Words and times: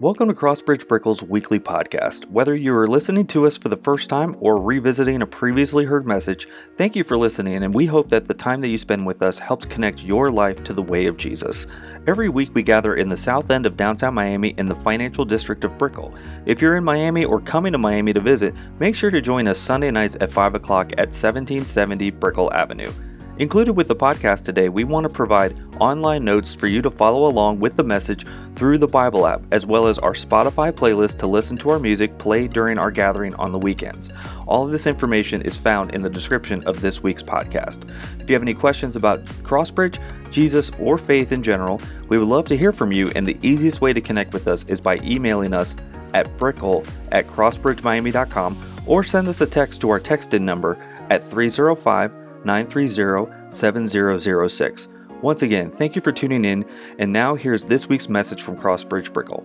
Welcome 0.00 0.28
to 0.28 0.34
Crossbridge 0.34 0.86
Brickell's 0.86 1.24
weekly 1.24 1.58
podcast. 1.58 2.30
Whether 2.30 2.54
you 2.54 2.72
are 2.76 2.86
listening 2.86 3.26
to 3.26 3.48
us 3.48 3.58
for 3.58 3.68
the 3.68 3.76
first 3.76 4.08
time 4.08 4.36
or 4.38 4.62
revisiting 4.62 5.22
a 5.22 5.26
previously 5.26 5.86
heard 5.86 6.06
message, 6.06 6.46
thank 6.76 6.94
you 6.94 7.02
for 7.02 7.16
listening, 7.16 7.64
and 7.64 7.74
we 7.74 7.86
hope 7.86 8.08
that 8.10 8.28
the 8.28 8.32
time 8.32 8.60
that 8.60 8.68
you 8.68 8.78
spend 8.78 9.04
with 9.04 9.24
us 9.24 9.40
helps 9.40 9.66
connect 9.66 10.04
your 10.04 10.30
life 10.30 10.62
to 10.62 10.72
the 10.72 10.80
way 10.80 11.06
of 11.06 11.18
Jesus. 11.18 11.66
Every 12.06 12.28
week 12.28 12.54
we 12.54 12.62
gather 12.62 12.94
in 12.94 13.08
the 13.08 13.16
south 13.16 13.50
end 13.50 13.66
of 13.66 13.76
downtown 13.76 14.14
Miami 14.14 14.50
in 14.50 14.68
the 14.68 14.76
financial 14.76 15.24
district 15.24 15.64
of 15.64 15.76
Brickell. 15.76 16.14
If 16.46 16.62
you're 16.62 16.76
in 16.76 16.84
Miami 16.84 17.24
or 17.24 17.40
coming 17.40 17.72
to 17.72 17.78
Miami 17.78 18.12
to 18.12 18.20
visit, 18.20 18.54
make 18.78 18.94
sure 18.94 19.10
to 19.10 19.20
join 19.20 19.48
us 19.48 19.58
Sunday 19.58 19.90
nights 19.90 20.16
at 20.20 20.30
5 20.30 20.54
o'clock 20.54 20.92
at 20.92 21.08
1770 21.08 22.12
Brickell 22.12 22.52
Avenue. 22.52 22.92
Included 23.38 23.74
with 23.74 23.86
the 23.86 23.94
podcast 23.94 24.42
today, 24.42 24.68
we 24.68 24.82
want 24.82 25.04
to 25.04 25.12
provide 25.12 25.56
online 25.78 26.24
notes 26.24 26.56
for 26.56 26.66
you 26.66 26.82
to 26.82 26.90
follow 26.90 27.28
along 27.28 27.60
with 27.60 27.76
the 27.76 27.84
message 27.84 28.26
through 28.56 28.78
the 28.78 28.88
Bible 28.88 29.28
app, 29.28 29.42
as 29.52 29.64
well 29.64 29.86
as 29.86 29.96
our 29.98 30.12
Spotify 30.12 30.72
playlist 30.72 31.18
to 31.18 31.28
listen 31.28 31.56
to 31.58 31.70
our 31.70 31.78
music 31.78 32.18
played 32.18 32.52
during 32.52 32.78
our 32.78 32.90
gathering 32.90 33.32
on 33.36 33.52
the 33.52 33.58
weekends. 33.58 34.10
All 34.48 34.64
of 34.64 34.72
this 34.72 34.88
information 34.88 35.40
is 35.42 35.56
found 35.56 35.94
in 35.94 36.02
the 36.02 36.10
description 36.10 36.64
of 36.64 36.80
this 36.80 37.00
week's 37.00 37.22
podcast. 37.22 37.88
If 38.20 38.28
you 38.28 38.34
have 38.34 38.42
any 38.42 38.54
questions 38.54 38.96
about 38.96 39.24
Crossbridge, 39.44 40.00
Jesus, 40.32 40.72
or 40.80 40.98
faith 40.98 41.30
in 41.30 41.40
general, 41.40 41.80
we 42.08 42.18
would 42.18 42.26
love 42.26 42.48
to 42.48 42.56
hear 42.56 42.72
from 42.72 42.90
you, 42.90 43.12
and 43.14 43.24
the 43.24 43.38
easiest 43.42 43.80
way 43.80 43.92
to 43.92 44.00
connect 44.00 44.32
with 44.32 44.48
us 44.48 44.64
is 44.64 44.80
by 44.80 44.96
emailing 45.04 45.54
us 45.54 45.76
at 46.12 46.36
brickell 46.38 46.84
at 47.12 47.28
crossbridgemiami.com 47.28 48.82
or 48.84 49.04
send 49.04 49.28
us 49.28 49.40
a 49.40 49.46
text 49.46 49.80
to 49.82 49.90
our 49.90 50.00
texted 50.00 50.40
number 50.40 50.76
at 51.10 51.22
305 51.22 52.12
930 52.44 53.50
7006. 53.50 54.88
Once 55.20 55.42
again, 55.42 55.70
thank 55.70 55.96
you 55.96 56.00
for 56.00 56.12
tuning 56.12 56.44
in, 56.44 56.64
and 56.98 57.12
now 57.12 57.34
here's 57.34 57.64
this 57.64 57.88
week's 57.88 58.08
message 58.08 58.42
from 58.42 58.56
Crossbridge 58.56 59.12
Brickell. 59.12 59.44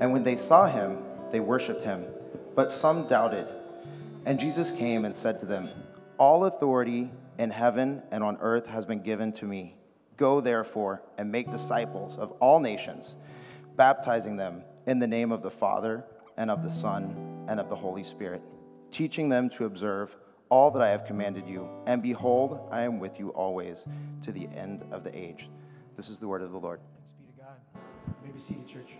And 0.00 0.12
when 0.12 0.24
they 0.24 0.34
saw 0.34 0.66
him, 0.66 0.98
they 1.30 1.38
worshipped 1.38 1.84
him, 1.84 2.04
but 2.56 2.72
some 2.72 3.06
doubted. 3.06 3.46
And 4.26 4.36
Jesus 4.36 4.72
came 4.72 5.04
and 5.04 5.14
said 5.14 5.38
to 5.38 5.46
them, 5.46 5.70
All 6.18 6.46
authority 6.46 7.08
in 7.38 7.50
heaven 7.50 8.02
and 8.10 8.24
on 8.24 8.36
earth 8.40 8.66
has 8.66 8.84
been 8.84 9.00
given 9.00 9.30
to 9.34 9.44
me. 9.44 9.76
Go 10.22 10.40
therefore 10.40 11.02
and 11.18 11.32
make 11.32 11.50
disciples 11.50 12.16
of 12.16 12.30
all 12.38 12.60
nations, 12.60 13.16
baptizing 13.74 14.36
them 14.36 14.62
in 14.86 15.00
the 15.00 15.06
name 15.08 15.32
of 15.32 15.42
the 15.42 15.50
Father 15.50 16.04
and 16.36 16.48
of 16.48 16.62
the 16.62 16.70
Son 16.70 17.44
and 17.48 17.58
of 17.58 17.68
the 17.68 17.74
Holy 17.74 18.04
Spirit, 18.04 18.40
teaching 18.92 19.28
them 19.28 19.48
to 19.48 19.64
observe 19.64 20.14
all 20.48 20.70
that 20.70 20.80
I 20.80 20.90
have 20.90 21.06
commanded 21.06 21.48
you. 21.48 21.68
And 21.88 22.00
behold, 22.00 22.68
I 22.70 22.82
am 22.82 23.00
with 23.00 23.18
you 23.18 23.30
always 23.30 23.88
to 24.22 24.30
the 24.30 24.46
end 24.54 24.84
of 24.92 25.02
the 25.02 25.12
age. 25.12 25.48
This 25.96 26.08
is 26.08 26.20
the 26.20 26.28
word 26.28 26.42
of 26.42 26.52
the 26.52 26.58
Lord. 26.60 26.78
Thanks 27.18 27.32
be 27.36 27.42
to 27.42 27.42
God. 27.42 27.56
You 28.06 28.28
may 28.28 28.32
be 28.32 28.38
seated, 28.38 28.68
church. 28.68 28.92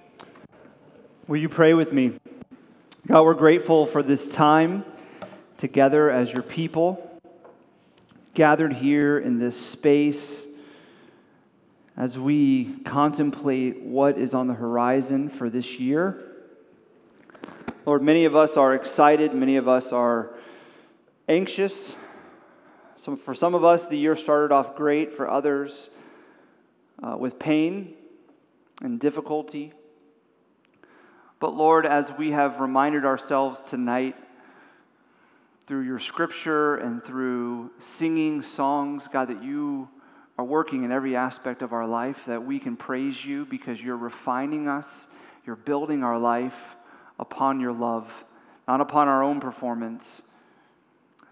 Will 1.29 1.37
you 1.37 1.49
pray 1.49 1.73
with 1.73 1.93
me? 1.93 2.19
God, 3.07 3.23
we're 3.23 3.35
grateful 3.35 3.87
for 3.87 4.03
this 4.03 4.29
time 4.33 4.85
together 5.57 6.11
as 6.11 6.33
your 6.33 6.43
people, 6.43 7.21
gathered 8.35 8.73
here 8.73 9.21
in 9.21 9.39
this 9.39 9.57
space 9.57 10.49
as 11.97 12.19
we 12.19 12.77
contemplate 12.85 13.83
what 13.83 14.19
is 14.19 14.35
on 14.35 14.47
the 14.47 14.55
horizon 14.55 15.29
for 15.29 15.51
this 15.51 15.79
year. 15.79 16.33
Lord, 17.85 18.03
many 18.03 18.25
of 18.25 18.35
us 18.35 18.57
are 18.57 18.75
excited, 18.75 19.35
many 19.35 19.57
of 19.57 19.69
us 19.69 19.93
are 19.93 20.35
anxious. 21.29 21.95
Some, 22.97 23.17
for 23.17 23.35
some 23.35 23.55
of 23.55 23.65
us, 23.65 23.87
the 23.89 23.97
year 23.97 24.17
started 24.17 24.55
off 24.55 24.77
great, 24.77 25.17
for 25.17 25.29
others, 25.29 25.91
uh, 27.03 27.17
with 27.17 27.39
pain 27.39 27.95
and 28.81 29.01
difficulty. 29.01 29.73
But 31.41 31.55
Lord, 31.55 31.85
as 31.85 32.13
we 32.17 32.31
have 32.31 32.61
reminded 32.61 33.05
ourselves 33.05 33.63
tonight 33.65 34.15
through 35.67 35.83
your 35.83 35.99
scripture 35.99 36.77
and 36.77 37.03
through 37.03 37.73
singing 37.81 38.43
songs, 38.43 39.09
God, 39.13 39.29
that 39.29 39.43
you 39.43 39.89
are 40.43 40.45
working 40.45 40.83
in 40.83 40.91
every 40.91 41.15
aspect 41.15 41.63
of 41.63 41.73
our 41.73 41.87
life, 41.87 42.19
that 42.27 42.45
we 42.45 42.59
can 42.59 42.77
praise 42.77 43.25
you 43.25 43.47
because 43.47 43.81
you're 43.81 43.97
refining 43.97 44.67
us, 44.67 44.87
you're 45.47 45.55
building 45.55 46.03
our 46.03 46.19
life 46.19 46.61
upon 47.21 47.61
your 47.61 47.73
love, 47.73 48.13
not 48.67 48.81
upon 48.81 49.07
our 49.07 49.23
own 49.23 49.39
performance. 49.39 50.21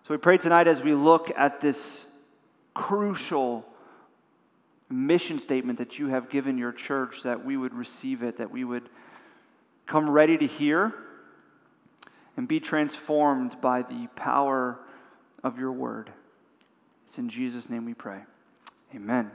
So 0.07 0.15
we 0.15 0.17
pray 0.17 0.39
tonight 0.39 0.69
as 0.69 0.81
we 0.81 0.95
look 0.95 1.33
at 1.37 1.61
this 1.61 2.07
crucial 2.73 3.67
mission 4.89 5.41
statement 5.41 5.79
that 5.79 5.99
you 5.99 6.07
have 6.07 6.31
given 6.31 6.57
your 6.57 6.71
church, 6.71 7.25
that 7.25 7.45
we 7.45 7.57
would 7.57 7.75
receive 7.75 8.23
it, 8.23 8.39
that 8.39 8.53
we 8.53 8.63
would 8.63 8.89
come 9.89 10.09
ready 10.09 10.39
to 10.39 10.47
hear 10.47 10.95
and 12.37 12.47
be 12.47 12.61
transformed 12.61 13.61
by 13.61 13.83
the 13.83 14.07
power 14.15 14.79
of 15.43 15.59
your 15.59 15.73
word. 15.73 16.13
It's 17.09 17.19
in 17.19 17.29
Jesus' 17.29 17.69
name 17.69 17.85
we 17.87 17.95
pray. 17.95 18.21
Amen. 18.93 19.31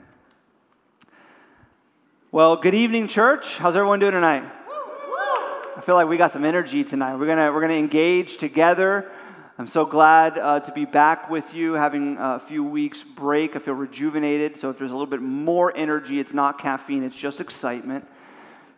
Well, 2.30 2.56
good 2.56 2.74
evening, 2.74 3.08
church. 3.08 3.56
How's 3.56 3.74
everyone 3.74 4.00
doing 4.00 4.12
tonight? 4.12 4.42
I 4.42 5.80
feel 5.80 5.94
like 5.94 6.08
we 6.08 6.18
got 6.18 6.34
some 6.34 6.44
energy 6.44 6.84
tonight. 6.84 7.16
We're 7.16 7.26
gonna 7.26 7.50
we're 7.50 7.62
gonna 7.62 7.72
engage 7.72 8.36
together. 8.36 9.10
I'm 9.56 9.66
so 9.66 9.86
glad 9.86 10.36
uh, 10.36 10.60
to 10.60 10.72
be 10.72 10.84
back 10.84 11.30
with 11.30 11.54
you, 11.54 11.72
having 11.72 12.18
a 12.18 12.38
few 12.46 12.62
weeks 12.62 13.02
break. 13.02 13.56
I 13.56 13.58
feel 13.60 13.72
rejuvenated. 13.72 14.58
So 14.58 14.68
if 14.68 14.78
there's 14.78 14.90
a 14.90 14.94
little 14.94 15.06
bit 15.06 15.22
more 15.22 15.74
energy, 15.74 16.20
it's 16.20 16.34
not 16.34 16.58
caffeine; 16.58 17.02
it's 17.02 17.16
just 17.16 17.40
excitement. 17.40 18.06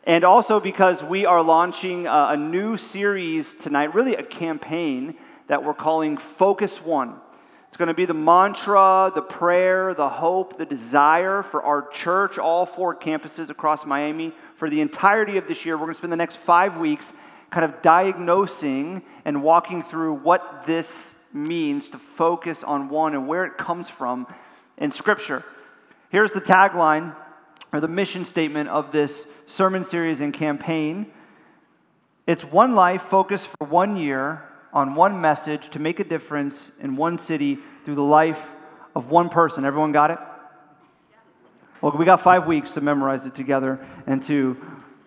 And 0.04 0.22
also 0.22 0.60
because 0.60 1.02
we 1.02 1.26
are 1.26 1.42
launching 1.42 2.06
a, 2.06 2.28
a 2.30 2.36
new 2.36 2.76
series 2.76 3.52
tonight, 3.56 3.96
really 3.96 4.14
a 4.14 4.22
campaign 4.22 5.16
that 5.48 5.64
we're 5.64 5.74
calling 5.74 6.18
Focus 6.18 6.80
One. 6.80 7.16
It's 7.68 7.76
going 7.76 7.88
to 7.88 7.94
be 7.94 8.06
the 8.06 8.14
mantra, 8.14 9.12
the 9.14 9.22
prayer, 9.22 9.94
the 9.94 10.08
hope, 10.08 10.58
the 10.58 10.64
desire 10.64 11.42
for 11.42 11.62
our 11.62 11.88
church, 11.88 12.38
all 12.38 12.64
four 12.66 12.94
campuses 12.94 13.50
across 13.50 13.84
Miami. 13.84 14.32
For 14.56 14.70
the 14.70 14.80
entirety 14.80 15.36
of 15.36 15.46
this 15.46 15.64
year, 15.64 15.76
we're 15.76 15.84
going 15.84 15.94
to 15.94 15.98
spend 15.98 16.12
the 16.12 16.16
next 16.16 16.36
five 16.36 16.78
weeks 16.78 17.12
kind 17.50 17.64
of 17.64 17.82
diagnosing 17.82 19.02
and 19.24 19.42
walking 19.42 19.82
through 19.82 20.14
what 20.14 20.64
this 20.66 20.88
means 21.32 21.88
to 21.90 21.98
focus 21.98 22.64
on 22.64 22.88
one 22.88 23.14
and 23.14 23.28
where 23.28 23.44
it 23.44 23.58
comes 23.58 23.90
from 23.90 24.26
in 24.78 24.90
Scripture. 24.90 25.44
Here's 26.08 26.32
the 26.32 26.40
tagline 26.40 27.14
or 27.72 27.80
the 27.80 27.88
mission 27.88 28.24
statement 28.24 28.70
of 28.70 28.92
this 28.92 29.26
sermon 29.46 29.84
series 29.84 30.20
and 30.20 30.32
campaign 30.32 31.12
it's 32.28 32.44
one 32.44 32.74
life 32.74 33.04
focused 33.04 33.48
for 33.48 33.66
one 33.66 33.96
year 33.96 34.42
on 34.72 34.94
one 34.94 35.20
message 35.20 35.70
to 35.70 35.78
make 35.78 36.00
a 36.00 36.04
difference 36.04 36.70
in 36.80 36.96
one 36.96 37.18
city 37.18 37.58
through 37.84 37.94
the 37.94 38.02
life 38.02 38.40
of 38.94 39.10
one 39.10 39.28
person. 39.28 39.64
Everyone 39.64 39.92
got 39.92 40.10
it? 40.10 40.18
Well, 41.80 41.92
we 41.96 42.04
got 42.04 42.22
five 42.22 42.46
weeks 42.46 42.72
to 42.72 42.80
memorize 42.80 43.24
it 43.24 43.34
together 43.34 43.86
and 44.06 44.24
to 44.24 44.56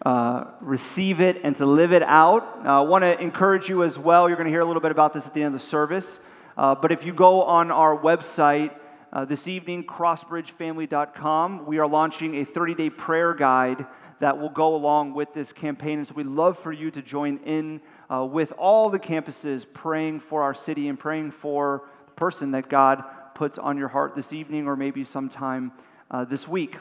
uh, 0.06 0.46
receive 0.62 1.22
it 1.22 1.42
and 1.44 1.56
to 1.58 1.66
live 1.66 1.92
it 1.92 2.02
out. 2.04 2.44
Uh, 2.66 2.80
I 2.80 2.82
want 2.82 3.04
to 3.04 3.20
encourage 3.20 3.70
you 3.70 3.84
as 3.84 4.00
well. 4.00 4.28
You're 4.28 4.38
going 4.38 4.48
to 4.48 4.52
hear 4.52 4.62
a 4.62 4.66
little 4.66 4.82
bit 4.82 4.92
about 4.92 5.14
this 5.14 5.26
at 5.26 5.34
the 5.34 5.44
end 5.44 5.54
of 5.54 5.62
the 5.62 5.68
service. 5.68 6.20
Uh, 6.58 6.74
but 6.74 6.92
if 6.92 7.06
you 7.06 7.14
go 7.14 7.44
on 7.44 7.72
our 7.72 7.98
website 7.98 8.74
uh, 9.14 9.26
this 9.26 9.48
evening, 9.48 9.84
crossbridgefamily.com, 9.84 11.66
we 11.66 11.78
are 11.78 11.88
launching 11.88 12.36
a 12.38 12.46
30 12.46 12.76
day 12.76 12.90
prayer 12.90 13.34
guide 13.34 13.86
that 14.22 14.38
will 14.40 14.50
go 14.50 14.76
along 14.76 15.14
with 15.14 15.34
this 15.34 15.52
campaign. 15.52 16.00
And 16.00 16.08
so 16.08 16.14
we'd 16.14 16.28
love 16.28 16.58
for 16.60 16.72
you 16.72 16.90
to 16.92 17.02
join 17.02 17.40
in 17.40 17.82
uh, 18.12 18.26
with 18.26 18.52
all 18.58 18.90
the 18.90 19.00
campuses 19.00 19.66
praying 19.74 20.20
for 20.20 20.44
our 20.44 20.54
city 20.54 20.90
and 20.90 21.00
praying 21.00 21.32
for 21.32 21.84
the 22.08 22.12
person 22.14 22.52
that 22.52 22.68
God 22.68 23.04
puts 23.36 23.58
on 23.58 23.78
your 23.78 23.88
heart 23.88 24.16
this 24.16 24.34
evening 24.34 24.68
or 24.68 24.76
maybe 24.76 25.04
sometime 25.04 25.72
uh, 26.10 26.26
this 26.26 26.48
week. 26.48 26.76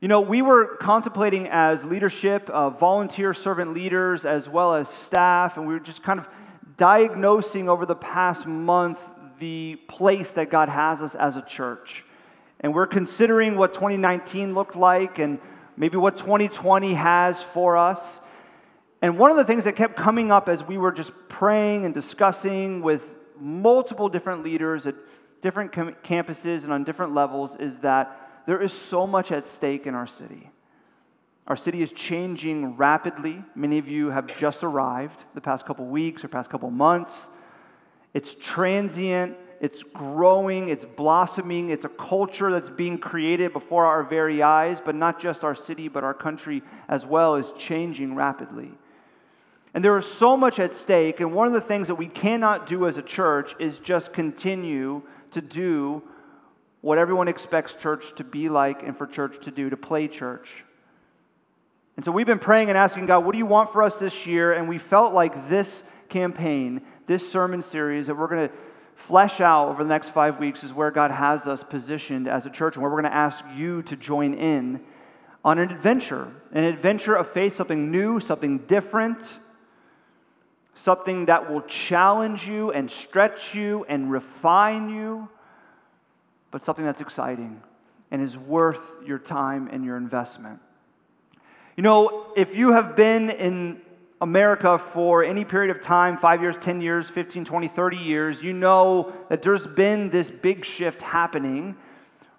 You 0.00 0.08
know, 0.08 0.22
we 0.22 0.40
were 0.40 0.76
contemplating 0.76 1.48
as 1.48 1.84
leadership, 1.84 2.48
uh, 2.48 2.70
volunteer 2.70 3.34
servant 3.34 3.74
leaders, 3.74 4.24
as 4.24 4.48
well 4.48 4.74
as 4.74 4.88
staff, 4.88 5.58
and 5.58 5.66
we 5.66 5.74
were 5.74 5.80
just 5.80 6.02
kind 6.02 6.18
of 6.18 6.26
diagnosing 6.78 7.68
over 7.68 7.84
the 7.84 7.94
past 7.94 8.46
month 8.46 8.98
the 9.38 9.76
place 9.88 10.30
that 10.30 10.50
God 10.50 10.70
has 10.70 11.02
us 11.02 11.14
as 11.14 11.36
a 11.36 11.42
church. 11.42 12.04
And 12.60 12.74
we're 12.74 12.86
considering 12.86 13.56
what 13.56 13.74
2019 13.74 14.54
looked 14.54 14.76
like 14.76 15.18
and 15.18 15.38
maybe 15.76 15.98
what 15.98 16.16
2020 16.16 16.94
has 16.94 17.42
for 17.42 17.76
us. 17.76 18.20
And 19.02 19.18
one 19.18 19.30
of 19.30 19.36
the 19.36 19.44
things 19.44 19.64
that 19.64 19.76
kept 19.76 19.96
coming 19.96 20.30
up 20.30 20.48
as 20.48 20.62
we 20.62 20.76
were 20.76 20.92
just 20.92 21.12
praying 21.28 21.84
and 21.84 21.94
discussing 21.94 22.82
with 22.82 23.02
multiple 23.38 24.08
different 24.08 24.44
leaders 24.44 24.86
at 24.86 24.94
different 25.40 25.72
com- 25.72 25.96
campuses 26.04 26.64
and 26.64 26.72
on 26.72 26.84
different 26.84 27.14
levels 27.14 27.56
is 27.58 27.78
that 27.78 28.42
there 28.46 28.60
is 28.60 28.72
so 28.72 29.06
much 29.06 29.32
at 29.32 29.48
stake 29.48 29.86
in 29.86 29.94
our 29.94 30.06
city. 30.06 30.50
Our 31.46 31.56
city 31.56 31.82
is 31.82 31.90
changing 31.92 32.76
rapidly. 32.76 33.42
Many 33.54 33.78
of 33.78 33.88
you 33.88 34.10
have 34.10 34.26
just 34.26 34.62
arrived 34.62 35.24
the 35.34 35.40
past 35.40 35.64
couple 35.64 35.86
weeks 35.86 36.22
or 36.22 36.28
past 36.28 36.50
couple 36.50 36.70
months. 36.70 37.28
It's 38.12 38.36
transient, 38.38 39.36
it's 39.60 39.82
growing, 39.82 40.68
it's 40.68 40.84
blossoming, 40.84 41.70
it's 41.70 41.84
a 41.84 41.90
culture 41.90 42.52
that's 42.52 42.70
being 42.70 42.98
created 42.98 43.52
before 43.52 43.86
our 43.86 44.02
very 44.02 44.42
eyes, 44.42 44.78
but 44.84 44.94
not 44.94 45.20
just 45.20 45.42
our 45.42 45.54
city, 45.54 45.88
but 45.88 46.04
our 46.04 46.14
country 46.14 46.62
as 46.88 47.06
well 47.06 47.36
is 47.36 47.46
changing 47.58 48.14
rapidly. 48.14 48.72
And 49.72 49.84
there 49.84 49.96
is 49.98 50.06
so 50.06 50.36
much 50.36 50.58
at 50.58 50.74
stake, 50.74 51.20
and 51.20 51.32
one 51.32 51.46
of 51.46 51.52
the 51.52 51.60
things 51.60 51.86
that 51.86 51.94
we 51.94 52.08
cannot 52.08 52.66
do 52.66 52.88
as 52.88 52.96
a 52.96 53.02
church 53.02 53.54
is 53.60 53.78
just 53.78 54.12
continue 54.12 55.02
to 55.30 55.40
do 55.40 56.02
what 56.80 56.98
everyone 56.98 57.28
expects 57.28 57.74
church 57.74 58.12
to 58.16 58.24
be 58.24 58.48
like 58.48 58.82
and 58.82 58.96
for 58.96 59.06
church 59.06 59.36
to 59.44 59.50
do, 59.50 59.70
to 59.70 59.76
play 59.76 60.08
church. 60.08 60.64
And 61.96 62.04
so 62.04 62.10
we've 62.10 62.26
been 62.26 62.38
praying 62.38 62.68
and 62.68 62.78
asking 62.78 63.06
God, 63.06 63.24
what 63.24 63.32
do 63.32 63.38
you 63.38 63.46
want 63.46 63.72
for 63.72 63.82
us 63.82 63.94
this 63.96 64.26
year? 64.26 64.54
And 64.54 64.68
we 64.68 64.78
felt 64.78 65.12
like 65.12 65.50
this 65.50 65.84
campaign, 66.08 66.80
this 67.06 67.30
sermon 67.30 67.62
series 67.62 68.06
that 68.06 68.16
we're 68.16 68.26
going 68.26 68.48
to 68.48 68.54
flesh 69.06 69.40
out 69.40 69.68
over 69.68 69.82
the 69.82 69.88
next 69.88 70.10
five 70.10 70.38
weeks 70.38 70.64
is 70.64 70.72
where 70.72 70.90
God 70.90 71.10
has 71.10 71.46
us 71.46 71.62
positioned 71.62 72.26
as 72.28 72.46
a 72.46 72.50
church 72.50 72.74
and 72.74 72.82
where 72.82 72.90
we're 72.90 73.00
going 73.00 73.12
to 73.12 73.16
ask 73.16 73.44
you 73.54 73.82
to 73.82 73.96
join 73.96 74.34
in 74.34 74.80
on 75.44 75.58
an 75.58 75.70
adventure, 75.70 76.28
an 76.52 76.64
adventure 76.64 77.14
of 77.14 77.30
faith, 77.32 77.56
something 77.56 77.90
new, 77.90 78.20
something 78.20 78.58
different, 78.58 79.18
something 80.74 81.26
that 81.26 81.50
will 81.50 81.62
challenge 81.62 82.46
you 82.46 82.72
and 82.72 82.90
stretch 82.90 83.54
you 83.54 83.84
and 83.88 84.10
refine 84.10 84.88
you, 84.88 85.28
but 86.50 86.64
something 86.64 86.84
that's 86.84 87.00
exciting 87.00 87.60
and 88.10 88.22
is 88.22 88.36
worth 88.36 88.80
your 89.04 89.18
time 89.18 89.68
and 89.72 89.84
your 89.84 89.96
investment. 89.96 90.58
You 91.76 91.82
know, 91.82 92.32
if 92.36 92.54
you 92.54 92.72
have 92.72 92.96
been 92.96 93.30
in 93.30 93.80
America 94.20 94.82
for 94.92 95.24
any 95.24 95.44
period 95.44 95.74
of 95.74 95.82
time 95.82 96.18
5 96.18 96.42
years, 96.42 96.56
10 96.60 96.80
years, 96.80 97.08
15, 97.08 97.44
20, 97.44 97.68
30 97.68 97.96
years 97.96 98.42
you 98.42 98.52
know 98.52 99.12
that 99.28 99.42
there's 99.42 99.66
been 99.66 100.10
this 100.10 100.28
big 100.28 100.64
shift 100.64 101.00
happening. 101.00 101.76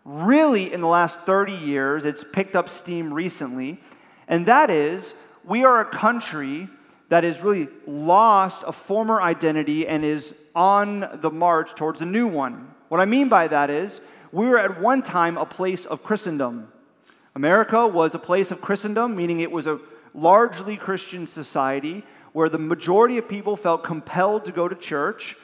Really, 0.06 0.72
in 0.74 0.82
the 0.82 0.88
last 0.88 1.20
30 1.22 1.54
years, 1.54 2.04
it's 2.04 2.24
picked 2.32 2.56
up 2.56 2.70
steam 2.70 3.14
recently. 3.14 3.80
And 4.28 4.46
that 4.46 4.70
is, 4.70 5.14
we 5.44 5.64
are 5.64 5.82
a 5.82 5.86
country 5.86 6.70
that 7.12 7.26
has 7.26 7.42
really 7.42 7.68
lost 7.86 8.64
a 8.66 8.72
former 8.72 9.22
identity 9.22 9.86
and 9.86 10.06
is 10.06 10.34
on 10.56 11.20
the 11.22 11.30
march 11.30 11.76
towards 11.76 12.00
a 12.00 12.06
new 12.06 12.26
one. 12.26 12.74
What 12.88 13.02
I 13.02 13.06
mean 13.06 13.28
by 13.28 13.50
that 13.50 13.70
is, 13.70 14.00
we 14.32 14.48
were 14.48 14.58
at 14.58 14.80
one 14.80 15.02
time 15.02 15.38
a 15.38 15.46
place 15.46 15.86
of 15.86 16.04
Christendom. 16.04 16.72
America 17.36 17.86
was 17.86 18.16
a 18.16 18.20
place 18.20 18.50
of 18.50 18.62
Christendom, 18.62 19.14
meaning 19.14 19.42
it 19.42 19.52
was 19.52 19.68
a 19.68 19.82
largely 20.14 20.78
Christian 20.78 21.28
society 21.28 22.02
where 22.32 22.48
the 22.48 22.58
majority 22.58 23.18
of 23.18 23.28
people 23.28 23.58
felt 23.58 23.84
compelled 23.84 24.46
to 24.46 24.54
go 24.54 24.70
to 24.70 24.76
church 24.76 25.36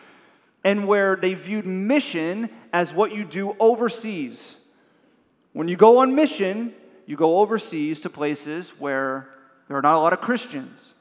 and 0.63 0.87
where 0.87 1.17
they 1.17 1.33
viewed 1.33 1.65
mission 1.65 2.49
as 2.71 2.93
what 2.93 3.13
you 3.13 3.25
do 3.25 3.53
overseas. 3.59 4.55
When 5.51 5.67
you 5.67 5.75
go 5.75 5.97
on 5.97 6.15
mission, 6.15 6.71
you 7.05 7.17
go 7.17 7.39
overseas 7.39 7.99
to 8.01 8.09
places 8.09 8.69
where 8.79 9.27
there 9.67 9.75
are 9.75 9.81
not 9.81 9.95
a 9.95 9.99
lot 9.99 10.13
of 10.13 10.21
Christians. 10.21 10.93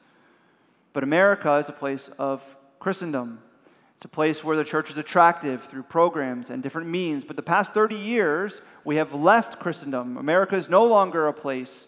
But 0.97 1.03
America 1.03 1.57
is 1.57 1.69
a 1.69 1.73
place 1.73 2.09
of 2.17 2.41
Christendom. 2.79 3.37
It's 3.97 4.05
a 4.05 4.07
place 4.07 4.43
where 4.43 4.57
the 4.57 4.63
church 4.63 4.89
is 4.89 4.97
attractive 4.97 5.63
through 5.65 5.83
programs 5.83 6.49
and 6.49 6.63
different 6.63 6.87
means. 6.87 7.23
But 7.23 7.35
the 7.35 7.43
past 7.43 7.71
30 7.71 7.95
years, 7.95 8.63
we 8.83 8.95
have 8.95 9.13
left 9.13 9.59
Christendom. 9.59 10.17
America 10.17 10.55
is 10.55 10.69
no 10.69 10.85
longer 10.85 11.27
a 11.27 11.33
place 11.33 11.85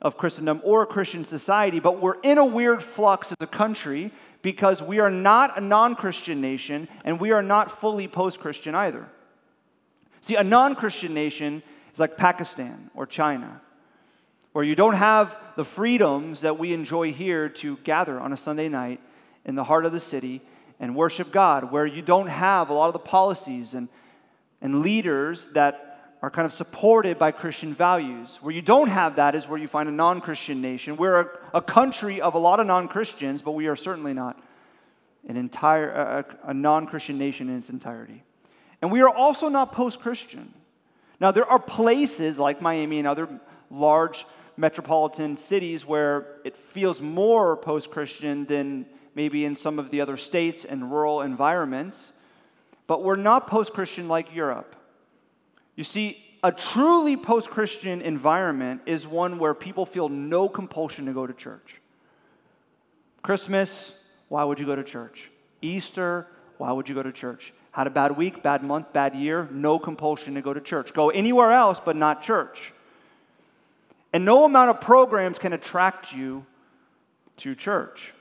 of 0.00 0.16
Christendom 0.16 0.62
or 0.64 0.80
a 0.80 0.86
Christian 0.86 1.26
society, 1.26 1.80
but 1.80 2.00
we're 2.00 2.18
in 2.22 2.38
a 2.38 2.44
weird 2.46 2.82
flux 2.82 3.30
as 3.30 3.36
a 3.40 3.46
country 3.46 4.10
because 4.40 4.82
we 4.82 5.00
are 5.00 5.10
not 5.10 5.58
a 5.58 5.60
non 5.60 5.94
Christian 5.94 6.40
nation 6.40 6.88
and 7.04 7.20
we 7.20 7.30
are 7.30 7.42
not 7.42 7.78
fully 7.78 8.08
post 8.08 8.40
Christian 8.40 8.74
either. 8.74 9.06
See, 10.22 10.36
a 10.36 10.42
non 10.42 10.76
Christian 10.76 11.12
nation 11.12 11.62
is 11.92 11.98
like 11.98 12.16
Pakistan 12.16 12.90
or 12.94 13.04
China, 13.04 13.60
where 14.54 14.64
you 14.64 14.76
don't 14.76 14.94
have 14.94 15.36
the 15.56 15.64
freedoms 15.64 16.42
that 16.42 16.56
we 16.56 16.72
enjoy 16.72 17.12
here 17.12 17.48
to 17.48 17.76
gather 17.78 18.20
on 18.20 18.32
a 18.32 18.36
Sunday 18.36 18.68
night 18.68 19.00
in 19.44 19.56
the 19.56 19.64
heart 19.64 19.84
of 19.84 19.90
the 19.90 19.98
city 19.98 20.40
and 20.78 20.94
worship 20.94 21.32
God, 21.32 21.72
where 21.72 21.84
you 21.84 22.02
don't 22.02 22.28
have 22.28 22.68
a 22.68 22.72
lot 22.72 22.86
of 22.86 22.92
the 22.92 23.00
policies 23.00 23.74
and, 23.74 23.88
and 24.62 24.80
leaders 24.80 25.48
that 25.54 26.14
are 26.22 26.30
kind 26.30 26.46
of 26.46 26.52
supported 26.52 27.18
by 27.18 27.32
Christian 27.32 27.74
values. 27.74 28.38
Where 28.42 28.54
you 28.54 28.62
don't 28.62 28.86
have 28.86 29.16
that 29.16 29.34
is 29.34 29.48
where 29.48 29.58
you 29.58 29.66
find 29.66 29.88
a 29.88 29.92
non 29.92 30.20
Christian 30.20 30.62
nation. 30.62 30.96
We're 30.96 31.22
a, 31.22 31.28
a, 31.54 31.60
country 31.60 32.20
of 32.20 32.34
a 32.34 32.38
lot 32.38 32.60
of 32.60 32.68
non 32.68 32.86
Christians, 32.86 33.42
but 33.42 33.52
we 33.52 33.66
are 33.66 33.74
certainly 33.74 34.14
not 34.14 34.40
an 35.28 35.36
entire, 35.36 35.90
a, 35.90 36.50
a 36.50 36.54
non 36.54 36.86
Christian 36.86 37.18
nation 37.18 37.48
in 37.48 37.58
its 37.58 37.70
entirety. 37.70 38.22
And 38.80 38.92
we 38.92 39.00
are 39.00 39.10
also 39.10 39.48
not 39.48 39.72
post 39.72 39.98
Christian. 39.98 40.54
Now, 41.18 41.32
there 41.32 41.44
are 41.44 41.58
places 41.58 42.38
like 42.38 42.62
Miami 42.62 43.00
and 43.00 43.08
other 43.08 43.28
large 43.68 44.24
metropolitan 44.56 45.36
cities 45.36 45.84
where 45.84 46.36
it 46.44 46.56
feels 46.56 47.00
more 47.00 47.56
post 47.56 47.90
Christian 47.90 48.44
than 48.46 48.86
maybe 49.14 49.44
in 49.44 49.56
some 49.56 49.78
of 49.78 49.90
the 49.90 50.00
other 50.00 50.16
states 50.16 50.64
and 50.64 50.90
rural 50.90 51.22
environments, 51.22 52.12
but 52.86 53.02
we're 53.02 53.16
not 53.16 53.46
post 53.46 53.72
Christian 53.72 54.08
like 54.08 54.34
Europe. 54.34 54.74
You 55.76 55.84
see, 55.84 56.18
a 56.42 56.52
truly 56.52 57.16
post 57.16 57.48
Christian 57.48 58.02
environment 58.02 58.82
is 58.84 59.06
one 59.06 59.38
where 59.38 59.54
people 59.54 59.86
feel 59.86 60.10
no 60.10 60.48
compulsion 60.48 61.06
to 61.06 61.12
go 61.12 61.26
to 61.26 61.32
church. 61.32 61.80
Christmas, 63.22 63.94
why 64.28 64.44
would 64.44 64.60
you 64.60 64.66
go 64.66 64.76
to 64.76 64.84
church? 64.84 65.30
Easter, 65.62 66.26
why 66.58 66.70
would 66.70 66.86
you 66.88 66.94
go 66.94 67.02
to 67.02 67.12
church? 67.12 67.54
Had 67.70 67.86
a 67.86 67.90
bad 67.90 68.16
week, 68.16 68.42
bad 68.42 68.62
month, 68.62 68.92
bad 68.92 69.14
year, 69.14 69.48
no 69.50 69.78
compulsion 69.78 70.34
to 70.34 70.42
go 70.42 70.52
to 70.52 70.60
church. 70.60 70.92
Go 70.92 71.08
anywhere 71.08 71.50
else, 71.50 71.80
but 71.82 71.96
not 71.96 72.22
church. 72.22 72.73
And 74.14 74.24
no 74.24 74.44
amount 74.44 74.70
of 74.70 74.80
programs 74.80 75.40
can 75.40 75.54
attract 75.54 76.12
you 76.12 76.46
to 77.38 77.56
church. 77.56 78.12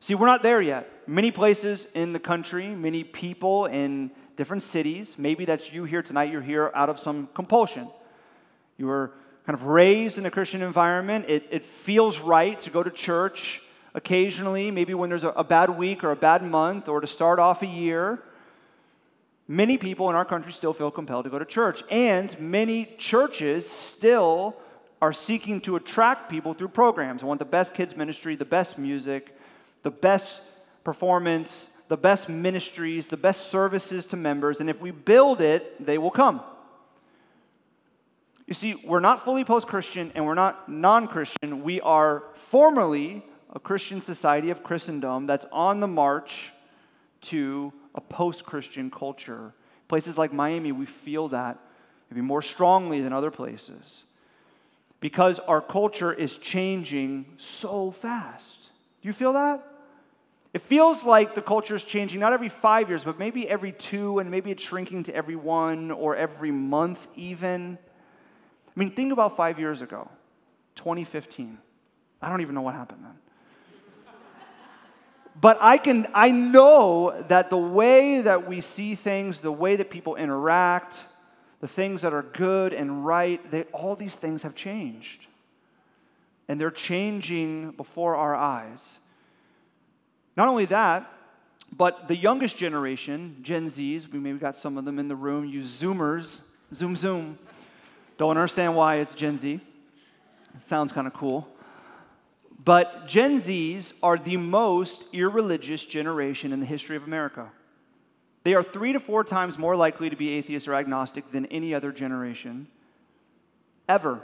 See, 0.00 0.14
we're 0.14 0.26
not 0.26 0.42
there 0.42 0.60
yet. 0.60 0.86
Many 1.06 1.30
places 1.30 1.86
in 1.94 2.12
the 2.12 2.18
country, 2.18 2.68
many 2.68 3.02
people 3.02 3.64
in 3.66 4.10
different 4.36 4.62
cities. 4.62 5.14
Maybe 5.16 5.46
that's 5.46 5.72
you 5.72 5.84
here 5.84 6.02
tonight. 6.02 6.30
You're 6.30 6.42
here 6.42 6.70
out 6.74 6.90
of 6.90 7.00
some 7.00 7.30
compulsion. 7.32 7.88
You 8.76 8.86
were 8.86 9.12
kind 9.46 9.58
of 9.58 9.64
raised 9.64 10.18
in 10.18 10.26
a 10.26 10.30
Christian 10.30 10.60
environment. 10.60 11.24
It, 11.26 11.46
it 11.50 11.64
feels 11.64 12.18
right 12.18 12.60
to 12.60 12.68
go 12.68 12.82
to 12.82 12.90
church 12.90 13.62
occasionally, 13.94 14.70
maybe 14.70 14.92
when 14.92 15.08
there's 15.08 15.24
a, 15.24 15.30
a 15.30 15.44
bad 15.44 15.70
week 15.70 16.04
or 16.04 16.10
a 16.10 16.16
bad 16.16 16.42
month 16.44 16.88
or 16.88 17.00
to 17.00 17.06
start 17.06 17.38
off 17.38 17.62
a 17.62 17.66
year. 17.66 18.22
Many 19.48 19.78
people 19.78 20.10
in 20.10 20.16
our 20.16 20.26
country 20.26 20.52
still 20.52 20.74
feel 20.74 20.90
compelled 20.90 21.24
to 21.24 21.30
go 21.30 21.38
to 21.38 21.46
church, 21.46 21.82
and 21.90 22.38
many 22.38 22.94
churches 22.98 23.66
still 23.66 24.54
are 25.02 25.12
seeking 25.12 25.60
to 25.60 25.74
attract 25.74 26.30
people 26.30 26.54
through 26.54 26.68
programs. 26.68 27.24
I 27.24 27.26
want 27.26 27.40
the 27.40 27.44
best 27.44 27.74
kids' 27.74 27.96
ministry, 27.96 28.36
the 28.36 28.44
best 28.44 28.78
music, 28.78 29.36
the 29.82 29.90
best 29.90 30.40
performance, 30.84 31.68
the 31.88 31.96
best 31.96 32.28
ministries, 32.28 33.08
the 33.08 33.16
best 33.16 33.50
services 33.50 34.06
to 34.06 34.16
members, 34.16 34.60
and 34.60 34.70
if 34.70 34.80
we 34.80 34.92
build 34.92 35.40
it, 35.40 35.84
they 35.84 35.98
will 35.98 36.12
come. 36.12 36.40
You 38.46 38.54
see, 38.54 38.76
we're 38.76 39.00
not 39.00 39.24
fully 39.24 39.44
post 39.44 39.66
Christian 39.66 40.12
and 40.14 40.24
we're 40.24 40.34
not 40.34 40.68
non 40.68 41.08
Christian. 41.08 41.64
We 41.64 41.80
are 41.80 42.22
formerly 42.50 43.24
a 43.50 43.58
Christian 43.58 44.00
society 44.00 44.50
of 44.50 44.62
Christendom 44.62 45.26
that's 45.26 45.46
on 45.50 45.80
the 45.80 45.88
march 45.88 46.52
to 47.22 47.72
a 47.96 48.00
post 48.00 48.44
Christian 48.44 48.88
culture. 48.90 49.52
Places 49.88 50.16
like 50.16 50.32
Miami, 50.32 50.70
we 50.70 50.86
feel 50.86 51.28
that 51.28 51.58
maybe 52.08 52.20
more 52.20 52.42
strongly 52.42 53.00
than 53.00 53.12
other 53.12 53.30
places 53.32 54.04
because 55.02 55.40
our 55.40 55.60
culture 55.60 56.12
is 56.12 56.38
changing 56.38 57.26
so 57.36 57.90
fast. 57.90 58.70
Do 59.02 59.08
you 59.08 59.12
feel 59.12 59.32
that? 59.32 59.60
It 60.54 60.62
feels 60.62 61.02
like 61.02 61.34
the 61.34 61.42
culture 61.42 61.74
is 61.74 61.82
changing, 61.82 62.20
not 62.20 62.32
every 62.32 62.50
five 62.50 62.88
years, 62.88 63.02
but 63.02 63.18
maybe 63.18 63.48
every 63.48 63.72
two, 63.72 64.20
and 64.20 64.30
maybe 64.30 64.52
it's 64.52 64.62
shrinking 64.62 65.02
to 65.04 65.14
every 65.14 65.34
one 65.34 65.90
or 65.90 66.14
every 66.14 66.52
month, 66.52 67.04
even. 67.16 67.76
I 68.68 68.72
mean, 68.76 68.92
think 68.92 69.12
about 69.12 69.36
five 69.36 69.58
years 69.58 69.82
ago, 69.82 70.08
2015. 70.76 71.58
I 72.22 72.30
don't 72.30 72.40
even 72.40 72.54
know 72.54 72.62
what 72.62 72.74
happened 72.74 73.02
then. 73.02 73.18
but 75.40 75.58
I 75.60 75.78
can 75.78 76.06
I 76.14 76.30
know 76.30 77.24
that 77.26 77.50
the 77.50 77.58
way 77.58 78.20
that 78.20 78.46
we 78.46 78.60
see 78.60 78.94
things, 78.94 79.40
the 79.40 79.50
way 79.50 79.74
that 79.74 79.90
people 79.90 80.14
interact, 80.14 81.00
the 81.62 81.68
things 81.68 82.02
that 82.02 82.12
are 82.12 82.24
good 82.24 82.74
and 82.74 83.06
right, 83.06 83.50
they, 83.52 83.62
all 83.72 83.94
these 83.94 84.16
things 84.16 84.42
have 84.42 84.54
changed. 84.54 85.26
And 86.48 86.60
they're 86.60 86.72
changing 86.72 87.70
before 87.70 88.16
our 88.16 88.34
eyes. 88.34 88.98
Not 90.36 90.48
only 90.48 90.66
that, 90.66 91.08
but 91.74 92.08
the 92.08 92.16
youngest 92.16 92.56
generation, 92.56 93.36
Gen 93.42 93.70
Zs, 93.70 94.12
we 94.12 94.18
maybe 94.18 94.38
got 94.38 94.56
some 94.56 94.76
of 94.76 94.84
them 94.84 94.98
in 94.98 95.06
the 95.06 95.14
room, 95.14 95.44
use 95.44 95.80
Zoomers, 95.80 96.40
Zoom 96.74 96.96
Zoom. 96.96 97.38
Don't 98.18 98.36
understand 98.36 98.74
why 98.74 98.96
it's 98.96 99.14
Gen 99.14 99.38
Z. 99.38 99.54
It 99.54 100.68
sounds 100.68 100.90
kind 100.90 101.06
of 101.06 101.14
cool. 101.14 101.46
But 102.64 103.06
Gen 103.06 103.40
Zs 103.40 103.92
are 104.02 104.18
the 104.18 104.36
most 104.36 105.04
irreligious 105.12 105.84
generation 105.84 106.52
in 106.52 106.58
the 106.58 106.66
history 106.66 106.96
of 106.96 107.04
America. 107.04 107.52
They 108.44 108.54
are 108.54 108.62
three 108.62 108.92
to 108.92 109.00
four 109.00 109.24
times 109.24 109.56
more 109.56 109.76
likely 109.76 110.10
to 110.10 110.16
be 110.16 110.30
atheist 110.30 110.66
or 110.66 110.74
agnostic 110.74 111.30
than 111.30 111.46
any 111.46 111.74
other 111.74 111.92
generation 111.92 112.66
ever 113.88 114.22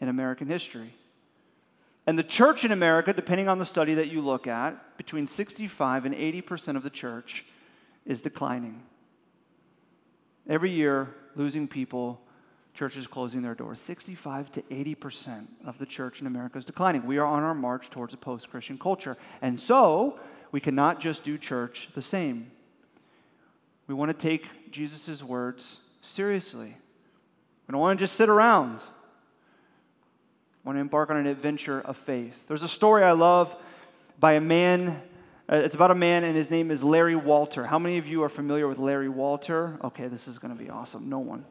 in 0.00 0.08
American 0.08 0.46
history. 0.46 0.94
And 2.06 2.18
the 2.18 2.22
church 2.22 2.64
in 2.64 2.72
America, 2.72 3.12
depending 3.12 3.48
on 3.48 3.58
the 3.58 3.66
study 3.66 3.94
that 3.94 4.08
you 4.08 4.20
look 4.20 4.46
at, 4.46 4.96
between 4.96 5.26
65 5.26 6.06
and 6.06 6.14
80% 6.14 6.76
of 6.76 6.82
the 6.82 6.90
church 6.90 7.44
is 8.06 8.22
declining. 8.22 8.82
Every 10.48 10.70
year, 10.70 11.14
losing 11.36 11.68
people, 11.68 12.20
churches 12.72 13.06
closing 13.06 13.42
their 13.42 13.54
doors. 13.54 13.80
65 13.80 14.52
to 14.52 14.62
80% 14.62 15.46
of 15.66 15.76
the 15.78 15.84
church 15.84 16.20
in 16.20 16.26
America 16.26 16.56
is 16.56 16.64
declining. 16.64 17.04
We 17.04 17.18
are 17.18 17.26
on 17.26 17.42
our 17.42 17.54
march 17.54 17.90
towards 17.90 18.14
a 18.14 18.16
post 18.16 18.48
Christian 18.48 18.78
culture. 18.78 19.16
And 19.42 19.60
so, 19.60 20.18
we 20.50 20.60
cannot 20.60 21.00
just 21.00 21.24
do 21.24 21.36
church 21.36 21.90
the 21.94 22.00
same. 22.00 22.50
We 23.88 23.94
want 23.94 24.16
to 24.16 24.28
take 24.28 24.70
Jesus' 24.70 25.22
words 25.22 25.78
seriously. 26.02 26.76
We 27.66 27.72
don't 27.72 27.80
want 27.80 27.98
to 27.98 28.04
just 28.04 28.16
sit 28.16 28.28
around. 28.28 28.76
We 28.76 30.68
want 30.68 30.76
to 30.76 30.80
embark 30.80 31.08
on 31.08 31.16
an 31.16 31.26
adventure 31.26 31.80
of 31.80 31.96
faith. 31.96 32.34
There's 32.46 32.62
a 32.62 32.68
story 32.68 33.02
I 33.02 33.12
love 33.12 33.56
by 34.20 34.34
a 34.34 34.40
man. 34.42 35.00
Uh, 35.50 35.56
it's 35.56 35.74
about 35.74 35.90
a 35.90 35.94
man, 35.94 36.24
and 36.24 36.36
his 36.36 36.50
name 36.50 36.70
is 36.70 36.82
Larry 36.82 37.16
Walter. 37.16 37.64
How 37.64 37.78
many 37.78 37.96
of 37.96 38.06
you 38.06 38.22
are 38.22 38.28
familiar 38.28 38.68
with 38.68 38.78
Larry 38.78 39.08
Walter? 39.08 39.78
Okay, 39.82 40.06
this 40.08 40.28
is 40.28 40.38
going 40.38 40.54
to 40.54 40.62
be 40.62 40.68
awesome. 40.68 41.08
No 41.08 41.20
one. 41.20 41.46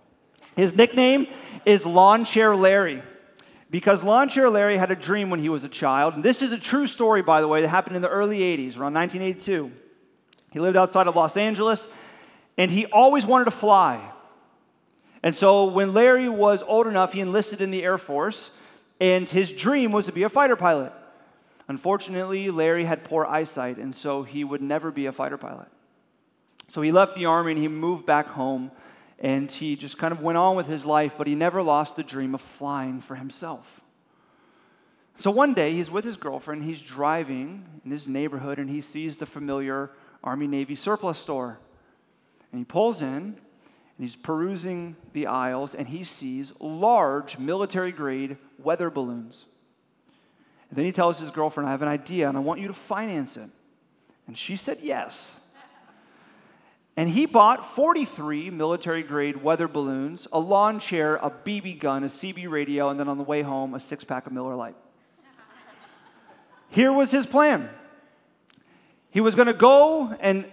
His 0.55 0.75
nickname 0.75 1.25
is 1.65 1.87
Lawn 1.87 2.23
Chair 2.23 2.55
Larry 2.55 3.01
because 3.71 4.03
Lawn 4.03 4.29
Chair 4.29 4.49
Larry 4.51 4.77
had 4.77 4.91
a 4.91 4.95
dream 4.95 5.31
when 5.31 5.39
he 5.39 5.49
was 5.49 5.63
a 5.63 5.69
child. 5.69 6.13
And 6.13 6.23
this 6.23 6.43
is 6.43 6.51
a 6.51 6.57
true 6.57 6.85
story, 6.85 7.23
by 7.23 7.41
the 7.41 7.47
way, 7.47 7.61
that 7.61 7.67
happened 7.67 7.95
in 7.95 8.03
the 8.03 8.09
early 8.09 8.39
80s, 8.39 8.77
around 8.77 8.93
1982. 8.93 9.71
He 10.51 10.59
lived 10.59 10.77
outside 10.77 11.07
of 11.07 11.15
Los 11.15 11.35
Angeles, 11.35 11.87
and 12.57 12.71
he 12.71 12.85
always 12.87 13.25
wanted 13.25 13.45
to 13.45 13.51
fly. 13.51 14.11
And 15.23 15.35
so 15.35 15.65
when 15.65 15.93
Larry 15.93 16.29
was 16.29 16.63
old 16.65 16.87
enough, 16.87 17.13
he 17.13 17.21
enlisted 17.21 17.61
in 17.61 17.71
the 17.71 17.83
Air 17.83 17.97
Force, 17.97 18.51
and 18.99 19.29
his 19.29 19.51
dream 19.51 19.91
was 19.91 20.05
to 20.05 20.11
be 20.11 20.23
a 20.23 20.29
fighter 20.29 20.55
pilot. 20.55 20.93
Unfortunately, 21.67 22.49
Larry 22.49 22.85
had 22.85 23.03
poor 23.03 23.25
eyesight, 23.25 23.77
and 23.77 23.93
so 23.93 24.23
he 24.23 24.43
would 24.43 24.61
never 24.61 24.89
be 24.89 25.07
a 25.07 25.11
fighter 25.11 25.37
pilot. 25.37 25.67
So 26.69 26.81
he 26.81 26.91
left 26.91 27.15
the 27.15 27.25
Army 27.25 27.51
and 27.53 27.61
he 27.61 27.67
moved 27.67 28.05
back 28.05 28.27
home, 28.27 28.71
and 29.19 29.51
he 29.51 29.75
just 29.75 29.97
kind 29.97 30.11
of 30.11 30.21
went 30.21 30.37
on 30.37 30.55
with 30.55 30.67
his 30.67 30.85
life, 30.85 31.15
but 31.17 31.27
he 31.27 31.35
never 31.35 31.61
lost 31.61 31.95
the 31.95 32.03
dream 32.03 32.33
of 32.35 32.41
flying 32.41 33.01
for 33.01 33.15
himself. 33.15 33.81
So 35.17 35.31
one 35.31 35.53
day, 35.53 35.73
he's 35.73 35.89
with 35.89 36.05
his 36.05 36.15
girlfriend, 36.15 36.63
he's 36.63 36.81
driving 36.81 37.65
in 37.83 37.91
his 37.91 38.07
neighborhood, 38.07 38.59
and 38.59 38.69
he 38.69 38.81
sees 38.81 39.17
the 39.17 39.25
familiar 39.25 39.89
Army 40.23 40.47
Navy 40.47 40.75
surplus 40.75 41.17
store. 41.17 41.59
And 42.51 42.59
he 42.59 42.65
pulls 42.65 43.01
in 43.01 43.07
and 43.07 43.35
he's 43.97 44.15
perusing 44.15 44.95
the 45.13 45.27
aisles 45.27 45.75
and 45.75 45.87
he 45.87 46.03
sees 46.03 46.53
large 46.59 47.37
military 47.37 47.91
grade 47.91 48.37
weather 48.59 48.89
balloons. 48.89 49.45
And 50.69 50.77
then 50.77 50.85
he 50.85 50.91
tells 50.91 51.19
his 51.19 51.31
girlfriend, 51.31 51.67
I 51.67 51.71
have 51.71 51.81
an 51.81 51.87
idea 51.87 52.27
and 52.27 52.37
I 52.37 52.41
want 52.41 52.59
you 52.59 52.67
to 52.67 52.73
finance 52.73 53.37
it. 53.37 53.49
And 54.27 54.37
she 54.37 54.57
said 54.57 54.79
yes. 54.81 55.39
And 56.97 57.07
he 57.07 57.27
bought 57.27 57.75
43 57.75 58.49
military 58.49 59.03
grade 59.03 59.41
weather 59.41 59.67
balloons, 59.67 60.27
a 60.33 60.39
lawn 60.39 60.79
chair, 60.79 61.17
a 61.17 61.29
BB 61.29 61.79
gun, 61.79 62.03
a 62.03 62.07
CB 62.07 62.49
radio, 62.49 62.89
and 62.89 62.99
then 62.99 63.07
on 63.07 63.17
the 63.17 63.23
way 63.23 63.43
home, 63.43 63.75
a 63.75 63.79
six 63.79 64.03
pack 64.03 64.25
of 64.25 64.33
Miller 64.33 64.55
Lite. 64.55 64.75
Here 66.69 66.91
was 66.91 67.11
his 67.11 67.27
plan. 67.27 67.69
He 69.11 69.21
was 69.21 69.35
going 69.35 69.47
to 69.47 69.53
go 69.53 70.15
and 70.19 70.45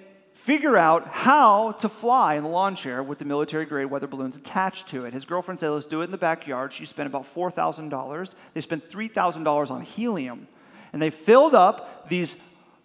figure 0.44 0.76
out 0.76 1.08
how 1.08 1.72
to 1.72 1.88
fly 1.88 2.34
in 2.34 2.42
the 2.42 2.48
lawn 2.48 2.76
chair 2.76 3.02
with 3.02 3.18
the 3.18 3.24
military 3.24 3.64
grade 3.64 3.90
weather 3.90 4.06
balloons 4.06 4.36
attached 4.36 4.86
to 4.88 5.06
it. 5.06 5.14
His 5.14 5.24
girlfriend 5.24 5.58
said, 5.58 5.70
Let's 5.70 5.86
do 5.86 6.02
it 6.02 6.04
in 6.04 6.10
the 6.10 6.18
backyard. 6.18 6.70
She 6.70 6.84
spent 6.84 7.06
about 7.06 7.34
$4,000. 7.34 8.34
They 8.52 8.60
spent 8.60 8.90
$3,000 8.90 9.70
on 9.70 9.82
helium. 9.82 10.46
And 10.92 11.00
they 11.00 11.08
filled 11.08 11.54
up 11.54 12.08
these 12.10 12.36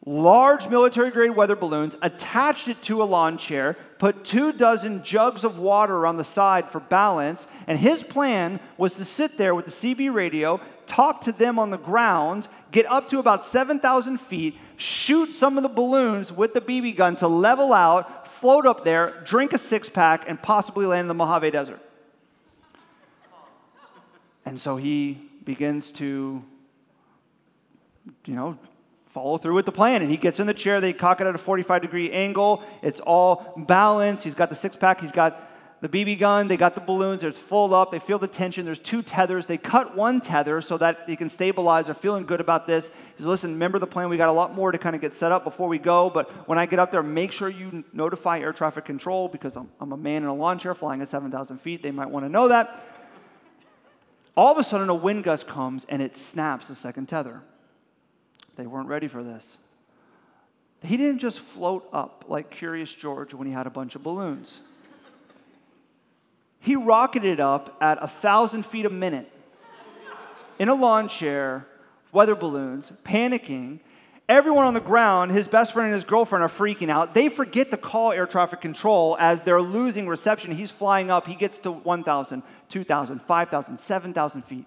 large 0.06 0.70
military 0.70 1.12
grade 1.12 1.36
weather 1.36 1.58
balloons, 1.58 1.98
attached 2.02 2.70
it 2.70 2.82
to 2.84 3.04
a 3.04 3.06
lawn 3.06 3.38
chair, 3.38 3.76
put 3.98 4.24
two 4.24 4.54
dozen 4.54 5.04
jugs 5.04 5.44
of 5.44 5.58
water 5.58 6.08
on 6.08 6.16
the 6.16 6.24
side 6.24 6.72
for 6.72 6.80
balance, 6.80 7.46
and 7.68 7.78
his 7.78 8.02
plan 8.02 8.60
was 8.78 8.94
to 8.94 9.04
sit 9.04 9.38
there 9.38 9.54
with 9.54 9.66
the 9.66 9.72
CB 9.72 10.14
radio, 10.14 10.62
talk 10.90 11.22
to 11.22 11.32
them 11.32 11.60
on 11.60 11.70
the 11.70 11.78
ground, 11.78 12.48
get 12.72 12.86
up 12.88 13.10
to 13.10 13.20
about 13.20 13.46
7,000 13.46 14.20
feet, 14.20 14.58
shoot 14.76 15.34
some 15.34 15.56
of 15.56 15.64
the 15.64 15.70
balloons 15.70 16.34
with 16.34 16.54
the 16.54 16.60
BB 16.60 16.98
gun 16.98 17.16
to 17.18 17.28
level 17.28 17.72
out, 17.72 18.28
float 18.28 18.66
up 18.66 18.84
there, 18.84 19.22
drink 19.24 19.54
a 19.54 19.58
six 19.58 19.88
pack, 19.88 20.26
and 20.28 20.42
possibly 20.42 20.86
land 20.86 21.02
in 21.02 21.08
the 21.08 21.14
Mojave 21.14 21.52
Desert. 21.52 21.80
And 24.46 24.60
so 24.60 24.78
he 24.78 25.30
begins 25.46 25.92
to, 25.92 26.44
you 28.26 28.36
know, 28.36 28.58
follow 29.12 29.38
through 29.38 29.54
with 29.54 29.66
the 29.66 29.72
plan. 29.72 30.02
And 30.02 30.10
he 30.10 30.18
gets 30.18 30.40
in 30.40 30.48
the 30.48 30.54
chair, 30.54 30.82
they 30.82 30.94
cock 30.94 31.22
it 31.22 31.28
at 31.28 31.36
a 31.36 31.38
45 31.38 31.82
degree 31.84 32.12
angle. 32.12 32.64
It's 32.82 33.00
all 33.00 33.54
balanced. 33.56 34.24
He's 34.24 34.36
got 34.36 34.50
the 34.50 34.56
six 34.56 34.76
pack, 34.76 35.02
he's 35.02 35.12
got 35.12 35.49
the 35.82 35.88
BB 35.88 36.20
gun, 36.20 36.50
they 36.50 36.58
got 36.58 36.76
the 36.76 36.82
balloons, 36.82 37.24
it's 37.24 37.40
full 37.40 37.74
up, 37.74 37.92
they 37.92 38.00
feel 38.00 38.20
the 38.20 38.28
tension. 38.28 38.66
There's 38.66 38.80
two 38.80 39.02
tethers. 39.02 39.48
They 39.48 39.58
cut 39.58 39.96
one 39.96 40.20
tether 40.20 40.62
so 40.62 40.78
that 40.78 41.08
they 41.08 41.16
can 41.16 41.30
stabilize. 41.30 41.86
They're 41.86 41.96
feeling 41.96 42.26
good 42.26 42.42
about 42.42 42.68
this. 42.68 42.86
He 42.86 42.92
says, 43.18 43.26
Listen, 43.26 43.52
remember 43.52 43.80
the 43.80 43.88
plan? 43.88 44.10
We 44.10 44.18
got 44.18 44.28
a 44.28 44.34
lot 44.34 44.54
more 44.54 44.74
to 44.74 44.78
kind 44.78 44.94
of 44.94 45.02
get 45.02 45.14
set 45.14 45.32
up 45.32 45.46
before 45.46 45.70
we 45.70 45.78
go, 45.78 46.10
but 46.10 46.30
when 46.50 46.58
I 46.60 46.66
get 46.66 46.80
up 46.80 46.92
there, 46.92 47.02
make 47.02 47.32
sure 47.32 47.48
you 47.48 47.86
notify 47.94 48.40
air 48.40 48.52
traffic 48.52 48.84
control 48.84 49.30
because 49.30 49.56
I'm, 49.56 49.70
I'm 49.80 49.94
a 49.94 49.98
man 49.98 50.24
in 50.24 50.28
a 50.28 50.34
lawn 50.34 50.60
chair 50.60 50.76
flying 50.76 51.02
at 51.02 51.10
7,000 51.10 51.60
feet. 51.60 51.82
They 51.82 51.92
might 51.92 52.10
want 52.10 52.26
to 52.26 52.30
know 52.30 52.50
that. 52.50 52.86
All 54.36 54.52
of 54.52 54.58
a 54.58 54.64
sudden, 54.64 54.90
a 54.90 54.96
wind 54.96 55.24
gust 55.24 55.48
comes 55.48 55.86
and 55.88 56.02
it 56.02 56.18
snaps 56.18 56.68
the 56.68 56.76
second 56.76 57.08
tether. 57.08 57.42
They 58.58 58.68
weren't 58.68 58.90
ready 58.90 59.08
for 59.08 59.24
this. 59.24 59.58
He 60.84 60.98
didn't 60.98 61.20
just 61.20 61.40
float 61.40 61.88
up 61.94 62.26
like 62.28 62.52
Curious 62.52 62.94
George 62.94 63.34
when 63.34 63.48
he 63.48 63.54
had 63.54 63.68
a 63.68 63.70
bunch 63.70 63.96
of 63.96 64.04
balloons. 64.04 64.62
He 66.60 66.76
rocketed 66.76 67.40
up 67.40 67.78
at 67.82 67.98
a 68.02 68.08
thousand 68.08 68.66
feet 68.66 68.86
a 68.86 68.90
minute 68.90 69.32
in 70.60 70.70
a 70.70 70.76
lawn 70.76 71.08
chair, 71.08 71.66
weather 72.12 72.36
balloons, 72.36 72.92
panicking. 73.04 73.80
Everyone 74.28 74.66
on 74.66 74.74
the 74.74 74.82
ground, 74.82 75.32
his 75.32 75.48
best 75.48 75.74
friend 75.74 75.88
and 75.88 75.96
his 75.96 76.04
girlfriend, 76.04 76.44
are 76.44 76.50
freaking 76.50 76.90
out. 76.90 77.14
They 77.16 77.30
forget 77.30 77.72
to 77.72 77.78
call 77.78 78.12
air 78.12 78.28
traffic 78.28 78.62
control 78.62 79.18
as 79.20 79.42
they're 79.42 79.62
losing 79.62 80.08
reception. 80.08 80.52
He's 80.52 80.70
flying 80.70 81.10
up. 81.10 81.26
He 81.26 81.34
gets 81.34 81.58
to 81.60 81.72
1,000, 81.72 82.44
2,000, 82.68 83.22
5,000, 83.22 83.80
7,000 83.80 84.42
feet. 84.44 84.66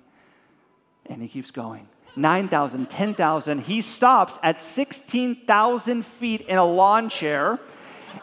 And 1.06 1.22
he 1.22 1.28
keeps 1.28 1.50
going. 1.50 1.88
9,000, 2.16 2.90
10,000. 2.90 3.60
He 3.60 3.82
stops 3.82 4.38
at 4.42 4.62
16,000 4.62 6.04
feet 6.04 6.40
in 6.42 6.58
a 6.58 6.64
lawn 6.64 7.08
chair. 7.08 7.60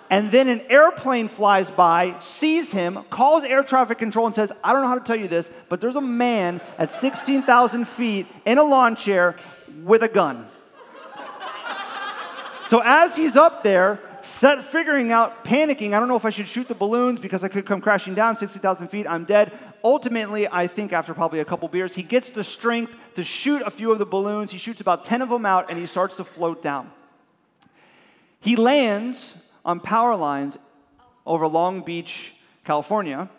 And 0.09 0.31
then 0.31 0.47
an 0.47 0.61
airplane 0.69 1.29
flies 1.29 1.69
by, 1.69 2.15
sees 2.19 2.71
him, 2.71 3.03
calls 3.09 3.43
air 3.43 3.63
traffic 3.63 3.99
control, 3.99 4.25
and 4.25 4.35
says, 4.35 4.51
I 4.63 4.73
don't 4.73 4.81
know 4.81 4.87
how 4.87 4.97
to 4.97 5.05
tell 5.05 5.15
you 5.15 5.27
this, 5.27 5.49
but 5.69 5.81
there's 5.81 5.95
a 5.95 6.01
man 6.01 6.61
at 6.77 6.91
16,000 6.91 7.87
feet 7.87 8.27
in 8.45 8.57
a 8.57 8.63
lawn 8.63 8.95
chair 8.95 9.35
with 9.83 10.03
a 10.03 10.07
gun. 10.07 10.47
so 12.69 12.81
as 12.83 13.15
he's 13.15 13.35
up 13.35 13.63
there, 13.63 13.99
set, 14.23 14.65
figuring 14.65 15.11
out, 15.11 15.45
panicking, 15.45 15.93
I 15.93 15.99
don't 15.99 16.07
know 16.07 16.15
if 16.15 16.25
I 16.25 16.29
should 16.29 16.47
shoot 16.47 16.67
the 16.67 16.75
balloons 16.75 17.19
because 17.19 17.43
I 17.43 17.47
could 17.47 17.65
come 17.65 17.81
crashing 17.81 18.15
down 18.15 18.37
60,000 18.37 18.87
feet, 18.87 19.05
I'm 19.07 19.25
dead. 19.25 19.51
Ultimately, 19.83 20.47
I 20.47 20.67
think 20.67 20.91
after 20.91 21.13
probably 21.13 21.39
a 21.39 21.45
couple 21.45 21.67
beers, 21.67 21.93
he 21.93 22.03
gets 22.03 22.29
the 22.29 22.43
strength 22.43 22.93
to 23.15 23.23
shoot 23.23 23.61
a 23.61 23.71
few 23.71 23.91
of 23.91 23.99
the 23.99 24.05
balloons. 24.05 24.51
He 24.51 24.57
shoots 24.57 24.81
about 24.81 25.05
10 25.05 25.21
of 25.21 25.29
them 25.29 25.45
out 25.45 25.69
and 25.69 25.79
he 25.79 25.85
starts 25.85 26.15
to 26.15 26.23
float 26.23 26.61
down. 26.61 26.91
He 28.41 28.55
lands 28.55 29.35
on 29.65 29.79
power 29.79 30.15
lines 30.15 30.57
over 31.25 31.47
Long 31.47 31.81
Beach, 31.81 32.33
California, 32.65 33.29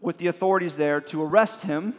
with 0.00 0.18
the 0.18 0.26
authorities 0.28 0.76
there 0.76 1.00
to 1.00 1.22
arrest 1.22 1.62
him 1.62 1.94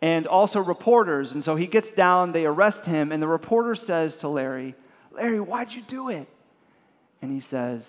and 0.00 0.26
also 0.26 0.60
reporters. 0.60 1.32
And 1.32 1.42
so 1.42 1.56
he 1.56 1.66
gets 1.66 1.90
down, 1.90 2.32
they 2.32 2.44
arrest 2.44 2.84
him, 2.84 3.12
and 3.12 3.22
the 3.22 3.28
reporter 3.28 3.74
says 3.74 4.16
to 4.16 4.28
Larry, 4.28 4.74
Larry, 5.12 5.40
why'd 5.40 5.72
you 5.72 5.82
do 5.82 6.08
it? 6.08 6.28
And 7.20 7.30
he 7.30 7.40
says, 7.40 7.84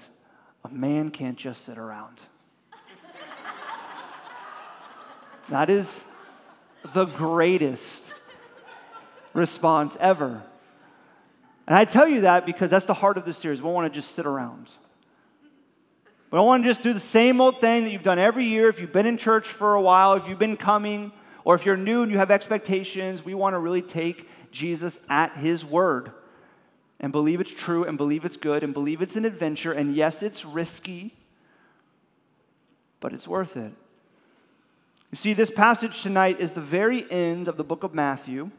A 0.63 0.70
man 0.70 1.10
can't 1.10 1.38
just 1.38 1.66
sit 1.66 1.78
around. 1.78 2.20
that 5.50 5.70
is 5.70 6.02
the 6.94 7.06
greatest 7.06 8.04
response 9.34 9.98
ever. 10.00 10.44
And 11.67 11.77
I 11.77 11.86
tell 11.86 12.08
you 12.08 12.22
that 12.22 12.46
because 12.46 12.70
that's 12.70 12.86
the 12.86 12.93
heart 12.93 13.17
of 13.17 13.25
this 13.25 13.38
series. 13.38 13.62
We 13.62 13.65
don't 13.65 13.74
want 13.74 13.93
to 13.93 14.00
just 14.00 14.15
sit 14.15 14.25
around. 14.25 14.70
We 16.32 16.38
don't 16.38 16.48
want 16.48 16.63
to 16.63 16.70
just 16.70 16.82
do 16.82 16.93
the 16.93 17.00
same 17.00 17.39
old 17.39 17.62
thing 17.62 17.84
that 17.84 17.91
you've 17.91 18.03
done 18.03 18.20
every 18.20 18.46
year. 18.46 18.67
If 18.67 18.79
you've 18.79 18.91
been 18.91 19.05
in 19.05 19.17
church 19.17 19.48
for 19.48 19.75
a 19.75 19.82
while, 19.82 20.15
if 20.15 20.27
you've 20.27 20.39
been 20.39 20.58
coming, 20.58 21.12
or 21.46 21.55
if 21.55 21.65
you're 21.65 21.77
new 21.77 22.01
and 22.01 22.12
you 22.12 22.17
have 22.17 22.32
expectations, 22.32 23.24
we 23.24 23.34
want 23.34 23.53
to 23.53 23.60
really 23.60 23.82
take 23.82 24.27
Jesus 24.51 24.98
at 25.10 25.38
his 25.38 25.63
word 25.63 26.12
and 27.00 27.12
believe 27.12 27.39
it's 27.41 27.51
true 27.51 27.84
and 27.84 27.98
believe 27.98 28.25
it's 28.25 28.38
good 28.38 28.63
and 28.63 28.74
believe 28.74 29.01
it's 29.01 29.15
an 29.15 29.25
adventure. 29.25 29.74
And 29.74 29.96
yes, 29.96 30.24
it's 30.24 30.46
risky, 30.46 31.13
but 33.00 33.13
it's 33.13 33.27
worth 33.27 33.55
it. 33.58 33.74
You 35.12 35.15
see, 35.17 35.34
this 35.34 35.51
passage 35.51 36.01
tonight 36.01 36.39
is 36.39 36.53
the 36.53 36.62
very 36.62 37.10
end 37.12 37.48
of 37.48 37.58
the 37.58 37.63
book 37.63 37.84
of 37.84 37.93
Matthew, 37.93 38.50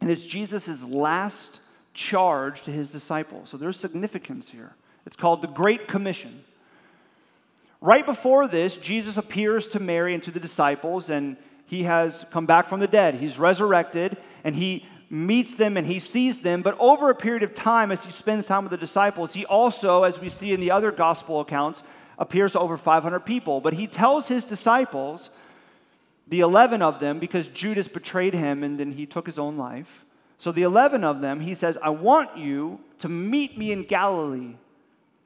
and 0.00 0.10
it's 0.10 0.24
Jesus' 0.24 0.82
last 0.82 1.60
charge 1.94 2.62
to 2.62 2.70
his 2.70 2.90
disciples. 2.90 3.48
So 3.48 3.56
there's 3.56 3.78
significance 3.78 4.48
here. 4.48 4.74
It's 5.06 5.16
called 5.16 5.42
the 5.42 5.48
Great 5.48 5.88
Commission. 5.88 6.44
Right 7.80 8.04
before 8.04 8.48
this, 8.48 8.76
Jesus 8.76 9.16
appears 9.16 9.68
to 9.68 9.80
Mary 9.80 10.14
and 10.14 10.22
to 10.24 10.30
the 10.30 10.40
disciples, 10.40 11.10
and 11.10 11.36
he 11.66 11.84
has 11.84 12.24
come 12.30 12.46
back 12.46 12.68
from 12.68 12.80
the 12.80 12.86
dead. 12.86 13.14
He's 13.14 13.38
resurrected, 13.38 14.16
and 14.42 14.54
he 14.54 14.86
meets 15.10 15.54
them 15.54 15.76
and 15.76 15.86
he 15.86 16.00
sees 16.00 16.40
them. 16.40 16.62
But 16.62 16.76
over 16.78 17.10
a 17.10 17.14
period 17.14 17.42
of 17.42 17.54
time, 17.54 17.92
as 17.92 18.04
he 18.04 18.10
spends 18.10 18.46
time 18.46 18.64
with 18.64 18.70
the 18.70 18.76
disciples, 18.76 19.32
he 19.32 19.46
also, 19.46 20.02
as 20.02 20.18
we 20.18 20.28
see 20.28 20.52
in 20.52 20.60
the 20.60 20.70
other 20.70 20.90
gospel 20.90 21.40
accounts, 21.40 21.82
appears 22.18 22.52
to 22.52 22.60
over 22.60 22.76
500 22.76 23.20
people. 23.20 23.60
But 23.60 23.74
he 23.74 23.86
tells 23.86 24.26
his 24.26 24.44
disciples, 24.44 25.30
the 26.28 26.40
11 26.40 26.82
of 26.82 27.00
them, 27.00 27.18
because 27.18 27.48
Judas 27.48 27.86
betrayed 27.86 28.34
him 28.34 28.62
and 28.62 28.78
then 28.78 28.92
he 28.92 29.06
took 29.06 29.26
his 29.26 29.38
own 29.38 29.56
life. 29.56 30.03
So 30.38 30.52
the 30.52 30.62
11 30.62 31.04
of 31.04 31.20
them, 31.20 31.40
he 31.40 31.54
says, 31.54 31.78
I 31.82 31.90
want 31.90 32.36
you 32.36 32.80
to 33.00 33.08
meet 33.08 33.56
me 33.56 33.72
in 33.72 33.84
Galilee 33.84 34.56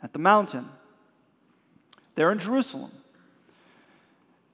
at 0.02 0.12
the 0.12 0.18
mountain. 0.18 0.68
They're 2.14 2.32
in 2.32 2.38
Jerusalem. 2.38 2.92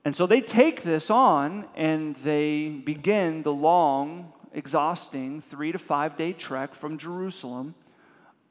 And 0.05 0.15
so 0.15 0.27
they 0.27 0.41
take 0.41 0.83
this 0.83 1.09
on 1.09 1.65
and 1.75 2.15
they 2.17 2.69
begin 2.69 3.41
the 3.41 3.53
long, 3.53 4.31
exhausting 4.53 5.41
three 5.49 5.71
to 5.71 5.79
five 5.79 6.15
day 6.15 6.31
trek 6.31 6.75
from 6.75 6.97
Jerusalem 6.97 7.73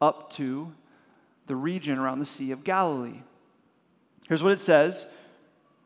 up 0.00 0.32
to 0.34 0.72
the 1.46 1.54
region 1.54 1.98
around 1.98 2.18
the 2.18 2.26
Sea 2.26 2.50
of 2.50 2.64
Galilee. 2.64 3.20
Here's 4.28 4.42
what 4.42 4.52
it 4.52 4.60
says 4.60 5.06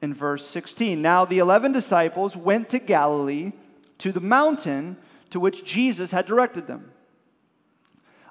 in 0.00 0.14
verse 0.14 0.46
16 0.46 1.00
Now 1.02 1.25
the 1.25 1.38
11 1.38 1.72
disciples 1.72 2.37
went 2.37 2.70
to 2.70 2.78
Galilee 2.78 3.52
to 3.98 4.12
the 4.12 4.20
mountain 4.20 4.96
to 5.30 5.40
which 5.40 5.64
Jesus 5.64 6.11
had 6.11 6.26
directed 6.26 6.66
them. 6.66 6.92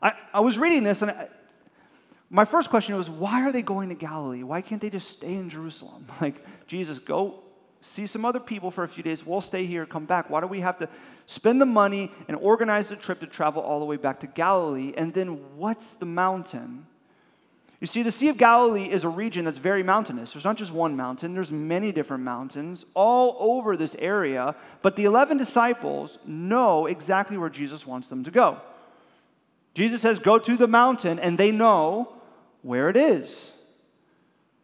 I, 0.01 0.13
I 0.33 0.39
was 0.41 0.57
reading 0.57 0.83
this 0.83 1.01
and 1.01 1.11
I, 1.11 1.27
my 2.29 2.45
first 2.45 2.69
question 2.69 2.95
was, 2.95 3.09
why 3.09 3.43
are 3.43 3.51
they 3.51 3.61
going 3.61 3.89
to 3.89 3.95
Galilee? 3.95 4.43
Why 4.43 4.61
can't 4.61 4.81
they 4.81 4.89
just 4.89 5.09
stay 5.09 5.33
in 5.33 5.49
Jerusalem? 5.49 6.07
Like, 6.21 6.45
Jesus, 6.67 6.99
go 6.99 7.43
see 7.81 8.07
some 8.07 8.25
other 8.25 8.39
people 8.39 8.71
for 8.71 8.83
a 8.83 8.87
few 8.87 9.03
days. 9.03 9.25
We'll 9.25 9.41
stay 9.41 9.65
here, 9.65 9.85
come 9.85 10.05
back. 10.05 10.29
Why 10.29 10.41
do 10.41 10.47
we 10.47 10.59
have 10.59 10.77
to 10.79 10.89
spend 11.25 11.61
the 11.61 11.65
money 11.65 12.11
and 12.27 12.35
organize 12.37 12.89
the 12.89 12.95
trip 12.95 13.19
to 13.21 13.27
travel 13.27 13.61
all 13.61 13.79
the 13.79 13.85
way 13.85 13.97
back 13.97 14.19
to 14.21 14.27
Galilee? 14.27 14.93
And 14.97 15.13
then, 15.13 15.39
what's 15.55 15.85
the 15.99 16.05
mountain? 16.05 16.85
You 17.79 17.85
see, 17.85 18.01
the 18.01 18.11
Sea 18.11 18.29
of 18.29 18.37
Galilee 18.37 18.89
is 18.89 19.03
a 19.03 19.09
region 19.09 19.45
that's 19.45 19.59
very 19.59 19.83
mountainous. 19.83 20.33
There's 20.33 20.45
not 20.45 20.57
just 20.57 20.71
one 20.71 20.95
mountain, 20.95 21.33
there's 21.33 21.51
many 21.51 21.91
different 21.91 22.23
mountains 22.23 22.85
all 22.95 23.37
over 23.39 23.77
this 23.77 23.95
area. 23.99 24.55
But 24.81 24.95
the 24.95 25.05
11 25.05 25.37
disciples 25.37 26.17
know 26.25 26.87
exactly 26.87 27.37
where 27.37 27.49
Jesus 27.49 27.85
wants 27.85 28.07
them 28.07 28.23
to 28.23 28.31
go. 28.31 28.59
Jesus 29.75 30.01
says, 30.01 30.17
Go 30.17 30.39
to 30.39 30.57
the 30.57 30.67
mountain, 30.67 31.19
and 31.19 31.37
they 31.37 31.51
know 31.51 32.13
where 32.63 32.89
it 32.89 32.97
is. 32.97 33.51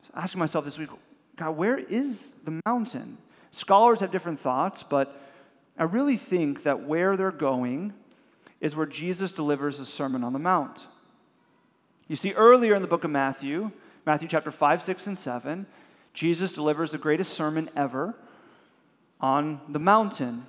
Was 0.02 0.12
asking 0.16 0.40
myself 0.40 0.66
this 0.66 0.80
week, 0.80 0.90
God, 1.36 1.52
where 1.52 1.78
is 1.78 2.20
the 2.46 2.60
mountain? 2.66 3.20
Scholars 3.52 4.00
have 4.00 4.12
different 4.12 4.40
thoughts, 4.40 4.82
but 4.82 5.22
I 5.78 5.84
really 5.84 6.18
think 6.18 6.64
that 6.64 6.88
where 6.88 7.16
they're 7.16 7.32
going 7.32 7.94
is 8.60 8.76
where 8.76 8.88
Jesus 8.88 9.32
delivers 9.32 9.78
the 9.78 9.86
Sermon 9.86 10.24
on 10.24 10.34
the 10.34 10.40
Mount. 10.40 10.88
You 12.14 12.18
see, 12.18 12.34
earlier 12.34 12.76
in 12.76 12.84
the 12.84 12.88
book 12.88 13.06
of 13.06 13.10
Matthew, 13.10 13.72
Matthew 14.06 14.28
chapter 14.28 14.52
5, 14.52 14.84
6, 14.84 15.08
and 15.08 15.18
7, 15.18 15.66
Jesus 16.14 16.54
delivers 16.54 16.92
the 16.92 17.00
greatest 17.00 17.34
sermon 17.34 17.72
ever 17.76 18.14
on 19.20 19.60
the 19.68 19.80
mountain 19.80 20.46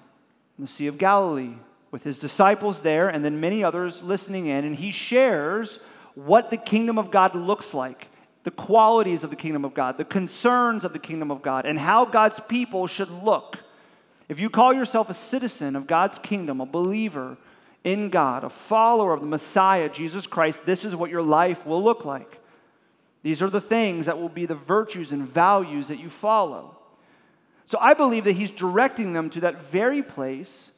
in 0.59 0.65
the 0.65 0.67
Sea 0.67 0.89
of 0.89 0.99
Galilee 0.99 1.55
with 1.91 2.03
his 2.03 2.19
disciples 2.19 2.81
there 2.81 3.09
and 3.09 3.25
then 3.25 3.41
many 3.41 3.65
others 3.65 4.03
listening 4.03 4.45
in, 4.45 4.67
and 4.67 4.77
he 4.77 4.91
shares 4.91 5.79
what 6.15 6.51
the 6.51 6.59
kingdom 6.59 6.99
of 6.99 7.11
God 7.11 7.35
looks 7.35 7.73
like, 7.73 8.09
the 8.43 8.51
qualities 8.51 9.25
of 9.25 9.31
the 9.31 9.37
kingdom 9.37 9.65
of 9.65 9.73
God, 9.73 9.97
the 9.97 10.05
concerns 10.05 10.85
of 10.85 10.93
the 10.93 10.99
kingdom 10.99 11.31
of 11.31 11.41
God, 11.41 11.65
and 11.65 11.79
how 11.79 12.05
God's 12.05 12.41
people 12.47 12.87
should 12.87 13.09
look. 13.09 13.57
If 14.29 14.39
you 14.39 14.51
call 14.51 14.75
yourself 14.75 15.09
a 15.09 15.15
citizen 15.15 15.77
of 15.77 15.87
God's 15.87 16.19
kingdom, 16.19 16.61
a 16.61 16.67
believer 16.67 17.39
in 17.85 18.09
God, 18.09 18.45
a 18.45 18.51
follower 18.51 19.13
of 19.13 19.21
the 19.21 19.27
Messiah, 19.27 19.89
Jesus 19.89 20.27
Christ, 20.27 20.61
this 20.65 20.85
is 20.85 20.97
what 20.97 21.11
your 21.11 21.23
life 21.23 21.65
will 21.67 21.85
look 21.85 22.05
like. 22.05 22.41
These 23.23 23.43
are 23.43 23.51
the 23.51 23.61
things 23.61 24.07
that 24.07 24.19
will 24.19 24.29
be 24.31 24.47
the 24.47 24.55
virtues 24.55 25.13
and 25.13 25.29
values 25.29 25.89
that 25.89 25.99
you 25.99 26.11
follow. 26.11 26.77
So 27.67 27.79
I 27.81 27.95
believe 27.95 28.25
that 28.25 28.33
he's 28.33 28.51
directing 28.51 29.13
them 29.13 29.31
to 29.31 29.41
that 29.41 29.71
very 29.71 30.03
place 30.03 30.71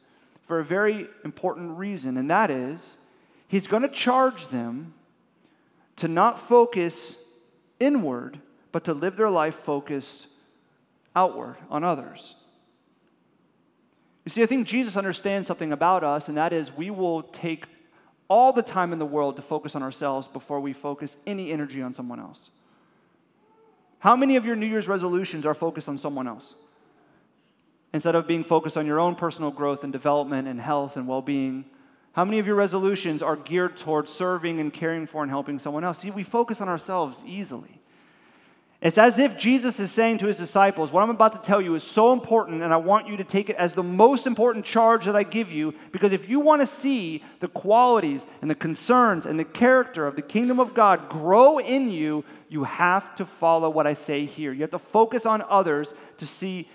for 0.47 0.59
a 0.59 0.65
very 0.65 1.07
important 1.25 1.77
reason, 1.77 2.17
and 2.17 2.29
that 2.29 2.51
is 2.51 2.97
he's 3.47 3.67
going 3.67 3.83
to 3.83 3.89
charge 3.89 4.47
them 4.47 4.93
to 5.97 6.07
not 6.07 6.47
focus 6.47 7.15
inward, 7.79 8.39
but 8.71 8.85
to 8.85 8.93
live 8.93 9.17
their 9.17 9.29
life 9.29 9.55
focused 9.63 10.27
outward 11.15 11.57
on 11.69 11.83
others. 11.83 12.35
You 14.27 14.31
see, 14.31 14.43
I 14.43 14.45
think 14.45 14.67
Jesus 14.67 14.97
understands 14.97 15.47
something 15.47 15.71
about 15.71 16.03
us, 16.03 16.27
and 16.27 16.35
that 16.35 16.51
is 16.51 16.69
we 16.75 16.89
will 16.89 17.23
take 17.23 17.63
all 18.27 18.51
the 18.51 18.61
time 18.61 18.91
in 18.91 18.99
the 18.99 19.05
world 19.05 19.37
to 19.37 19.41
focus 19.41 19.73
on 19.73 19.81
ourselves 19.81 20.27
before 20.27 20.59
we 20.59 20.73
focus 20.73 21.15
any 21.25 21.49
energy 21.49 21.81
on 21.81 21.93
someone 21.93 22.19
else. 22.19 22.49
How 23.99 24.17
many 24.17 24.35
of 24.35 24.45
your 24.45 24.57
New 24.57 24.65
Year's 24.65 24.89
resolutions 24.89 25.45
are 25.45 25.53
focused 25.53 25.87
on 25.87 25.97
someone 25.97 26.27
else? 26.27 26.55
Instead 27.93 28.15
of 28.15 28.27
being 28.27 28.43
focused 28.43 28.75
on 28.75 28.85
your 28.85 28.99
own 28.99 29.15
personal 29.15 29.49
growth 29.49 29.85
and 29.85 29.93
development 29.93 30.45
and 30.49 30.59
health 30.59 30.97
and 30.97 31.07
well 31.07 31.21
being, 31.21 31.63
how 32.11 32.25
many 32.25 32.39
of 32.39 32.45
your 32.45 32.55
resolutions 32.55 33.21
are 33.21 33.37
geared 33.37 33.77
towards 33.77 34.11
serving 34.11 34.59
and 34.59 34.73
caring 34.73 35.07
for 35.07 35.23
and 35.23 35.31
helping 35.31 35.57
someone 35.57 35.85
else? 35.85 35.99
See, 35.99 36.11
we 36.11 36.23
focus 36.23 36.59
on 36.59 36.67
ourselves 36.67 37.23
easily. 37.25 37.76
It's 38.79 38.99
as 38.99 39.17
if 39.17 39.37
Jesus 39.37 39.79
is 39.79 39.91
saying 39.91 40.19
to 40.19 40.27
his 40.27 40.37
disciples, 40.37 40.91
What 40.91 41.01
I'm 41.01 41.09
about 41.09 41.33
to 41.33 41.39
tell 41.39 41.59
you 41.59 41.73
is 41.73 41.83
so 41.83 42.13
important, 42.13 42.61
and 42.61 42.71
I 42.71 42.77
want 42.77 43.07
you 43.07 43.17
to 43.17 43.23
take 43.23 43.49
it 43.49 43.55
as 43.55 43.73
the 43.73 43.81
most 43.81 44.27
important 44.27 44.65
charge 44.65 45.05
that 45.05 45.15
I 45.15 45.23
give 45.23 45.51
you, 45.51 45.73
because 45.91 46.11
if 46.11 46.29
you 46.29 46.39
want 46.39 46.61
to 46.61 46.67
see 46.67 47.23
the 47.39 47.47
qualities 47.47 48.21
and 48.41 48.51
the 48.51 48.55
concerns 48.55 49.25
and 49.25 49.39
the 49.39 49.45
character 49.45 50.05
of 50.05 50.15
the 50.15 50.21
kingdom 50.21 50.59
of 50.59 50.75
God 50.75 51.09
grow 51.09 51.57
in 51.57 51.89
you, 51.89 52.23
you 52.49 52.63
have 52.65 53.15
to 53.15 53.25
follow 53.25 53.67
what 53.67 53.87
I 53.87 53.95
say 53.95 54.25
here. 54.25 54.53
You 54.53 54.61
have 54.61 54.71
to 54.71 54.79
focus 54.79 55.25
on 55.25 55.43
others 55.49 55.95
to 56.19 56.27
see 56.27 56.69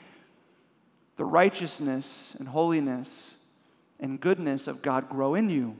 the 1.17 1.25
righteousness 1.25 2.35
and 2.41 2.49
holiness 2.49 3.37
and 4.01 4.21
goodness 4.21 4.67
of 4.67 4.83
God 4.83 5.09
grow 5.09 5.37
in 5.37 5.49
you. 5.49 5.77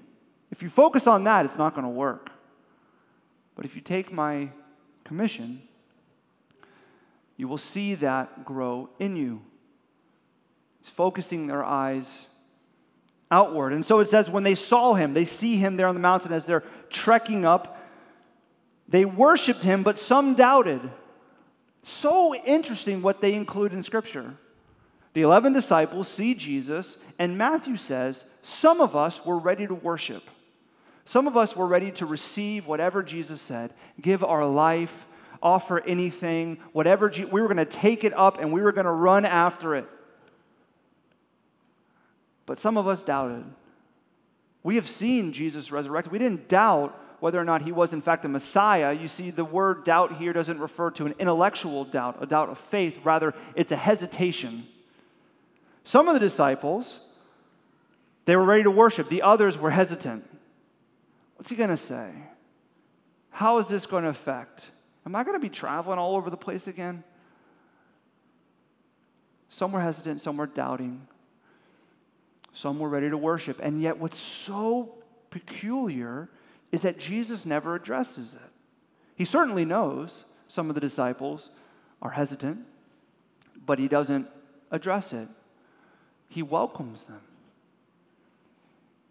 If 0.53 0.63
you 0.63 0.71
focus 0.71 1.09
on 1.09 1.25
that, 1.25 1.47
it's 1.47 1.59
not 1.59 1.75
going 1.75 1.85
to 1.85 1.91
work. 1.91 2.31
But 3.57 3.65
if 3.65 3.75
you 3.75 3.81
take 3.81 4.13
my 4.13 4.51
commission, 5.05 5.63
you 7.37 7.49
will 7.49 7.59
see 7.59 7.95
that 7.97 8.45
grow 8.45 8.89
in 8.99 9.17
you. 9.17 9.43
It's 10.81 10.91
focusing 10.91 11.47
their 11.47 11.65
eyes 11.65 12.27
outward. 13.31 13.73
And 13.73 13.85
so 13.85 14.01
it 14.01 14.11
says, 14.11 14.31
when 14.31 14.43
they 14.43 14.55
saw 14.55 14.95
him, 14.95 15.15
they 15.15 15.25
see 15.25 15.57
him 15.57 15.77
there 15.77 15.87
on 15.87 15.95
the 15.95 16.01
mountain 16.01 16.33
as 16.33 16.45
they're 16.45 16.65
trekking 16.91 17.45
up, 17.45 17.79
they 18.89 19.05
worshiped 19.05 19.63
him, 19.63 19.83
but 19.83 19.99
some 19.99 20.35
doubted. 20.35 20.83
So 21.83 22.35
interesting 22.35 23.01
what 23.01 23.21
they 23.21 23.35
include 23.35 23.73
in 23.73 23.83
Scripture. 23.83 24.35
The 25.15 25.23
11 25.23 25.53
disciples 25.53 26.09
see 26.09 26.35
Jesus, 26.35 26.97
and 27.19 27.39
Matthew 27.39 27.77
says, 27.77 28.25
Some 28.43 28.81
of 28.81 28.97
us 28.97 29.25
were 29.25 29.39
ready 29.39 29.67
to 29.67 29.75
worship. 29.75 30.23
Some 31.05 31.27
of 31.27 31.37
us 31.37 31.57
were 31.57 31.67
ready 31.67 31.91
to 31.93 32.07
receive 32.07 32.67
whatever 32.67 33.03
Jesus 33.03 33.41
said, 33.41 33.75
give 34.01 34.23
our 34.23 34.47
life, 34.47 35.07
offer 35.43 35.81
anything, 35.81 36.59
whatever. 36.73 37.13
We 37.31 37.41
were 37.41 37.49
going 37.49 37.57
to 37.57 37.65
take 37.65 38.05
it 38.05 38.15
up 38.17 38.41
and 38.41 38.53
we 38.53 38.63
were 38.63 38.73
going 38.73 38.87
to 38.87 38.93
run 38.93 39.25
after 39.25 39.75
it. 39.75 39.87
But 42.47 42.61
some 42.61 42.77
of 42.77 42.89
us 42.89 43.03
doubted. 43.03 43.45
We 44.63 44.77
have 44.77 44.89
seen 44.89 45.33
Jesus 45.33 45.73
resurrected. 45.73 46.13
We 46.13 46.19
didn't 46.19 46.49
doubt 46.49 46.99
whether 47.21 47.41
or 47.41 47.45
not 47.45 47.63
he 47.63 47.73
was, 47.73 47.93
in 47.93 48.03
fact, 48.03 48.23
the 48.23 48.29
Messiah. 48.29 48.93
You 48.93 49.07
see, 49.09 49.31
the 49.31 49.45
word 49.45 49.85
doubt 49.85 50.17
here 50.17 50.33
doesn't 50.33 50.59
refer 50.59 50.91
to 50.93 51.07
an 51.07 51.15
intellectual 51.19 51.85
doubt, 51.85 52.19
a 52.21 52.27
doubt 52.27 52.49
of 52.49 52.59
faith. 52.59 52.97
Rather, 53.05 53.33
it's 53.55 53.71
a 53.71 53.77
hesitation. 53.77 54.67
Some 55.85 56.09
of 56.09 56.15
the 56.15 56.21
disciples, 56.21 56.99
they 58.25 58.37
were 58.37 58.45
ready 58.45 58.65
to 58.65 58.71
worship, 58.71 59.09
the 59.09 59.23
others 59.23 59.57
were 59.57 59.71
hesitant. 59.71 60.29
What's 61.37 61.51
he 61.51 61.57
going 61.57 61.71
to 61.71 61.77
say? 61.77 62.11
How 63.31 63.59
is 63.59 63.69
this 63.69 63.87
going 63.87 64.05
to 64.05 64.11
affect? 64.11 64.69
Am 65.05 65.15
I 65.17 65.25
going 65.25 65.35
to 65.35 65.41
be 65.41 65.49
traveling 65.49 65.99
all 65.99 66.17
over 66.17 66.31
the 66.31 66.37
place 66.37 66.67
again? 66.67 67.03
Some 69.49 69.73
were 69.73 69.81
hesitant, 69.81 70.21
some 70.21 70.37
were 70.37 70.47
doubting. 70.47 71.07
Some 72.55 72.79
were 72.79 72.89
ready 72.89 73.11
to 73.11 73.17
worship. 73.17 73.59
And 73.63 73.81
yet, 73.81 73.99
what's 73.99 74.19
so 74.19 74.95
peculiar 75.31 76.29
is 76.71 76.83
that 76.83 76.99
Jesus 76.99 77.45
never 77.45 77.75
addresses 77.75 78.35
it. 78.35 78.51
He 79.17 79.25
certainly 79.25 79.65
knows 79.65 80.25
some 80.49 80.69
of 80.69 80.75
the 80.75 80.81
disciples 80.81 81.51
are 82.01 82.11
hesitant, 82.11 82.59
but 83.67 83.79
he 83.79 83.89
doesn't 83.89 84.27
address 84.71 85.13
it. 85.13 85.29
He 86.29 86.43
welcomes 86.43 87.05
them. 87.05 87.21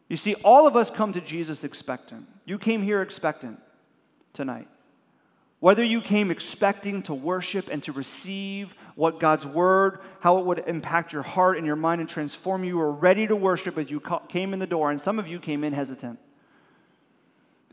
You 0.09 0.17
see, 0.17 0.35
all 0.43 0.67
of 0.67 0.75
us 0.75 0.89
come 0.89 1.13
to 1.13 1.21
Jesus 1.21 1.63
expectant. 1.63 2.27
You 2.45 2.57
came 2.57 2.81
here 2.81 3.01
expectant 3.01 3.59
tonight. 4.33 4.67
Whether 5.61 5.83
you 5.83 6.01
came 6.01 6.31
expecting 6.31 7.03
to 7.03 7.13
worship 7.13 7.69
and 7.71 7.83
to 7.83 7.91
receive 7.91 8.73
what 8.95 9.19
God's 9.19 9.45
word, 9.45 9.99
how 10.19 10.39
it 10.39 10.45
would 10.47 10.63
impact 10.65 11.13
your 11.13 11.21
heart 11.21 11.55
and 11.55 11.67
your 11.67 11.75
mind 11.75 12.01
and 12.01 12.09
transform 12.09 12.63
you, 12.63 12.77
were 12.77 12.91
ready 12.91 13.27
to 13.27 13.35
worship 13.35 13.77
as 13.77 13.87
you 13.87 14.01
came 14.27 14.53
in 14.53 14.59
the 14.59 14.65
door, 14.65 14.89
and 14.89 14.99
some 14.99 15.19
of 15.19 15.27
you 15.27 15.39
came 15.39 15.63
in 15.63 15.71
hesitant. 15.71 16.17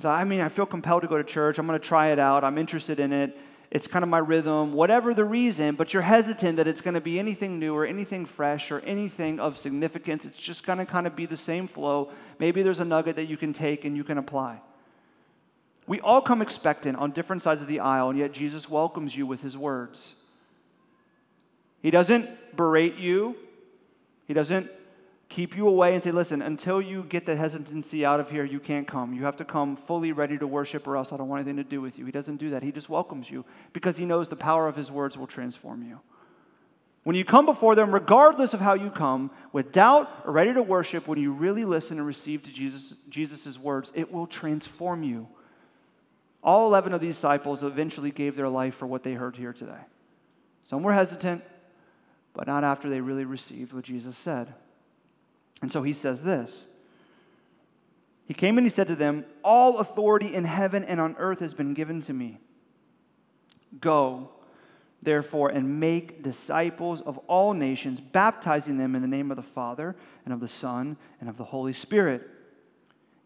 So, 0.02 0.10
I 0.10 0.24
mean, 0.24 0.40
I 0.40 0.50
feel 0.50 0.66
compelled 0.66 1.00
to 1.00 1.08
go 1.08 1.16
to 1.16 1.24
church. 1.24 1.58
I'm 1.58 1.66
going 1.66 1.80
to 1.80 1.84
try 1.84 2.08
it 2.08 2.18
out. 2.18 2.44
I'm 2.44 2.58
interested 2.58 3.00
in 3.00 3.10
it. 3.10 3.38
It's 3.70 3.86
kind 3.86 4.02
of 4.02 4.10
my 4.10 4.18
rhythm, 4.18 4.74
whatever 4.74 5.14
the 5.14 5.24
reason, 5.24 5.74
but 5.74 5.94
you're 5.94 6.02
hesitant 6.02 6.58
that 6.58 6.66
it's 6.66 6.82
going 6.82 6.92
to 6.92 7.00
be 7.00 7.18
anything 7.18 7.58
new 7.58 7.74
or 7.74 7.86
anything 7.86 8.26
fresh 8.26 8.70
or 8.70 8.80
anything 8.80 9.40
of 9.40 9.56
significance. 9.56 10.26
It's 10.26 10.38
just 10.38 10.66
going 10.66 10.78
to 10.78 10.84
kind 10.84 11.06
of 11.06 11.16
be 11.16 11.24
the 11.24 11.38
same 11.38 11.66
flow. 11.66 12.12
Maybe 12.38 12.62
there's 12.62 12.80
a 12.80 12.84
nugget 12.84 13.16
that 13.16 13.28
you 13.28 13.38
can 13.38 13.54
take 13.54 13.86
and 13.86 13.96
you 13.96 14.04
can 14.04 14.18
apply. 14.18 14.60
We 15.88 16.00
all 16.00 16.20
come 16.20 16.42
expectant 16.42 16.98
on 16.98 17.12
different 17.12 17.42
sides 17.42 17.62
of 17.62 17.66
the 17.66 17.80
aisle, 17.80 18.10
and 18.10 18.18
yet 18.18 18.32
Jesus 18.32 18.68
welcomes 18.68 19.16
you 19.16 19.26
with 19.26 19.40
his 19.40 19.56
words. 19.56 20.14
He 21.80 21.90
doesn't 21.90 22.56
berate 22.56 22.96
you, 22.96 23.34
he 24.26 24.34
doesn't 24.34 24.70
keep 25.30 25.56
you 25.56 25.66
away 25.66 25.94
and 25.94 26.02
say, 26.02 26.10
listen, 26.10 26.42
until 26.42 26.80
you 26.80 27.04
get 27.04 27.24
the 27.26 27.36
hesitancy 27.36 28.04
out 28.04 28.20
of 28.20 28.30
here, 28.30 28.44
you 28.44 28.60
can't 28.60 28.86
come. 28.86 29.12
You 29.12 29.24
have 29.24 29.36
to 29.38 29.44
come 29.44 29.76
fully 29.76 30.12
ready 30.12 30.36
to 30.38 30.46
worship, 30.46 30.86
or 30.86 30.96
else 30.96 31.12
I 31.12 31.16
don't 31.16 31.28
want 31.28 31.40
anything 31.40 31.62
to 31.62 31.68
do 31.68 31.80
with 31.80 31.98
you. 31.98 32.04
He 32.04 32.12
doesn't 32.12 32.36
do 32.36 32.50
that. 32.50 32.62
He 32.62 32.72
just 32.72 32.88
welcomes 32.88 33.30
you 33.30 33.44
because 33.72 33.96
he 33.96 34.04
knows 34.04 34.28
the 34.28 34.36
power 34.36 34.68
of 34.68 34.76
his 34.76 34.90
words 34.90 35.16
will 35.16 35.26
transform 35.26 35.82
you. 35.82 36.00
When 37.04 37.16
you 37.16 37.24
come 37.24 37.46
before 37.46 37.74
them, 37.74 37.94
regardless 37.94 38.52
of 38.52 38.60
how 38.60 38.74
you 38.74 38.90
come, 38.90 39.30
with 39.52 39.72
doubt 39.72 40.10
or 40.26 40.32
ready 40.32 40.52
to 40.52 40.62
worship, 40.62 41.08
when 41.08 41.18
you 41.18 41.32
really 41.32 41.64
listen 41.64 41.96
and 41.96 42.06
receive 42.06 42.42
to 42.42 42.50
Jesus' 42.50 42.92
Jesus's 43.08 43.58
words, 43.58 43.90
it 43.94 44.12
will 44.12 44.26
transform 44.26 45.02
you. 45.02 45.26
All 46.42 46.66
11 46.66 46.92
of 46.92 47.00
these 47.00 47.16
disciples 47.16 47.62
eventually 47.62 48.10
gave 48.10 48.36
their 48.36 48.48
life 48.48 48.74
for 48.74 48.86
what 48.86 49.02
they 49.02 49.14
heard 49.14 49.36
here 49.36 49.52
today. 49.52 49.80
Some 50.62 50.82
were 50.82 50.92
hesitant, 50.92 51.42
but 52.34 52.46
not 52.46 52.64
after 52.64 52.88
they 52.88 53.00
really 53.00 53.24
received 53.24 53.72
what 53.72 53.84
Jesus 53.84 54.16
said. 54.16 54.54
And 55.62 55.72
so 55.72 55.82
he 55.82 55.92
says 55.92 56.22
this 56.22 56.66
He 58.26 58.34
came 58.34 58.58
and 58.58 58.66
he 58.66 58.72
said 58.72 58.88
to 58.88 58.96
them, 58.96 59.24
All 59.42 59.78
authority 59.78 60.34
in 60.34 60.44
heaven 60.44 60.84
and 60.84 61.00
on 61.00 61.16
earth 61.18 61.40
has 61.40 61.54
been 61.54 61.74
given 61.74 62.02
to 62.02 62.12
me. 62.12 62.38
Go, 63.80 64.30
therefore, 65.02 65.50
and 65.50 65.80
make 65.80 66.22
disciples 66.22 67.00
of 67.00 67.18
all 67.26 67.52
nations, 67.52 68.00
baptizing 68.00 68.78
them 68.78 68.94
in 68.94 69.02
the 69.02 69.08
name 69.08 69.30
of 69.30 69.36
the 69.36 69.42
Father, 69.42 69.96
and 70.24 70.32
of 70.32 70.40
the 70.40 70.48
Son, 70.48 70.96
and 71.20 71.28
of 71.28 71.36
the 71.36 71.44
Holy 71.44 71.72
Spirit, 71.72 72.28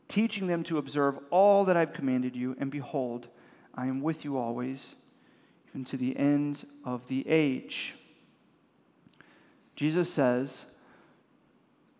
teaching 0.08 0.46
them 0.46 0.62
to 0.64 0.78
observe 0.78 1.18
all 1.30 1.64
that 1.64 1.76
I've 1.76 1.92
commanded 1.92 2.36
you. 2.36 2.56
And 2.58 2.70
behold, 2.70 3.28
I 3.74 3.86
am 3.86 4.02
with 4.02 4.24
you 4.24 4.36
always, 4.36 4.94
even 5.70 5.84
to 5.86 5.96
the 5.96 6.16
end 6.16 6.66
of 6.84 7.06
the 7.08 7.26
age. 7.28 7.94
Jesus 9.76 10.12
says, 10.12 10.66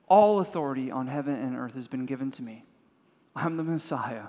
all 0.08 0.40
authority 0.40 0.90
on 0.90 1.06
heaven 1.06 1.34
and 1.34 1.56
earth 1.56 1.74
has 1.74 1.88
been 1.88 2.04
given 2.04 2.30
to 2.32 2.42
me. 2.42 2.66
I'm 3.34 3.56
the 3.56 3.62
Messiah. 3.62 4.24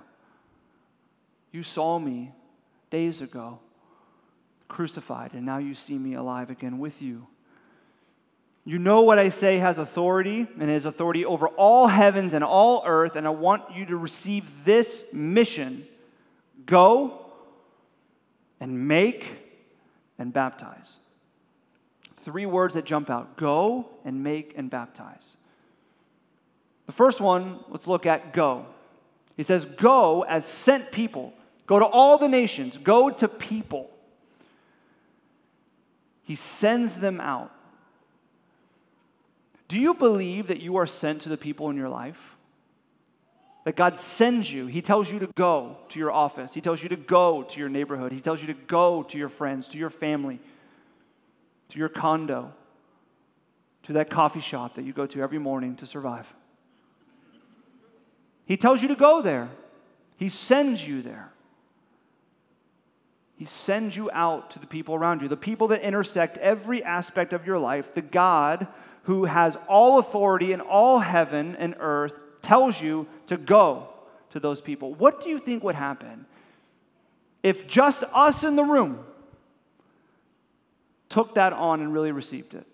You 1.52 1.62
saw 1.62 2.00
me 2.00 2.32
days 2.90 3.22
ago 3.22 3.60
crucified, 4.70 5.34
and 5.34 5.46
now 5.46 5.58
you 5.58 5.76
see 5.76 5.98
me 5.98 6.14
alive 6.14 6.50
again 6.50 6.80
with 6.80 7.02
you. 7.02 7.28
You 8.66 8.80
know 8.80 9.02
what 9.02 9.20
I 9.20 9.30
say 9.30 9.58
has 9.58 9.78
authority, 9.78 10.48
and 10.60 10.70
has 10.70 10.86
authority 10.86 11.26
over 11.26 11.48
all 11.50 11.88
heavens 11.88 12.34
and 12.34 12.44
all 12.44 12.84
earth, 12.86 13.16
and 13.16 13.28
I 13.28 13.32
want 13.32 13.76
you 13.76 13.86
to 13.88 13.98
receive 13.98 14.46
this 14.64 15.04
mission 15.12 15.86
go 16.66 17.26
and 18.62 18.88
make 18.88 19.30
and 20.18 20.32
baptize. 20.32 20.98
Three 22.24 22.46
words 22.46 22.76
that 22.76 22.86
jump 22.86 23.10
out 23.10 23.36
go 23.36 23.90
and 24.06 24.24
make 24.24 24.54
and 24.56 24.70
baptize. 24.70 25.36
The 26.86 26.94
first 26.94 27.20
one, 27.20 27.60
let's 27.70 27.88
look 27.88 28.06
at 28.06 28.34
go. 28.34 28.66
He 29.36 29.44
says, 29.44 29.66
Go 29.66 30.22
as 30.24 30.46
sent 30.46 30.92
people. 30.92 31.34
Go 31.66 31.80
to 31.80 31.86
all 31.86 32.18
the 32.18 32.28
nations. 32.28 32.78
Go 32.78 33.10
to 33.10 33.28
people. 33.28 33.90
He 36.24 36.36
sends 36.36 36.94
them 36.96 37.20
out. 37.20 37.52
Do 39.68 39.80
you 39.80 39.94
believe 39.94 40.48
that 40.48 40.60
you 40.60 40.76
are 40.78 40.88
sent 40.88 41.22
to 41.22 41.30
the 41.30 41.38
people 41.38 41.70
in 41.70 41.78
your 41.78 41.90
life? 41.90 42.20
That 43.66 43.76
God 43.76 44.00
sends 44.00 44.52
you. 44.52 44.68
He 44.68 44.82
tells 44.82 45.10
you 45.10 45.20
to 45.20 45.28
go 45.36 45.78
to 45.90 46.00
your 46.00 46.12
office. 46.12 46.54
He 46.54 46.62
tells 46.62 46.84
you 46.84 46.90
to 46.90 46.98
go 46.98 47.44
to 47.44 47.60
your 47.60 47.70
neighborhood. 47.70 48.12
He 48.12 48.20
tells 48.20 48.42
you 48.42 48.48
to 48.48 48.54
go 48.54 49.04
to 49.04 49.18
your 49.18 49.30
friends, 49.30 49.70
to 49.70 49.78
your 49.78 49.90
family, 49.90 50.40
to 51.70 51.80
your 51.80 51.90
condo, 51.90 52.52
to 53.84 53.94
that 53.94 54.10
coffee 54.10 54.42
shop 54.42 54.76
that 54.76 54.84
you 54.84 54.92
go 54.94 55.06
to 55.06 55.22
every 55.22 55.40
morning 55.40 55.76
to 55.78 55.86
survive. 55.86 56.28
He 58.46 58.58
tells 58.58 58.82
you 58.82 58.90
to 58.90 58.96
go 58.96 59.22
there, 59.22 59.50
He 60.18 60.30
sends 60.30 60.86
you 60.86 61.02
there. 61.02 61.32
He 63.38 63.46
sends 63.46 63.96
you 63.96 64.10
out 64.12 64.52
to 64.52 64.60
the 64.60 64.68
people 64.68 64.96
around 64.96 65.22
you, 65.22 65.28
the 65.28 65.36
people 65.36 65.70
that 65.70 65.82
intersect 65.82 66.38
every 66.38 66.84
aspect 66.84 67.34
of 67.34 67.46
your 67.46 67.58
life. 67.58 67.94
The 67.94 68.02
God 68.02 68.68
who 69.04 69.26
has 69.26 69.58
all 69.68 70.00
authority 70.00 70.54
in 70.54 70.62
all 70.62 71.00
heaven 71.00 71.56
and 71.58 71.76
earth 71.80 72.14
tells 72.42 72.80
you 72.80 73.08
to 73.28 73.38
go 73.38 73.88
to 74.32 74.40
those 74.40 74.62
people. 74.62 74.94
What 74.94 75.24
do 75.24 75.30
you 75.30 75.40
think 75.40 75.64
would 75.64 75.76
happen 75.76 76.26
if 77.42 77.68
just 77.68 78.04
us 78.14 78.44
in 78.44 78.56
the 78.56 78.64
room 78.64 79.04
took 81.10 81.36
that 81.36 81.54
on 81.54 81.82
and 81.82 81.94
really 81.94 82.12
received 82.12 82.54
it? 82.54 82.66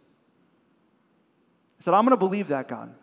I 1.79 1.83
said, 1.83 1.93
I'm 1.93 2.03
going 2.03 2.11
to 2.11 2.17
believe 2.17 2.49
that, 2.49 2.67
God. 2.67 2.93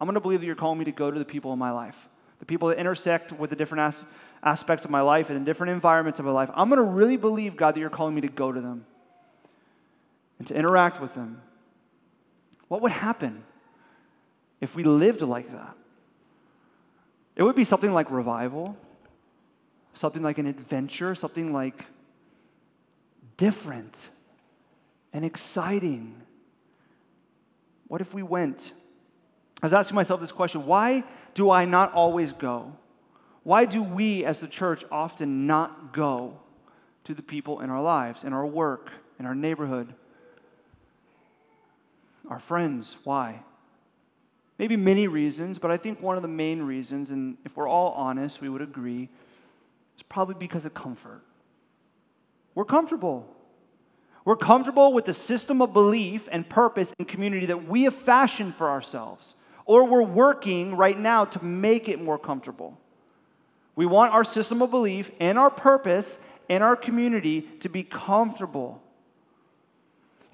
I'm 0.00 0.06
going 0.06 0.14
to 0.14 0.20
believe 0.20 0.40
that 0.40 0.46
you're 0.46 0.54
calling 0.54 0.78
me 0.78 0.84
to 0.86 0.92
go 0.92 1.10
to 1.10 1.18
the 1.18 1.24
people 1.24 1.52
in 1.52 1.58
my 1.58 1.70
life, 1.70 1.96
the 2.40 2.46
people 2.46 2.68
that 2.68 2.78
intersect 2.78 3.32
with 3.32 3.50
the 3.50 3.56
different 3.56 3.94
as- 3.94 4.04
aspects 4.42 4.84
of 4.84 4.90
my 4.90 5.00
life 5.00 5.28
and 5.28 5.36
in 5.36 5.44
different 5.44 5.72
environments 5.72 6.18
of 6.18 6.24
my 6.24 6.32
life. 6.32 6.50
I'm 6.54 6.68
going 6.68 6.78
to 6.78 6.90
really 6.90 7.16
believe, 7.16 7.56
God, 7.56 7.74
that 7.74 7.80
you're 7.80 7.90
calling 7.90 8.14
me 8.14 8.22
to 8.22 8.28
go 8.28 8.50
to 8.50 8.60
them 8.60 8.84
and 10.38 10.48
to 10.48 10.54
interact 10.54 11.00
with 11.00 11.14
them. 11.14 11.40
What 12.68 12.82
would 12.82 12.92
happen 12.92 13.44
if 14.60 14.74
we 14.74 14.84
lived 14.84 15.20
like 15.20 15.50
that? 15.52 15.76
It 17.36 17.42
would 17.42 17.56
be 17.56 17.64
something 17.64 17.92
like 17.92 18.10
revival, 18.10 18.76
something 19.94 20.22
like 20.22 20.38
an 20.38 20.46
adventure, 20.46 21.14
something 21.14 21.52
like 21.52 21.84
different 23.36 24.10
and 25.12 25.24
exciting. 25.24 26.14
What 27.88 28.00
if 28.00 28.14
we 28.14 28.22
went? 28.22 28.72
I 29.62 29.66
was 29.66 29.72
asking 29.72 29.94
myself 29.94 30.20
this 30.20 30.32
question 30.32 30.66
why 30.66 31.04
do 31.34 31.50
I 31.50 31.64
not 31.64 31.92
always 31.92 32.32
go? 32.32 32.72
Why 33.42 33.64
do 33.66 33.82
we 33.82 34.24
as 34.24 34.40
the 34.40 34.46
church 34.46 34.84
often 34.90 35.46
not 35.46 35.92
go 35.92 36.38
to 37.04 37.14
the 37.14 37.22
people 37.22 37.60
in 37.60 37.70
our 37.70 37.82
lives, 37.82 38.24
in 38.24 38.32
our 38.32 38.46
work, 38.46 38.90
in 39.18 39.26
our 39.26 39.34
neighborhood, 39.34 39.94
our 42.28 42.38
friends? 42.38 42.96
Why? 43.04 43.40
Maybe 44.58 44.76
many 44.76 45.08
reasons, 45.08 45.58
but 45.58 45.70
I 45.70 45.76
think 45.76 46.00
one 46.00 46.16
of 46.16 46.22
the 46.22 46.28
main 46.28 46.62
reasons, 46.62 47.10
and 47.10 47.36
if 47.44 47.56
we're 47.56 47.68
all 47.68 47.92
honest, 47.92 48.40
we 48.40 48.48
would 48.48 48.62
agree, 48.62 49.08
is 49.96 50.02
probably 50.08 50.36
because 50.36 50.64
of 50.64 50.74
comfort. 50.74 51.22
We're 52.54 52.64
comfortable. 52.64 53.28
We're 54.24 54.36
comfortable 54.36 54.92
with 54.92 55.04
the 55.04 55.14
system 55.14 55.60
of 55.60 55.72
belief 55.72 56.28
and 56.30 56.48
purpose 56.48 56.88
and 56.98 57.06
community 57.06 57.46
that 57.46 57.68
we 57.68 57.82
have 57.82 57.94
fashioned 57.94 58.54
for 58.56 58.70
ourselves 58.70 59.34
or 59.66 59.84
we're 59.84 60.02
working 60.02 60.76
right 60.76 60.98
now 60.98 61.24
to 61.24 61.44
make 61.44 61.88
it 61.88 62.00
more 62.00 62.18
comfortable. 62.18 62.78
We 63.76 63.86
want 63.86 64.12
our 64.12 64.24
system 64.24 64.62
of 64.62 64.70
belief 64.70 65.10
and 65.20 65.38
our 65.38 65.50
purpose 65.50 66.18
and 66.48 66.62
our 66.62 66.76
community 66.76 67.42
to 67.60 67.68
be 67.68 67.82
comfortable. 67.82 68.80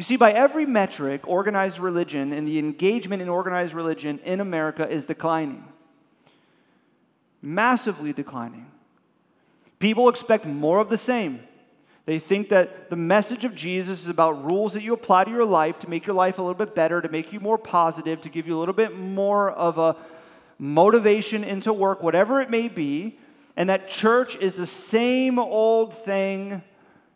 You 0.00 0.04
see, 0.04 0.16
by 0.16 0.32
every 0.32 0.64
metric, 0.64 1.20
organized 1.26 1.78
religion 1.78 2.32
and 2.32 2.48
the 2.48 2.58
engagement 2.58 3.20
in 3.20 3.28
organized 3.28 3.74
religion 3.74 4.18
in 4.24 4.40
America 4.40 4.88
is 4.88 5.04
declining, 5.04 5.62
massively 7.42 8.14
declining. 8.14 8.64
People 9.78 10.08
expect 10.08 10.46
more 10.46 10.78
of 10.78 10.88
the 10.88 10.96
same. 10.96 11.40
They 12.06 12.18
think 12.18 12.48
that 12.48 12.88
the 12.88 12.96
message 12.96 13.44
of 13.44 13.54
Jesus 13.54 14.00
is 14.00 14.08
about 14.08 14.42
rules 14.42 14.72
that 14.72 14.82
you 14.82 14.94
apply 14.94 15.24
to 15.24 15.30
your 15.30 15.44
life 15.44 15.78
to 15.80 15.90
make 15.90 16.06
your 16.06 16.16
life 16.16 16.38
a 16.38 16.40
little 16.40 16.54
bit 16.54 16.74
better, 16.74 17.02
to 17.02 17.08
make 17.10 17.30
you 17.30 17.38
more 17.38 17.58
positive, 17.58 18.22
to 18.22 18.30
give 18.30 18.46
you 18.46 18.56
a 18.56 18.58
little 18.58 18.72
bit 18.72 18.96
more 18.96 19.50
of 19.50 19.76
a 19.76 19.96
motivation 20.58 21.44
into 21.44 21.74
work, 21.74 22.02
whatever 22.02 22.40
it 22.40 22.48
may 22.48 22.68
be. 22.68 23.18
And 23.54 23.68
that 23.68 23.90
church 23.90 24.34
is 24.36 24.54
the 24.54 24.66
same 24.66 25.38
old 25.38 25.92
thing. 26.06 26.62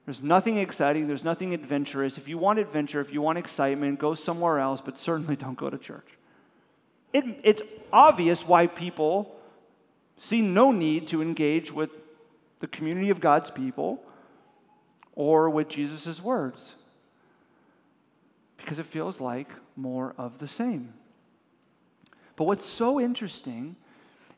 There's 0.04 0.22
nothing 0.22 0.58
exciting, 0.58 1.08
there's 1.08 1.24
nothing 1.24 1.54
adventurous. 1.54 2.18
If 2.18 2.28
you 2.28 2.36
want 2.36 2.58
adventure, 2.58 3.00
if 3.00 3.12
you 3.12 3.22
want 3.22 3.38
excitement, 3.38 3.98
go 3.98 4.14
somewhere 4.14 4.58
else, 4.58 4.80
but 4.80 4.98
certainly 4.98 5.36
don't 5.44 5.56
go 5.56 5.70
to 5.70 5.78
church. 5.78 6.06
It, 7.12 7.24
it's 7.42 7.62
obvious 7.92 8.46
why 8.46 8.66
people 8.66 9.34
see 10.16 10.42
no 10.42 10.72
need 10.72 11.08
to 11.08 11.22
engage 11.22 11.72
with 11.72 11.90
the 12.60 12.66
community 12.66 13.10
of 13.10 13.20
God's 13.20 13.50
people 13.50 14.02
or 15.14 15.48
with 15.48 15.68
Jesus' 15.68 16.20
words 16.20 16.74
because 18.64 18.78
it 18.78 18.86
feels 18.86 19.20
like 19.20 19.48
more 19.76 20.14
of 20.16 20.38
the 20.38 20.48
same. 20.48 20.92
But 22.36 22.44
what's 22.44 22.66
so 22.66 23.00
interesting 23.00 23.76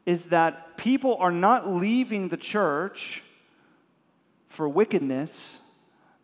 is 0.05 0.25
that 0.27 0.77
people 0.77 1.17
are 1.17 1.31
not 1.31 1.73
leaving 1.73 2.29
the 2.29 2.37
church 2.37 3.23
for 4.49 4.69
wickedness, 4.69 5.61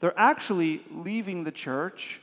they're 0.00 0.18
actually 0.18 0.82
leaving 0.90 1.44
the 1.44 1.52
church 1.52 2.20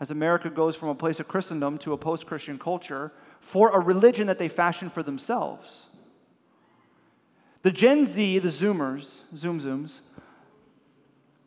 as 0.00 0.10
America 0.10 0.48
goes 0.48 0.76
from 0.76 0.88
a 0.88 0.94
place 0.94 1.20
of 1.20 1.28
Christendom 1.28 1.78
to 1.78 1.92
a 1.92 1.96
post 1.96 2.26
Christian 2.26 2.58
culture 2.58 3.12
for 3.40 3.70
a 3.70 3.80
religion 3.80 4.26
that 4.28 4.38
they 4.38 4.48
fashion 4.48 4.90
for 4.90 5.02
themselves. 5.02 5.86
The 7.62 7.72
Gen 7.72 8.06
Z, 8.06 8.38
the 8.38 8.48
Zoomers, 8.48 9.20
Zoom 9.36 9.60
Zooms, 9.60 10.00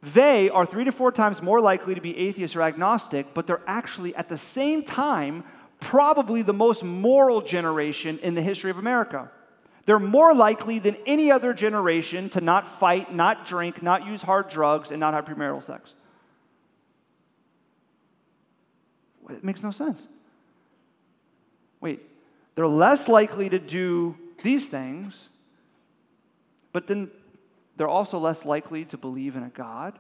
they 0.02 0.50
are 0.50 0.66
three 0.66 0.84
to 0.86 0.92
four 0.92 1.12
times 1.12 1.42
more 1.42 1.62
likely 1.62 1.96
to 1.96 2.02
be 2.02 2.18
atheist 2.18 2.56
or 2.56 2.64
agnostic, 2.64 3.34
but 3.34 3.46
they're 3.48 3.62
actually 3.68 4.16
at 4.16 4.30
the 4.30 4.38
same 4.38 4.84
time 4.84 5.44
probably 5.80 6.42
the 6.42 6.54
most 6.54 6.84
moral 6.84 7.42
generation 7.42 8.20
in 8.20 8.36
the 8.36 8.42
history 8.42 8.72
of 8.72 8.78
America. 8.78 9.30
They're 9.86 10.00
more 10.00 10.34
likely 10.34 10.80
than 10.80 10.98
any 11.06 11.32
other 11.32 11.54
generation 11.54 12.30
to 12.32 12.42
not 12.42 12.80
fight, 12.80 13.14
not 13.14 13.46
drink, 13.46 13.82
not 13.82 14.06
use 14.06 14.22
hard 14.22 14.50
drugs, 14.50 14.92
and 14.92 15.00
not 15.00 15.14
have 15.14 15.26
premarital 15.26 15.64
sex. 15.64 15.96
It 19.30 19.44
makes 19.44 19.64
no 19.64 19.72
sense. 19.72 20.06
Wait, 21.80 22.02
they're 22.56 22.68
less 22.68 23.08
likely 23.08 23.50
to 23.50 23.60
do 23.60 24.16
these 24.44 24.66
things, 24.66 25.30
but 26.74 26.88
then 26.88 27.10
they're 27.78 27.88
also 27.88 28.20
less 28.20 28.46
likely 28.46 28.86
to 28.86 28.98
believe 28.98 29.36
in 29.36 29.44
a 29.44 29.50
God 29.50 29.98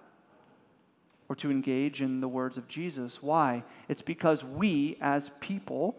or 1.30 1.36
to 1.38 1.50
engage 1.50 2.02
in 2.02 2.20
the 2.20 2.28
words 2.28 2.58
of 2.58 2.68
Jesus. 2.68 3.22
Why? 3.22 3.64
It's 3.88 4.02
because 4.02 4.44
we, 4.44 4.98
as 5.02 5.32
people, 5.40 5.98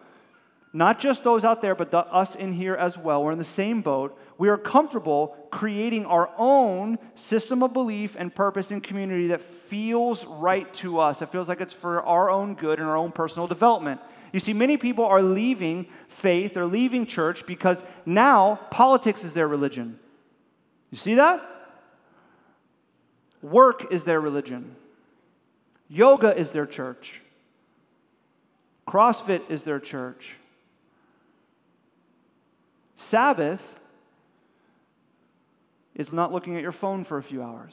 not 0.72 0.98
just 0.98 1.22
those 1.22 1.44
out 1.44 1.60
there, 1.60 1.74
but 1.74 1.90
the, 1.90 1.98
us 1.98 2.34
in 2.34 2.52
here 2.52 2.74
as 2.74 2.96
well, 2.96 3.22
we're 3.22 3.32
in 3.32 3.38
the 3.38 3.44
same 3.44 3.82
boat. 3.82 4.18
We 4.38 4.48
are 4.48 4.56
comfortable 4.56 5.36
creating 5.50 6.06
our 6.06 6.30
own 6.38 6.98
system 7.14 7.62
of 7.62 7.74
belief 7.74 8.16
and 8.18 8.34
purpose 8.34 8.70
and 8.70 8.82
community 8.82 9.26
that 9.28 9.42
feels 9.68 10.24
right 10.24 10.72
to 10.74 10.98
us. 10.98 11.20
It 11.20 11.30
feels 11.30 11.48
like 11.48 11.60
it's 11.60 11.74
for 11.74 12.02
our 12.02 12.30
own 12.30 12.54
good 12.54 12.78
and 12.78 12.88
our 12.88 12.96
own 12.96 13.12
personal 13.12 13.46
development. 13.46 14.00
You 14.32 14.40
see, 14.40 14.54
many 14.54 14.78
people 14.78 15.04
are 15.04 15.20
leaving 15.20 15.86
faith, 16.08 16.54
they're 16.54 16.64
leaving 16.64 17.06
church 17.06 17.44
because 17.46 17.78
now 18.06 18.58
politics 18.70 19.24
is 19.24 19.34
their 19.34 19.48
religion. 19.48 19.98
You 20.90 20.96
see 20.96 21.16
that? 21.16 21.46
Work 23.42 23.92
is 23.92 24.04
their 24.04 24.20
religion. 24.22 24.74
Yoga 25.88 26.34
is 26.34 26.50
their 26.50 26.64
church. 26.64 27.20
CrossFit 28.88 29.50
is 29.50 29.64
their 29.64 29.78
church. 29.78 30.36
Sabbath 33.02 33.62
is 35.94 36.12
not 36.12 36.32
looking 36.32 36.56
at 36.56 36.62
your 36.62 36.72
phone 36.72 37.04
for 37.04 37.18
a 37.18 37.22
few 37.22 37.42
hours. 37.42 37.72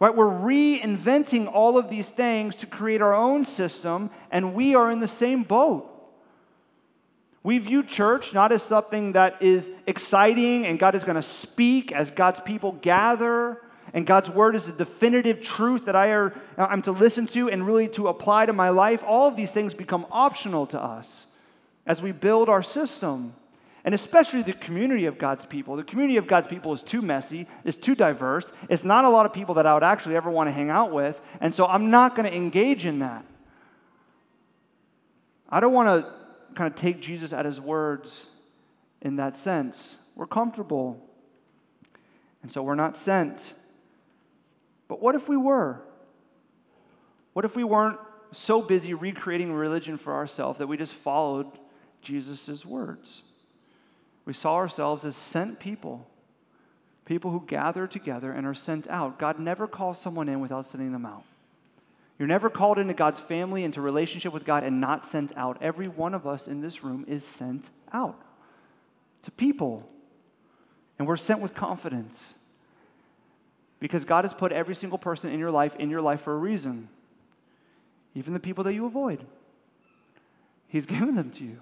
Right? 0.00 0.14
We're 0.14 0.26
reinventing 0.26 1.52
all 1.52 1.78
of 1.78 1.88
these 1.88 2.08
things 2.08 2.56
to 2.56 2.66
create 2.66 3.02
our 3.02 3.14
own 3.14 3.44
system, 3.44 4.10
and 4.30 4.54
we 4.54 4.74
are 4.74 4.90
in 4.90 5.00
the 5.00 5.08
same 5.08 5.44
boat. 5.44 5.88
We 7.44 7.58
view 7.58 7.82
church 7.82 8.32
not 8.32 8.52
as 8.52 8.62
something 8.62 9.12
that 9.12 9.42
is 9.42 9.64
exciting 9.86 10.66
and 10.66 10.78
God 10.78 10.94
is 10.94 11.02
going 11.02 11.16
to 11.16 11.22
speak 11.22 11.90
as 11.90 12.10
God's 12.10 12.40
people 12.40 12.72
gather 12.72 13.62
and 13.94 14.06
God's 14.06 14.30
word 14.30 14.54
is 14.54 14.68
a 14.68 14.72
definitive 14.72 15.42
truth 15.42 15.84
that 15.86 15.96
I 15.96 16.30
I'm 16.56 16.82
to 16.82 16.92
listen 16.92 17.26
to 17.28 17.50
and 17.50 17.66
really 17.66 17.88
to 17.88 18.08
apply 18.08 18.46
to 18.46 18.52
my 18.52 18.70
life, 18.70 19.02
all 19.04 19.28
of 19.28 19.36
these 19.36 19.50
things 19.50 19.74
become 19.74 20.06
optional 20.10 20.66
to 20.68 20.80
us 20.80 21.26
as 21.86 22.00
we 22.00 22.12
build 22.12 22.48
our 22.48 22.62
system. 22.62 23.34
And 23.84 23.94
especially 23.94 24.42
the 24.42 24.52
community 24.52 25.06
of 25.06 25.18
God's 25.18 25.44
people. 25.44 25.74
The 25.74 25.82
community 25.82 26.16
of 26.16 26.28
God's 26.28 26.46
people 26.46 26.72
is 26.72 26.82
too 26.82 27.02
messy, 27.02 27.48
is 27.64 27.76
too 27.76 27.96
diverse. 27.96 28.52
It's 28.68 28.84
not 28.84 29.04
a 29.04 29.10
lot 29.10 29.26
of 29.26 29.32
people 29.32 29.56
that 29.56 29.66
I 29.66 29.74
would 29.74 29.82
actually 29.82 30.14
ever 30.14 30.30
want 30.30 30.46
to 30.46 30.52
hang 30.52 30.70
out 30.70 30.92
with. 30.92 31.20
And 31.40 31.52
so 31.52 31.66
I'm 31.66 31.90
not 31.90 32.14
going 32.14 32.28
to 32.28 32.34
engage 32.34 32.86
in 32.86 33.00
that. 33.00 33.24
I 35.48 35.58
don't 35.58 35.72
want 35.72 35.88
to 35.88 36.12
kind 36.54 36.72
of 36.72 36.78
take 36.78 37.00
Jesus 37.00 37.32
at 37.32 37.44
his 37.44 37.60
words 37.60 38.26
in 39.00 39.16
that 39.16 39.36
sense. 39.42 39.98
We're 40.14 40.26
comfortable. 40.28 41.04
And 42.42 42.52
so 42.52 42.62
we're 42.62 42.76
not 42.76 42.96
sent. 42.96 43.54
But 44.86 45.02
what 45.02 45.14
if 45.14 45.28
we 45.28 45.36
were? 45.36 45.82
What 47.32 47.44
if 47.44 47.56
we 47.56 47.64
weren't 47.64 47.98
so 48.32 48.62
busy 48.62 48.94
recreating 48.94 49.52
religion 49.52 49.98
for 49.98 50.14
ourselves 50.14 50.58
that 50.58 50.66
we 50.66 50.76
just 50.76 50.94
followed 50.94 51.46
Jesus' 52.02 52.64
words? 52.64 53.22
We 54.24 54.32
saw 54.32 54.56
ourselves 54.56 55.04
as 55.04 55.16
sent 55.16 55.58
people, 55.58 56.06
people 57.04 57.30
who 57.30 57.44
gather 57.46 57.86
together 57.86 58.32
and 58.32 58.46
are 58.46 58.54
sent 58.54 58.88
out. 58.88 59.18
God 59.18 59.38
never 59.38 59.66
calls 59.66 60.00
someone 60.00 60.28
in 60.28 60.40
without 60.40 60.66
sending 60.66 60.92
them 60.92 61.06
out. 61.06 61.24
You're 62.18 62.28
never 62.28 62.50
called 62.50 62.78
into 62.78 62.94
God's 62.94 63.18
family, 63.18 63.64
into 63.64 63.80
relationship 63.80 64.32
with 64.32 64.44
God, 64.44 64.62
and 64.62 64.80
not 64.80 65.06
sent 65.06 65.36
out. 65.36 65.58
Every 65.60 65.88
one 65.88 66.14
of 66.14 66.26
us 66.26 66.46
in 66.46 66.60
this 66.60 66.84
room 66.84 67.04
is 67.08 67.24
sent 67.24 67.68
out 67.92 68.20
to 69.22 69.30
people. 69.30 69.88
And 70.98 71.08
we're 71.08 71.16
sent 71.16 71.40
with 71.40 71.54
confidence. 71.54 72.34
Because 73.80 74.04
God 74.04 74.24
has 74.24 74.32
put 74.32 74.52
every 74.52 74.76
single 74.76 74.98
person 74.98 75.30
in 75.30 75.40
your 75.40 75.50
life 75.50 75.74
in 75.76 75.90
your 75.90 76.00
life 76.00 76.20
for 76.22 76.32
a 76.32 76.38
reason, 76.38 76.88
even 78.14 78.32
the 78.32 78.38
people 78.38 78.62
that 78.64 78.74
you 78.74 78.86
avoid. 78.86 79.24
He's 80.68 80.86
given 80.94 81.16
them 81.16 81.30
to 81.32 81.44
you. 81.44 81.60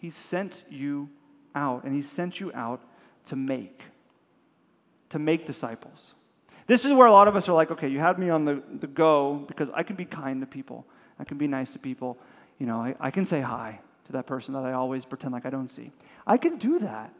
He 0.00 0.10
sent 0.10 0.64
you 0.68 1.08
out, 1.54 1.84
and 1.84 1.94
He 1.94 2.02
sent 2.02 2.40
you 2.40 2.50
out 2.54 2.80
to 3.26 3.36
make, 3.36 3.82
to 5.10 5.18
make 5.18 5.46
disciples. 5.46 6.14
This 6.66 6.84
is 6.84 6.92
where 6.92 7.06
a 7.06 7.12
lot 7.12 7.28
of 7.28 7.36
us 7.36 7.48
are 7.48 7.52
like, 7.52 7.70
okay, 7.70 7.88
you 7.88 7.98
had 7.98 8.18
me 8.18 8.30
on 8.30 8.44
the, 8.44 8.62
the 8.80 8.86
go 8.86 9.44
because 9.48 9.68
I 9.74 9.82
can 9.82 9.96
be 9.96 10.04
kind 10.04 10.40
to 10.40 10.46
people. 10.46 10.86
I 11.18 11.24
can 11.24 11.36
be 11.36 11.46
nice 11.46 11.72
to 11.72 11.78
people. 11.78 12.16
You 12.58 12.66
know, 12.66 12.76
I, 12.76 12.94
I 13.00 13.10
can 13.10 13.26
say 13.26 13.40
hi 13.40 13.80
to 14.06 14.12
that 14.12 14.26
person 14.26 14.54
that 14.54 14.64
I 14.64 14.72
always 14.72 15.04
pretend 15.04 15.32
like 15.32 15.46
I 15.46 15.50
don't 15.50 15.70
see. 15.70 15.90
I 16.26 16.36
can 16.36 16.58
do 16.58 16.78
that. 16.80 17.12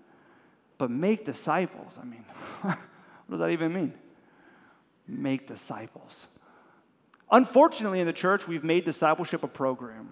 But 0.79 0.91
make 0.91 1.27
disciples, 1.27 1.99
I 2.01 2.05
mean, 2.05 2.25
What 3.31 3.39
does 3.39 3.47
that 3.47 3.51
even 3.51 3.73
mean? 3.73 3.95
Make 5.07 5.47
disciples. 5.47 6.27
Unfortunately, 7.31 8.01
in 8.01 8.07
the 8.09 8.13
church, 8.13 8.49
we've 8.49 8.65
made 8.65 8.85
discipleship 8.85 9.45
a 9.45 9.47
program. 9.47 10.09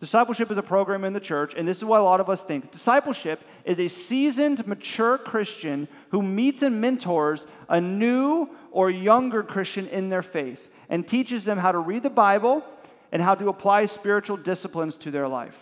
Discipleship 0.00 0.50
is 0.52 0.58
a 0.58 0.62
program 0.62 1.04
in 1.04 1.12
the 1.12 1.20
church, 1.20 1.54
and 1.56 1.66
this 1.66 1.78
is 1.78 1.84
what 1.84 2.00
a 2.00 2.04
lot 2.04 2.20
of 2.20 2.30
us 2.30 2.40
think. 2.40 2.70
Discipleship 2.70 3.40
is 3.64 3.80
a 3.80 3.88
seasoned, 3.88 4.64
mature 4.66 5.18
Christian 5.18 5.88
who 6.10 6.22
meets 6.22 6.62
and 6.62 6.80
mentors 6.80 7.46
a 7.68 7.80
new 7.80 8.48
or 8.70 8.90
younger 8.90 9.42
Christian 9.42 9.88
in 9.88 10.08
their 10.08 10.22
faith 10.22 10.60
and 10.88 11.06
teaches 11.06 11.44
them 11.44 11.58
how 11.58 11.72
to 11.72 11.78
read 11.78 12.04
the 12.04 12.10
Bible 12.10 12.62
and 13.10 13.20
how 13.20 13.34
to 13.34 13.48
apply 13.48 13.86
spiritual 13.86 14.36
disciplines 14.36 14.94
to 14.96 15.10
their 15.10 15.26
life. 15.26 15.56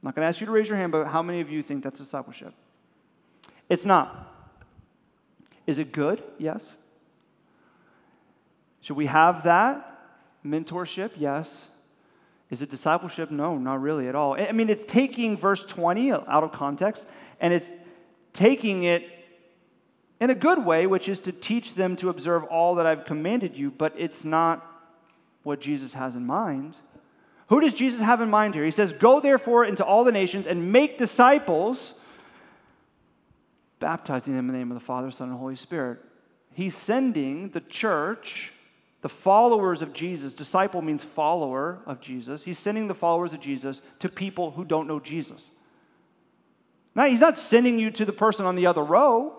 I'm 0.00 0.06
not 0.06 0.14
going 0.14 0.24
to 0.24 0.28
ask 0.28 0.40
you 0.40 0.46
to 0.46 0.52
raise 0.52 0.68
your 0.68 0.78
hand, 0.78 0.92
but 0.92 1.06
how 1.06 1.22
many 1.22 1.40
of 1.40 1.50
you 1.50 1.62
think 1.62 1.84
that's 1.84 1.98
discipleship? 1.98 2.54
It's 3.68 3.84
not. 3.84 4.32
Is 5.66 5.78
it 5.78 5.92
good? 5.92 6.22
Yes. 6.38 6.78
Should 8.80 8.96
we 8.96 9.06
have 9.06 9.42
that? 9.44 9.84
Mentorship? 10.46 11.10
Yes. 11.18 11.68
Is 12.50 12.62
it 12.62 12.70
discipleship? 12.70 13.30
No, 13.30 13.58
not 13.58 13.80
really 13.80 14.08
at 14.08 14.14
all. 14.14 14.34
I 14.34 14.52
mean, 14.52 14.70
it's 14.70 14.84
taking 14.88 15.36
verse 15.36 15.64
20 15.64 16.12
out 16.12 16.26
of 16.26 16.52
context 16.52 17.04
and 17.40 17.52
it's 17.52 17.68
taking 18.32 18.84
it 18.84 19.08
in 20.20 20.30
a 20.30 20.34
good 20.34 20.64
way, 20.64 20.86
which 20.86 21.08
is 21.08 21.20
to 21.20 21.32
teach 21.32 21.74
them 21.74 21.96
to 21.96 22.08
observe 22.08 22.44
all 22.44 22.76
that 22.76 22.86
I've 22.86 23.04
commanded 23.04 23.56
you, 23.56 23.70
but 23.70 23.94
it's 23.96 24.24
not 24.24 24.64
what 25.42 25.60
Jesus 25.60 25.92
has 25.92 26.16
in 26.16 26.26
mind. 26.26 26.76
Who 27.48 27.60
does 27.60 27.74
Jesus 27.74 28.00
have 28.00 28.20
in 28.20 28.28
mind 28.28 28.54
here? 28.54 28.64
He 28.64 28.70
says, 28.70 28.92
Go 28.92 29.20
therefore 29.20 29.64
into 29.64 29.84
all 29.84 30.04
the 30.04 30.12
nations 30.12 30.46
and 30.46 30.72
make 30.72 30.98
disciples 30.98 31.94
baptizing 33.80 34.34
them 34.34 34.48
in 34.48 34.52
the 34.52 34.58
name 34.58 34.70
of 34.70 34.78
the 34.78 34.84
Father, 34.84 35.10
Son, 35.10 35.28
and 35.28 35.38
Holy 35.38 35.56
Spirit. 35.56 36.00
He's 36.52 36.76
sending 36.76 37.50
the 37.50 37.60
church, 37.60 38.52
the 39.00 39.08
followers 39.08 39.80
of 39.80 39.92
Jesus. 39.92 40.32
Disciple 40.32 40.82
means 40.82 41.02
follower 41.02 41.78
of 41.86 42.00
Jesus. 42.00 42.42
He's 42.42 42.58
sending 42.58 42.88
the 42.88 42.94
followers 42.94 43.32
of 43.32 43.40
Jesus 43.40 43.80
to 44.00 44.08
people 44.08 44.50
who 44.50 44.64
don't 44.64 44.88
know 44.88 44.98
Jesus. 44.98 45.50
Now, 46.94 47.06
he's 47.06 47.20
not 47.20 47.38
sending 47.38 47.78
you 47.78 47.92
to 47.92 48.04
the 48.04 48.12
person 48.12 48.44
on 48.44 48.56
the 48.56 48.66
other 48.66 48.82
row. 48.82 49.34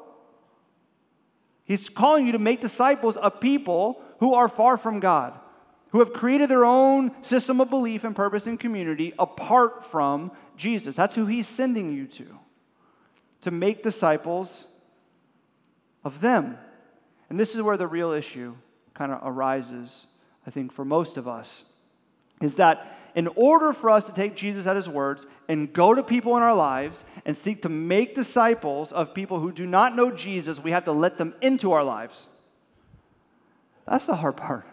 He's 1.65 1.89
calling 1.89 2.25
you 2.25 2.31
to 2.31 2.39
make 2.39 2.61
disciples 2.61 3.17
of 3.17 3.41
people 3.41 4.01
who 4.19 4.33
are 4.33 4.47
far 4.47 4.77
from 4.77 5.01
God, 5.01 5.37
who 5.89 5.99
have 5.99 6.13
created 6.13 6.49
their 6.49 6.63
own 6.63 7.11
system 7.21 7.59
of 7.59 7.69
belief 7.69 8.05
and 8.05 8.15
purpose 8.15 8.47
and 8.47 8.57
community 8.57 9.13
apart 9.19 9.91
from 9.91 10.31
Jesus. 10.55 10.95
That's 10.95 11.15
who 11.15 11.25
he's 11.25 11.47
sending 11.47 11.91
you 11.91 12.07
to, 12.07 12.25
to 13.41 13.51
make 13.51 13.83
disciples 13.83 14.67
of 16.05 16.21
them. 16.21 16.57
And 17.29 17.37
this 17.37 17.55
is 17.55 17.61
where 17.61 17.77
the 17.77 17.87
real 17.87 18.13
issue 18.13 18.55
kind 18.99 19.13
of 19.13 19.21
arises, 19.23 20.07
I 20.45 20.51
think, 20.51 20.73
for 20.73 20.83
most 20.83 21.15
of 21.15 21.25
us, 21.25 21.63
is 22.41 22.55
that 22.55 22.97
in 23.15 23.27
order 23.35 23.71
for 23.71 23.89
us 23.89 24.05
to 24.05 24.11
take 24.11 24.35
Jesus 24.35 24.67
at 24.67 24.75
his 24.75 24.89
words 24.89 25.25
and 25.47 25.71
go 25.71 25.95
to 25.95 26.03
people 26.03 26.35
in 26.35 26.43
our 26.43 26.53
lives 26.53 27.05
and 27.25 27.35
seek 27.35 27.61
to 27.61 27.69
make 27.69 28.13
disciples 28.13 28.91
of 28.91 29.13
people 29.13 29.39
who 29.39 29.53
do 29.53 29.65
not 29.65 29.95
know 29.95 30.11
Jesus, 30.11 30.59
we 30.59 30.71
have 30.71 30.83
to 30.83 30.91
let 30.91 31.17
them 31.17 31.33
into 31.41 31.71
our 31.71 31.83
lives. 31.83 32.27
That's 33.87 34.05
the 34.05 34.15
hard 34.15 34.35
part. 34.35 34.67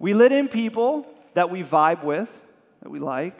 We 0.00 0.12
let 0.12 0.32
in 0.32 0.48
people 0.48 1.06
that 1.34 1.50
we 1.50 1.62
vibe 1.62 2.02
with, 2.02 2.28
that 2.82 2.90
we 2.90 2.98
like. 2.98 3.38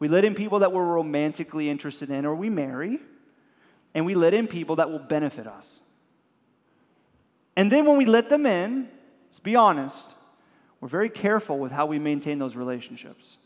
We 0.00 0.08
let 0.08 0.24
in 0.24 0.34
people 0.34 0.58
that 0.58 0.72
we're 0.72 0.84
romantically 0.84 1.70
interested 1.70 2.10
in 2.10 2.26
or 2.26 2.34
we 2.34 2.50
marry. 2.50 2.98
And 3.94 4.04
we 4.04 4.16
let 4.16 4.34
in 4.34 4.48
people 4.48 4.76
that 4.76 4.90
will 4.90 4.98
benefit 4.98 5.46
us. 5.46 5.80
And 7.60 7.70
then 7.70 7.84
when 7.84 7.98
we 7.98 8.06
let 8.06 8.30
them 8.30 8.46
in, 8.46 8.88
let's 9.28 9.38
be 9.38 9.54
honest, 9.54 10.14
we're 10.80 10.88
very 10.88 11.10
careful 11.10 11.58
with 11.58 11.70
how 11.70 11.84
we 11.84 11.98
maintain 11.98 12.38
those 12.38 12.56
relationships. 12.56 13.36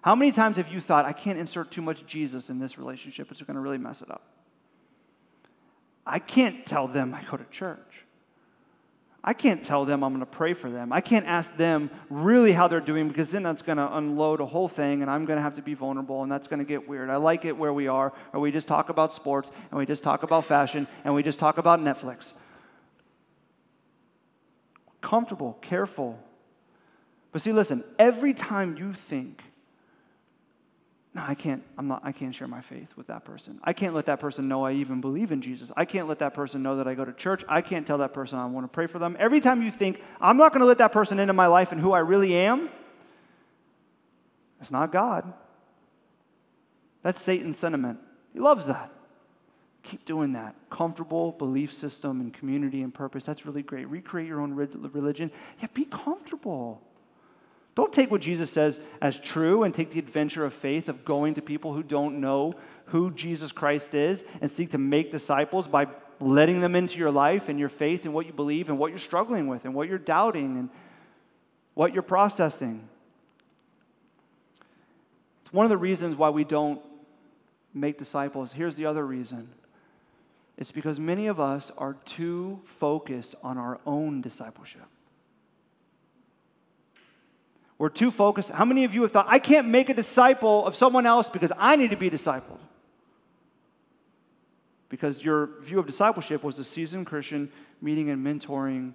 How 0.00 0.14
many 0.14 0.30
times 0.30 0.58
have 0.58 0.68
you 0.68 0.80
thought, 0.80 1.04
I 1.04 1.12
can't 1.12 1.40
insert 1.40 1.72
too 1.72 1.82
much 1.82 2.06
Jesus 2.06 2.50
in 2.50 2.60
this 2.60 2.78
relationship, 2.78 3.32
it's 3.32 3.42
going 3.42 3.56
to 3.56 3.60
really 3.60 3.76
mess 3.76 4.00
it 4.00 4.12
up? 4.12 4.22
I 6.06 6.20
can't 6.20 6.64
tell 6.66 6.86
them 6.86 7.12
I 7.12 7.24
go 7.28 7.36
to 7.36 7.44
church. 7.46 7.80
I 9.24 9.32
can't 9.32 9.64
tell 9.64 9.84
them 9.84 10.04
I'm 10.04 10.12
going 10.12 10.20
to 10.20 10.26
pray 10.26 10.54
for 10.54 10.70
them. 10.70 10.92
I 10.92 11.00
can't 11.00 11.26
ask 11.26 11.52
them 11.56 11.90
really 12.10 12.52
how 12.52 12.68
they're 12.68 12.78
doing 12.78 13.08
because 13.08 13.28
then 13.28 13.42
that's 13.42 13.62
going 13.62 13.78
to 13.78 13.96
unload 13.96 14.40
a 14.40 14.46
whole 14.46 14.68
thing 14.68 15.02
and 15.02 15.10
I'm 15.10 15.24
going 15.24 15.36
to 15.36 15.42
have 15.42 15.56
to 15.56 15.62
be 15.62 15.74
vulnerable 15.74 16.22
and 16.22 16.30
that's 16.30 16.46
going 16.46 16.60
to 16.60 16.64
get 16.64 16.88
weird. 16.88 17.10
I 17.10 17.16
like 17.16 17.44
it 17.44 17.56
where 17.56 17.72
we 17.72 17.88
are, 17.88 18.12
or 18.32 18.38
we 18.38 18.52
just 18.52 18.68
talk 18.68 18.88
about 18.88 19.14
sports 19.14 19.50
and 19.72 19.78
we 19.78 19.84
just 19.84 20.04
talk 20.04 20.22
about 20.22 20.44
fashion 20.44 20.86
and 21.02 21.12
we 21.12 21.24
just 21.24 21.40
talk 21.40 21.58
about 21.58 21.80
Netflix. 21.80 22.34
Comfortable, 25.08 25.56
careful. 25.62 26.18
But 27.32 27.40
see, 27.40 27.52
listen, 27.52 27.82
every 27.98 28.34
time 28.34 28.76
you 28.76 28.92
think 28.92 29.42
no, 31.14 31.22
I 31.26 31.34
can't, 31.34 31.62
I'm 31.78 31.88
not, 31.88 32.02
I 32.04 32.12
can't 32.12 32.34
share 32.34 32.46
my 32.46 32.60
faith 32.60 32.88
with 32.94 33.06
that 33.06 33.24
person. 33.24 33.58
I 33.64 33.72
can't 33.72 33.94
let 33.94 34.04
that 34.06 34.20
person 34.20 34.46
know 34.46 34.66
I 34.66 34.72
even 34.72 35.00
believe 35.00 35.32
in 35.32 35.40
Jesus. 35.40 35.70
I 35.74 35.86
can't 35.86 36.06
let 36.06 36.18
that 36.18 36.34
person 36.34 36.62
know 36.62 36.76
that 36.76 36.86
I 36.86 36.94
go 36.94 37.06
to 37.06 37.14
church. 37.14 37.42
I 37.48 37.62
can't 37.62 37.86
tell 37.86 37.98
that 37.98 38.12
person 38.12 38.38
I 38.38 38.44
want 38.44 38.64
to 38.64 38.68
pray 38.68 38.86
for 38.86 38.98
them. 38.98 39.16
Every 39.18 39.40
time 39.40 39.62
you 39.62 39.70
think, 39.70 40.02
I'm 40.20 40.36
not 40.36 40.52
going 40.52 40.60
to 40.60 40.66
let 40.66 40.76
that 40.78 40.92
person 40.92 41.18
into 41.18 41.32
my 41.32 41.46
life 41.46 41.72
and 41.72 41.80
who 41.80 41.92
I 41.92 42.00
really 42.00 42.36
am, 42.36 42.68
it's 44.60 44.70
not 44.70 44.92
God. 44.92 45.32
That's 47.02 47.20
Satan's 47.22 47.58
sentiment. 47.58 47.98
He 48.34 48.40
loves 48.40 48.66
that. 48.66 48.92
Keep 49.88 50.04
doing 50.04 50.32
that. 50.34 50.54
Comfortable 50.68 51.32
belief 51.32 51.72
system 51.72 52.20
and 52.20 52.34
community 52.34 52.82
and 52.82 52.92
purpose. 52.92 53.24
That's 53.24 53.46
really 53.46 53.62
great. 53.62 53.88
Recreate 53.88 54.28
your 54.28 54.42
own 54.42 54.52
religion. 54.52 55.30
Yeah, 55.60 55.68
be 55.72 55.86
comfortable. 55.86 56.82
Don't 57.74 57.92
take 57.92 58.10
what 58.10 58.20
Jesus 58.20 58.50
says 58.50 58.78
as 59.00 59.18
true 59.18 59.62
and 59.62 59.74
take 59.74 59.90
the 59.90 59.98
adventure 59.98 60.44
of 60.44 60.52
faith 60.52 60.88
of 60.88 61.06
going 61.06 61.36
to 61.36 61.42
people 61.42 61.72
who 61.72 61.82
don't 61.82 62.20
know 62.20 62.54
who 62.86 63.10
Jesus 63.12 63.50
Christ 63.50 63.94
is 63.94 64.22
and 64.42 64.50
seek 64.50 64.72
to 64.72 64.78
make 64.78 65.10
disciples 65.10 65.66
by 65.66 65.86
letting 66.20 66.60
them 66.60 66.74
into 66.74 66.98
your 66.98 67.10
life 67.10 67.48
and 67.48 67.58
your 67.58 67.68
faith 67.70 68.04
and 68.04 68.12
what 68.12 68.26
you 68.26 68.32
believe 68.32 68.68
and 68.68 68.78
what 68.78 68.90
you're 68.90 68.98
struggling 68.98 69.46
with 69.46 69.64
and 69.64 69.74
what 69.74 69.88
you're 69.88 69.96
doubting 69.96 70.58
and 70.58 70.68
what 71.74 71.94
you're 71.94 72.02
processing. 72.02 72.86
It's 75.42 75.52
one 75.52 75.64
of 75.64 75.70
the 75.70 75.78
reasons 75.78 76.14
why 76.14 76.28
we 76.28 76.44
don't 76.44 76.82
make 77.72 77.96
disciples. 77.96 78.52
Here's 78.52 78.76
the 78.76 78.84
other 78.84 79.06
reason 79.06 79.48
it's 80.58 80.72
because 80.72 80.98
many 80.98 81.28
of 81.28 81.38
us 81.38 81.70
are 81.78 81.94
too 82.04 82.60
focused 82.80 83.36
on 83.44 83.56
our 83.58 83.78
own 83.86 84.20
discipleship. 84.20 84.82
We're 87.78 87.90
too 87.90 88.10
focused. 88.10 88.50
How 88.50 88.64
many 88.64 88.82
of 88.82 88.92
you 88.92 89.02
have 89.02 89.12
thought, 89.12 89.26
I 89.28 89.38
can't 89.38 89.68
make 89.68 89.88
a 89.88 89.94
disciple 89.94 90.66
of 90.66 90.74
someone 90.74 91.06
else 91.06 91.28
because 91.28 91.52
I 91.56 91.76
need 91.76 91.92
to 91.92 91.96
be 91.96 92.10
discipled? 92.10 92.58
Because 94.88 95.22
your 95.22 95.60
view 95.62 95.78
of 95.78 95.86
discipleship 95.86 96.42
was 96.42 96.58
a 96.58 96.64
seasoned 96.64 97.06
Christian 97.06 97.52
meeting 97.80 98.10
and 98.10 98.26
mentoring 98.26 98.94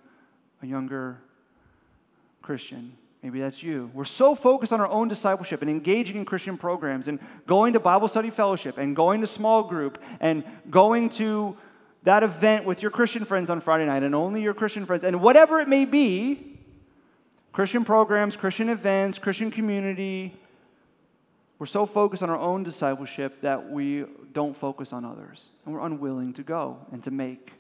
a 0.61 0.67
younger 0.67 1.21
Christian. 2.41 2.97
Maybe 3.23 3.39
that's 3.39 3.63
you. 3.63 3.89
We're 3.93 4.03
so 4.03 4.35
focused 4.35 4.73
on 4.73 4.81
our 4.81 4.87
own 4.87 5.07
discipleship 5.07 5.61
and 5.61 5.71
engaging 5.71 6.17
in 6.17 6.25
Christian 6.25 6.57
programs 6.57 7.07
and 7.07 7.19
going 7.47 7.71
to 7.71 7.79
Bible 7.79 8.09
study 8.09 8.29
fellowship 8.29 8.77
and 8.77 8.93
going 8.93 9.21
to 9.21 9.27
small 9.27 9.63
group 9.63 9.97
and 10.19 10.43
going 10.69 11.09
to 11.11 11.55
that 12.03 12.21
event 12.21 12.65
with 12.65 12.81
your 12.81 12.91
Christian 12.91 13.23
friends 13.23 13.49
on 13.49 13.61
Friday 13.61 13.85
night 13.85 14.03
and 14.03 14.13
only 14.13 14.41
your 14.41 14.53
Christian 14.53 14.85
friends 14.85 15.05
and 15.05 15.21
whatever 15.21 15.61
it 15.61 15.69
may 15.69 15.85
be 15.85 16.59
Christian 17.53 17.85
programs, 17.85 18.35
Christian 18.35 18.67
events, 18.67 19.19
Christian 19.19 19.51
community. 19.51 20.37
We're 21.59 21.65
so 21.67 21.85
focused 21.85 22.23
on 22.23 22.29
our 22.29 22.37
own 22.37 22.63
discipleship 22.63 23.39
that 23.41 23.71
we 23.71 24.03
don't 24.33 24.57
focus 24.57 24.91
on 24.91 25.05
others. 25.05 25.49
And 25.63 25.73
we're 25.73 25.85
unwilling 25.85 26.33
to 26.33 26.43
go 26.43 26.77
and 26.91 27.01
to 27.05 27.11
make. 27.11 27.53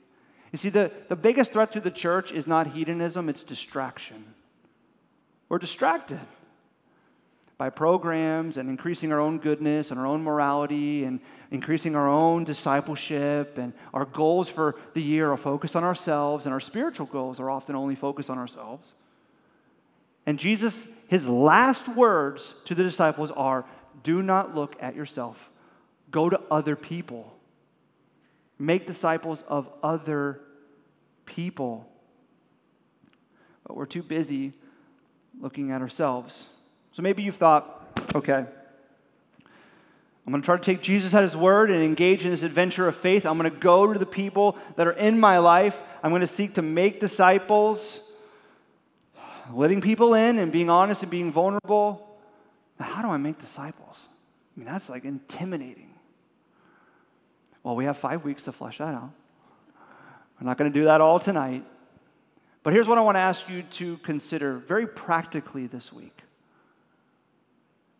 You 0.51 0.57
see, 0.57 0.69
the, 0.69 0.91
the 1.07 1.15
biggest 1.15 1.53
threat 1.53 1.71
to 1.71 1.79
the 1.79 1.91
church 1.91 2.33
is 2.33 2.47
not 2.47 2.67
hedonism, 2.67 3.29
it's 3.29 3.43
distraction. 3.43 4.25
We're 5.53 5.59
distracted 5.59 6.19
by 7.59 7.69
programs 7.69 8.57
and 8.57 8.69
increasing 8.69 9.11
our 9.11 9.19
own 9.19 9.37
goodness 9.37 9.91
and 9.91 9.99
our 9.99 10.07
own 10.07 10.23
morality 10.23 11.03
and 11.03 11.19
increasing 11.51 11.95
our 11.95 12.09
own 12.09 12.43
discipleship. 12.43 13.59
And 13.59 13.71
our 13.93 14.05
goals 14.05 14.49
for 14.49 14.73
the 14.95 15.01
year 15.03 15.31
are 15.31 15.37
focused 15.37 15.75
on 15.75 15.83
ourselves, 15.83 16.47
and 16.47 16.53
our 16.53 16.59
spiritual 16.59 17.05
goals 17.05 17.39
are 17.39 17.51
often 17.51 17.75
only 17.75 17.93
focused 17.93 18.31
on 18.31 18.39
ourselves. 18.39 18.95
And 20.25 20.39
Jesus, 20.39 20.75
his 21.05 21.27
last 21.27 21.87
words 21.87 22.55
to 22.65 22.73
the 22.73 22.81
disciples 22.81 23.29
are 23.29 23.63
do 24.01 24.23
not 24.23 24.55
look 24.55 24.75
at 24.81 24.95
yourself, 24.95 25.37
go 26.09 26.31
to 26.31 26.41
other 26.49 26.75
people. 26.75 27.31
Make 28.57 28.87
disciples 28.87 29.43
of 29.47 29.69
other 29.83 30.39
people. 31.27 31.87
But 33.67 33.77
we're 33.77 33.85
too 33.85 34.01
busy 34.01 34.53
looking 35.43 35.71
at 35.71 35.81
ourselves. 35.81 36.47
So 36.93 37.01
maybe 37.01 37.21
you've 37.21 37.35
thought, 37.35 38.01
okay, 38.15 38.45
I'm 40.25 40.31
going 40.31 40.41
to 40.41 40.45
try 40.45 40.55
to 40.55 40.63
take 40.63 40.81
Jesus 40.81 41.13
at 41.13 41.21
his 41.21 41.35
word 41.35 41.69
and 41.69 41.83
engage 41.83 42.23
in 42.23 42.31
this 42.31 42.43
adventure 42.43 42.87
of 42.87 42.95
faith. 42.95 43.25
I'm 43.25 43.37
going 43.37 43.51
to 43.51 43.57
go 43.57 43.91
to 43.91 43.99
the 43.99 44.05
people 44.05 44.57
that 44.77 44.87
are 44.87 44.93
in 44.93 45.19
my 45.19 45.39
life. 45.39 45.77
I'm 46.01 46.11
going 46.11 46.21
to 46.21 46.27
seek 46.27 46.53
to 46.55 46.61
make 46.61 47.01
disciples 47.01 47.99
letting 49.51 49.81
people 49.81 50.13
in 50.13 50.39
and 50.39 50.49
being 50.49 50.69
honest 50.69 51.01
and 51.01 51.11
being 51.11 51.29
vulnerable. 51.29 52.17
How 52.79 53.01
do 53.01 53.09
I 53.09 53.17
make 53.17 53.39
disciples? 53.39 53.97
I 54.01 54.59
mean, 54.59 54.65
that's 54.65 54.87
like 54.87 55.03
intimidating. 55.03 55.89
Well, 57.63 57.75
we 57.75 57.83
have 57.83 57.97
five 57.97 58.23
weeks 58.23 58.43
to 58.43 58.53
flesh 58.53 58.77
that 58.77 58.93
out. 58.93 59.11
We're 60.39 60.47
not 60.47 60.57
going 60.57 60.71
to 60.71 60.79
do 60.79 60.85
that 60.85 61.01
all 61.01 61.19
tonight. 61.19 61.65
But 62.63 62.73
here's 62.73 62.87
what 62.87 62.97
I 62.97 63.01
want 63.01 63.15
to 63.15 63.21
ask 63.21 63.49
you 63.49 63.63
to 63.63 63.97
consider 63.97 64.57
very 64.57 64.87
practically 64.87 65.67
this 65.67 65.91
week. 65.91 66.17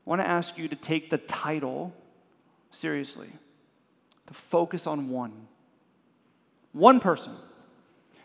I 0.06 0.10
want 0.10 0.22
to 0.22 0.28
ask 0.28 0.58
you 0.58 0.70
to 0.70 0.76
take 0.76 1.10
the 1.10 1.18
title 1.18 1.94
seriously, 2.72 3.30
to 4.28 4.34
focus 4.34 4.88
on 4.88 5.10
one. 5.10 5.34
One 6.72 7.00
person. 7.00 7.34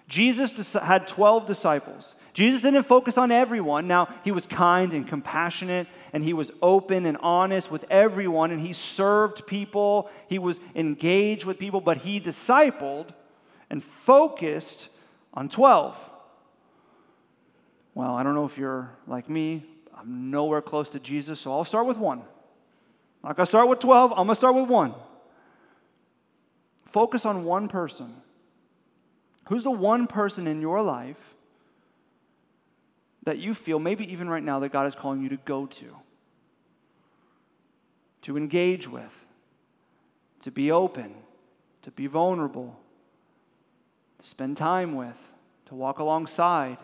Jesus 0.09 0.73
had 0.73 1.07
12 1.07 1.47
disciples. 1.47 2.15
Jesus 2.33 2.63
didn't 2.63 2.85
focus 2.85 3.19
on 3.19 3.31
everyone. 3.31 3.87
Now, 3.87 4.09
he 4.25 4.31
was 4.31 4.47
kind 4.47 4.95
and 4.95 5.07
compassionate, 5.07 5.87
and 6.15 6.25
he 6.25 6.33
was 6.33 6.51
open 6.63 7.05
and 7.05 7.19
honest 7.21 7.71
with 7.71 7.85
everyone, 7.91 8.51
and 8.51 8.61
he 8.61 8.73
served 8.73 9.47
people. 9.47 10.09
He 10.29 10.39
was 10.39 10.61
engaged 10.75 11.45
with 11.45 11.59
people, 11.59 11.83
but 11.83 11.99
he 11.99 12.21
discipled 12.21 13.09
and 13.69 13.85
focused 13.85 14.89
on 15.35 15.51
12. 15.51 15.95
Well, 17.99 18.15
I 18.15 18.23
don't 18.23 18.37
know 18.37 18.45
if 18.45 18.57
you're 18.57 18.89
like 19.09 19.29
me. 19.29 19.65
I'm 19.93 20.31
nowhere 20.31 20.63
close 20.63 20.89
to 20.91 21.01
Jesus, 21.01 21.41
so 21.41 21.51
I'll 21.51 21.65
start 21.65 21.85
with 21.85 21.97
one. 21.97 22.21
I'm 22.21 23.31
not 23.31 23.37
going 23.37 23.45
to 23.45 23.51
start 23.51 23.69
with 23.69 23.81
12, 23.81 24.13
I'm 24.13 24.19
going 24.19 24.29
to 24.29 24.35
start 24.37 24.55
with 24.55 24.69
one. 24.69 24.95
Focus 26.93 27.27
on 27.27 27.43
one 27.43 27.67
person. 27.67 28.15
Who's 29.49 29.65
the 29.65 29.73
one 29.73 30.07
person 30.07 30.47
in 30.47 30.61
your 30.61 30.81
life 30.81 31.17
that 33.25 33.39
you 33.39 33.53
feel, 33.53 33.81
maybe 33.81 34.13
even 34.13 34.31
right 34.31 34.45
now, 34.45 34.61
that 34.61 34.71
God 34.71 34.87
is 34.87 34.95
calling 34.95 35.21
you 35.21 35.31
to 35.31 35.39
go 35.39 35.67
to, 35.67 35.97
to 38.23 38.37
engage 38.37 38.87
with, 38.87 39.11
to 40.43 40.53
be 40.53 40.71
open, 40.71 41.17
to 41.83 41.91
be 41.91 42.07
vulnerable, 42.07 42.79
to 44.21 44.29
spend 44.29 44.57
time 44.57 44.95
with, 44.95 45.19
to 45.67 45.75
walk 45.75 45.99
alongside? 45.99 46.79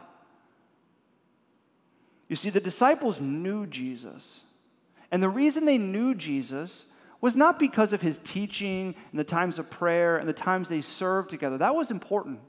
You 2.29 2.37
see, 2.37 2.51
the 2.51 2.61
disciples 2.61 3.21
knew 3.21 3.67
Jesus. 3.67 4.41
And 5.11 5.23
the 5.23 5.29
reason 5.29 5.65
they 5.65 5.79
knew 5.79 6.15
Jesus 6.15 6.87
was 7.21 7.37
not 7.37 7.59
because 7.59 7.93
of 7.93 8.03
his 8.03 8.21
teaching 8.25 8.95
and 9.11 9.19
the 9.19 9.25
times 9.25 9.59
of 9.59 9.71
prayer 9.71 10.17
and 10.17 10.29
the 10.29 10.33
times 10.33 10.69
they 10.69 10.83
served 10.83 11.31
together. 11.31 11.59
That 11.59 11.75
was 11.75 11.91
important. 11.91 12.41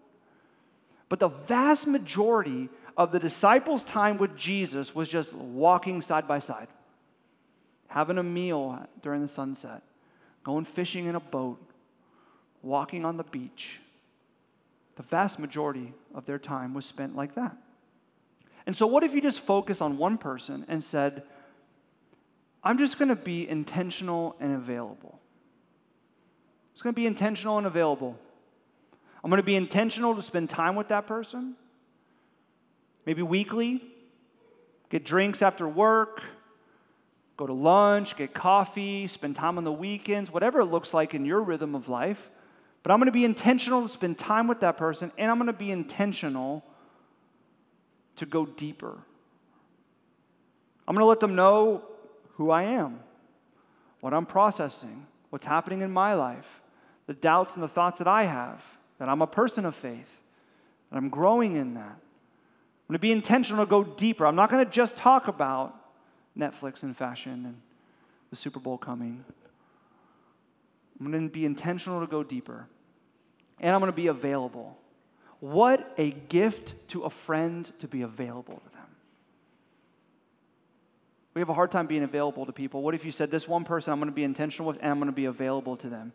But 1.08 1.20
the 1.20 1.30
vast 1.30 1.88
majority 1.88 2.70
of 2.98 3.12
the 3.12 3.20
disciples' 3.20 3.84
time 3.84 4.18
with 4.18 4.36
Jesus 4.36 4.96
was 4.96 5.10
just 5.10 5.34
walking 5.34 6.02
side 6.02 6.28
by 6.28 6.40
side, 6.40 6.68
having 7.88 8.18
a 8.18 8.24
meal 8.24 8.80
during 9.02 9.22
the 9.22 9.28
sunset, 9.28 9.82
going 10.44 10.66
fishing 10.66 11.06
in 11.06 11.16
a 11.16 11.20
boat, 11.20 11.62
walking 12.64 13.06
on 13.06 13.18
the 13.18 13.24
beach. 13.24 13.80
The 14.96 15.04
vast 15.04 15.40
majority 15.40 15.94
of 16.14 16.26
their 16.26 16.40
time 16.40 16.74
was 16.74 16.86
spent 16.86 17.16
like 17.16 17.36
that. 17.36 17.56
And 18.66 18.76
so, 18.76 18.88
what 18.88 19.04
if 19.04 19.14
you 19.14 19.22
just 19.22 19.42
focus 19.42 19.82
on 19.82 19.98
one 19.98 20.18
person 20.18 20.66
and 20.68 20.84
said, 20.84 21.24
I'm 22.64 22.78
just 22.78 22.98
going 22.98 23.10
to 23.10 23.16
be 23.16 23.48
intentional 23.48 24.36
and 24.40 24.56
available? 24.56 25.20
It's 26.74 26.82
going 26.82 26.94
to 26.94 27.00
be 27.00 27.06
intentional 27.06 27.58
and 27.58 27.68
available. 27.68 28.18
I'm 29.24 29.30
going 29.30 29.42
to 29.42 29.46
be 29.46 29.56
intentional 29.56 30.16
to 30.16 30.22
spend 30.22 30.50
time 30.50 30.76
with 30.76 30.90
that 30.90 31.08
person, 31.08 31.56
maybe 33.06 33.22
weekly, 33.22 33.82
get 34.90 35.06
drinks 35.06 35.42
after 35.42 35.68
work, 35.68 36.22
go 37.38 37.48
to 37.48 37.54
lunch, 37.54 38.16
get 38.18 38.34
coffee, 38.34 39.08
spend 39.08 39.36
time 39.36 39.58
on 39.58 39.64
the 39.64 39.72
weekends, 39.72 40.32
whatever 40.32 40.60
it 40.60 40.66
looks 40.66 40.94
like 40.94 41.14
in 41.14 41.26
your 41.26 41.42
rhythm 41.42 41.76
of 41.76 41.90
life. 41.90 42.20
But 42.84 42.92
I'm 42.92 43.00
going 43.00 43.08
to 43.08 43.12
be 43.12 43.26
intentional 43.26 43.88
to 43.88 43.92
spend 43.92 44.20
time 44.20 44.48
with 44.48 44.60
that 44.60 44.78
person, 44.78 45.12
and 45.18 45.32
I'm 45.32 45.38
going 45.38 45.48
to 45.48 45.54
be 45.54 45.72
intentional 45.72 46.64
to 48.18 48.26
go 48.26 48.46
deeper. 48.46 48.98
I'm 50.88 50.96
going 50.96 51.04
to 51.04 51.08
let 51.08 51.20
them 51.20 51.36
know 51.36 51.84
who 52.34 52.52
I 52.52 52.64
am, 52.64 53.00
what 54.02 54.14
I'm 54.14 54.26
processing, 54.26 55.06
what's 55.30 55.46
happening 55.46 55.82
in 55.82 55.92
my 55.92 56.14
life, 56.14 56.48
the 57.08 57.14
doubts 57.14 57.56
and 57.56 57.64
the 57.64 57.68
thoughts 57.68 57.98
that 58.00 58.08
I 58.08 58.24
have 58.24 58.62
that 59.00 59.10
I'm 59.10 59.22
a 59.22 59.28
person 59.28 59.66
of 59.66 59.76
faith, 59.76 60.08
that 60.90 60.98
I'm 60.98 61.10
growing 61.10 61.56
in 61.56 61.74
that. 61.74 61.82
I'm 61.82 62.94
going 62.94 62.94
to 62.94 63.00
be 63.00 63.12
intentional 63.12 63.66
to 63.66 63.70
go 63.70 63.84
deeper. 63.84 64.26
I'm 64.26 64.36
not 64.36 64.50
going 64.50 64.64
to 64.64 64.72
just 64.72 64.96
talk 64.96 65.28
about 65.28 65.76
Netflix 66.38 66.84
and 66.84 66.96
fashion 66.96 67.46
and 67.46 67.62
the 68.30 68.36
Super 68.36 68.60
Bowl 68.60 68.78
coming. 68.78 69.24
I'm 71.00 71.12
going 71.12 71.28
to 71.28 71.34
be 71.34 71.46
intentional 71.46 72.00
to 72.02 72.08
go 72.08 72.24
deeper. 72.24 72.68
And 73.60 73.74
I'm 73.74 73.82
going 73.82 73.92
to 73.92 73.96
be 73.96 74.08
available. 74.08 74.78
What 75.40 75.94
a 75.98 76.12
gift 76.12 76.74
to 76.90 77.04
a 77.04 77.10
friend 77.10 77.72
to 77.80 77.88
be 77.88 78.02
available 78.02 78.56
to 78.56 78.70
them. 78.72 78.86
We 81.34 81.42
have 81.42 81.50
a 81.50 81.54
hard 81.54 81.72
time 81.72 81.86
being 81.88 82.04
available 82.04 82.46
to 82.46 82.54
people. 82.54 82.82
What 82.82 82.96
if 82.96 83.04
you 83.04 83.12
said, 83.12 83.30
This 83.30 83.48
one 83.48 83.66
person 83.66 83.92
I'm 83.92 84.00
going 84.00 84.10
to 84.10 84.16
be 84.16 84.24
intentional 84.24 84.68
with 84.68 84.78
and 84.82 84.90
I'm 84.90 84.98
going 84.98 85.08
to 85.08 85.16
be 85.16 85.26
available 85.26 85.76
to 85.78 85.90
them? 85.90 86.14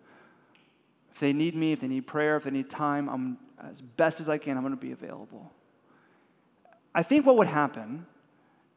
If 1.12 1.20
they 1.20 1.34
need 1.34 1.54
me, 1.54 1.72
if 1.72 1.80
they 1.80 1.88
need 1.88 2.06
prayer, 2.06 2.36
if 2.36 2.44
they 2.44 2.50
need 2.50 2.70
time, 2.70 3.08
I'm 3.08 3.36
as 3.62 3.82
best 3.82 4.20
as 4.20 4.28
I 4.30 4.38
can, 4.38 4.56
I'm 4.56 4.62
going 4.62 4.74
to 4.74 4.80
be 4.80 4.92
available. 4.92 5.52
I 6.94 7.02
think 7.02 7.26
what 7.26 7.36
would 7.36 7.46
happen 7.46 8.06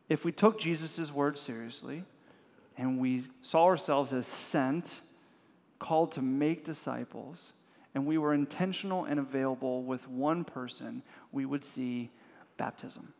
if 0.10 0.26
we 0.26 0.34
took 0.34 0.60
Jesus' 0.60 1.12
word 1.12 1.38
seriously 1.38 2.04
and 2.78 3.00
we 3.00 3.24
saw 3.42 3.66
ourselves 3.66 4.12
as 4.14 4.28
sent, 4.28 5.02
called 5.80 6.12
to 6.14 6.22
make 6.22 6.66
disciples, 6.66 7.54
and 7.96 8.06
we 8.06 8.18
were 8.18 8.34
intentional 8.34 9.06
and 9.06 9.20
available 9.20 9.84
with 9.84 10.08
one 10.08 10.44
person, 10.44 11.04
we 11.32 11.46
would 11.46 11.64
see 11.64 12.10
baptism. 12.58 13.14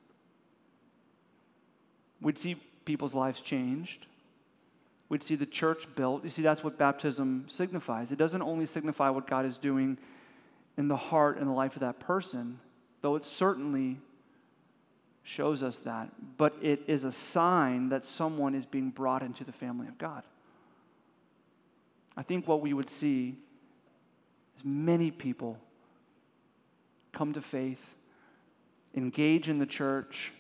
We'd 2.22 2.38
see 2.38 2.56
people's 2.86 3.14
lives 3.14 3.40
changed 3.40 4.08
we'd 5.14 5.24
see 5.24 5.36
the 5.36 5.46
church 5.46 5.86
built. 5.96 6.24
You 6.24 6.32
see, 6.32 6.42
that's 6.42 6.64
what 6.64 6.76
baptism 6.76 7.46
signifies. 7.48 8.12
It 8.12 8.18
doesn't 8.18 8.42
only 8.42 8.66
signify 8.66 9.12
what 9.12 9.28
God 9.28 9.46
is 9.46 9.58
doing 9.58 10.00
in 10.76 10.88
the 10.88 10.98
heart 10.98 11.38
and 11.38 11.48
the 11.48 11.54
life 11.54 11.76
of 11.76 11.82
that 11.82 12.00
person, 12.00 12.60
though 13.04 13.16
it 13.16 13.24
certainly 13.24 14.00
shows 15.22 15.62
us 15.62 15.78
that, 15.86 16.10
but 16.38 16.56
it 16.64 16.82
is 16.88 17.04
a 17.04 17.12
sign 17.12 17.90
that 17.90 18.06
someone 18.06 18.56
is 18.56 18.66
being 18.66 18.90
brought 18.90 19.22
into 19.22 19.44
the 19.44 19.52
family 19.52 19.88
of 19.88 20.00
God. 20.00 20.24
I 22.18 22.24
think 22.24 22.48
what 22.48 22.62
we 22.62 22.74
would 22.74 22.90
see 22.90 23.36
is 24.58 24.64
many 24.64 25.12
people 25.12 25.58
come 27.12 27.34
to 27.34 27.42
faith, 27.42 27.80
engage 28.96 29.50
in 29.50 29.60
the 29.60 29.66
church, 29.66 30.32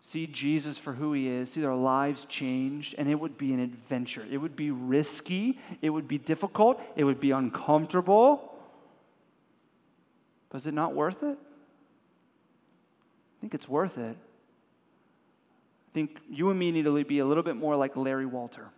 see 0.00 0.26
Jesus 0.26 0.78
for 0.78 0.92
who 0.92 1.12
he 1.12 1.28
is, 1.28 1.52
see 1.52 1.60
their 1.60 1.74
lives 1.74 2.24
changed, 2.26 2.94
and 2.96 3.08
it 3.08 3.14
would 3.14 3.36
be 3.36 3.52
an 3.52 3.60
adventure. 3.60 4.24
It 4.30 4.38
would 4.38 4.56
be 4.56 4.70
risky, 4.70 5.58
it 5.82 5.90
would 5.90 6.08
be 6.08 6.18
difficult, 6.18 6.80
it 6.96 7.04
would 7.04 7.20
be 7.20 7.32
uncomfortable. 7.32 8.54
But 10.48 10.62
is 10.62 10.66
it 10.66 10.74
not 10.74 10.94
worth 10.94 11.22
it? 11.22 11.36
I 13.36 13.40
think 13.40 13.54
it's 13.54 13.68
worth 13.68 13.98
it. 13.98 14.16
I 14.16 15.92
think 15.92 16.18
you 16.30 16.50
and 16.50 16.58
me 16.58 16.70
need 16.70 16.84
to 16.84 17.04
be 17.04 17.18
a 17.18 17.26
little 17.26 17.42
bit 17.42 17.56
more 17.56 17.76
like 17.76 17.96
Larry 17.96 18.26
Walter. 18.26 18.68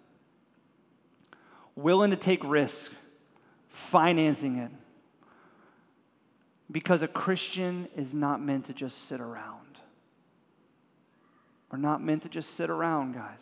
Willing 1.77 2.11
to 2.11 2.17
take 2.17 2.43
risks, 2.43 2.91
financing 3.69 4.59
it. 4.59 4.71
Because 6.71 7.03
a 7.03 7.09
Christian 7.09 7.89
is 7.97 8.13
not 8.13 8.43
meant 8.43 8.67
to 8.67 8.75
just 8.75 9.09
sit 9.09 9.21
around 9.21 9.79
We're 11.71 11.79
not 11.79 12.03
meant 12.03 12.23
to 12.23 12.29
just 12.29 12.57
sit 12.57 12.71
around, 12.71 13.15
guys. 13.15 13.41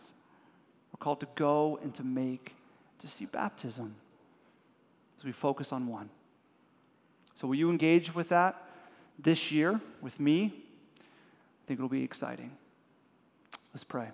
We're 0.92 1.02
called 1.02 1.20
to 1.20 1.28
go 1.34 1.78
and 1.82 1.94
to 1.96 2.02
make, 2.04 2.54
to 3.00 3.08
see 3.08 3.26
baptism 3.26 3.94
So 5.18 5.26
we 5.26 5.32
focus 5.32 5.72
on 5.72 5.86
one. 5.86 6.08
So, 7.40 7.46
will 7.46 7.56
you 7.56 7.70
engage 7.70 8.14
with 8.14 8.30
that 8.30 8.62
this 9.18 9.52
year 9.52 9.80
with 10.00 10.18
me? 10.18 10.52
I 10.96 11.62
think 11.66 11.78
it'll 11.78 11.88
be 11.88 12.02
exciting. 12.02 12.50
Let's 13.74 13.84
pray. 13.84 14.08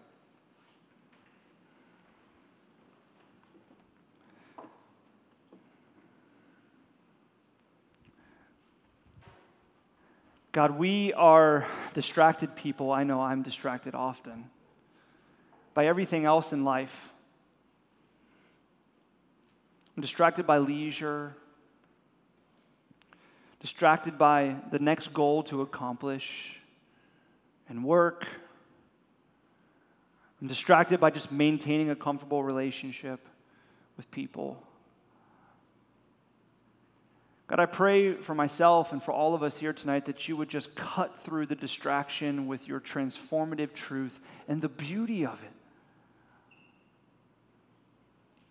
God, 10.52 10.78
we 10.78 11.14
are 11.14 11.66
distracted 11.94 12.54
people. 12.54 12.92
I 12.92 13.04
know 13.04 13.22
I'm 13.22 13.42
distracted 13.42 13.94
often 13.94 14.50
by 15.72 15.86
everything 15.86 16.26
else 16.26 16.52
in 16.52 16.62
life. 16.62 17.10
I'm 19.96 20.02
distracted 20.02 20.46
by 20.46 20.58
leisure, 20.58 21.34
distracted 23.60 24.18
by 24.18 24.56
the 24.70 24.78
next 24.78 25.14
goal 25.14 25.42
to 25.44 25.62
accomplish 25.62 26.58
and 27.70 27.82
work. 27.82 28.26
I'm 30.42 30.48
distracted 30.48 31.00
by 31.00 31.10
just 31.10 31.32
maintaining 31.32 31.88
a 31.88 31.96
comfortable 31.96 32.44
relationship 32.44 33.26
with 33.96 34.10
people. 34.10 34.62
God, 37.52 37.60
I 37.60 37.66
pray 37.66 38.14
for 38.14 38.34
myself 38.34 38.92
and 38.92 39.02
for 39.02 39.12
all 39.12 39.34
of 39.34 39.42
us 39.42 39.58
here 39.58 39.74
tonight 39.74 40.06
that 40.06 40.26
you 40.26 40.38
would 40.38 40.48
just 40.48 40.74
cut 40.74 41.20
through 41.20 41.44
the 41.44 41.54
distraction 41.54 42.46
with 42.46 42.66
your 42.66 42.80
transformative 42.80 43.74
truth 43.74 44.18
and 44.48 44.62
the 44.62 44.70
beauty 44.70 45.26
of 45.26 45.34
it. 45.34 45.52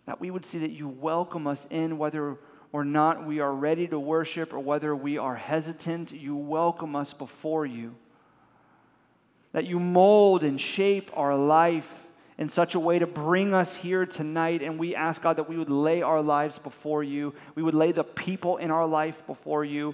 That 0.05 0.21
we 0.21 0.29
would 0.29 0.45
see 0.45 0.59
that 0.59 0.69
you 0.69 0.87
welcome 0.87 1.47
us 1.47 1.65
in, 1.71 1.97
whether 1.97 2.37
or 2.71 2.85
not 2.85 3.25
we 3.25 3.39
are 3.39 3.51
ready 3.51 3.87
to 3.87 3.99
worship 3.99 4.53
or 4.53 4.59
whether 4.59 4.95
we 4.95 5.17
are 5.17 5.35
hesitant, 5.35 6.11
you 6.11 6.35
welcome 6.35 6.95
us 6.95 7.11
before 7.11 7.65
you. 7.65 7.95
That 9.53 9.65
you 9.65 9.79
mold 9.79 10.43
and 10.43 10.61
shape 10.61 11.09
our 11.15 11.35
life 11.35 11.89
in 12.41 12.49
such 12.49 12.73
a 12.73 12.79
way 12.79 12.97
to 12.97 13.05
bring 13.05 13.53
us 13.53 13.71
here 13.71 14.03
tonight. 14.03 14.63
And 14.63 14.79
we 14.79 14.95
ask, 14.95 15.21
God, 15.21 15.37
that 15.37 15.47
we 15.47 15.59
would 15.59 15.69
lay 15.69 16.01
our 16.01 16.23
lives 16.23 16.57
before 16.57 17.03
you. 17.03 17.35
We 17.53 17.61
would 17.61 17.75
lay 17.75 17.91
the 17.91 18.03
people 18.03 18.57
in 18.57 18.71
our 18.71 18.87
life 18.87 19.21
before 19.27 19.63
you. 19.63 19.93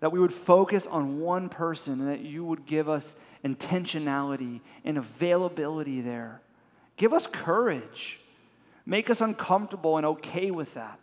That 0.00 0.10
we 0.10 0.18
would 0.18 0.34
focus 0.34 0.84
on 0.88 1.20
one 1.20 1.48
person 1.48 2.00
and 2.00 2.08
that 2.08 2.22
you 2.22 2.44
would 2.44 2.66
give 2.66 2.88
us 2.88 3.14
intentionality 3.44 4.62
and 4.84 4.98
availability 4.98 6.00
there. 6.00 6.40
Give 6.96 7.12
us 7.12 7.28
courage. 7.28 8.18
Make 8.84 9.08
us 9.08 9.20
uncomfortable 9.20 9.96
and 9.96 10.06
okay 10.06 10.50
with 10.50 10.74
that. 10.74 10.98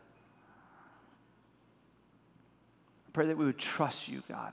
pray 3.14 3.28
that 3.28 3.38
we 3.38 3.46
would 3.46 3.58
trust 3.58 4.10
you, 4.10 4.22
God. 4.28 4.52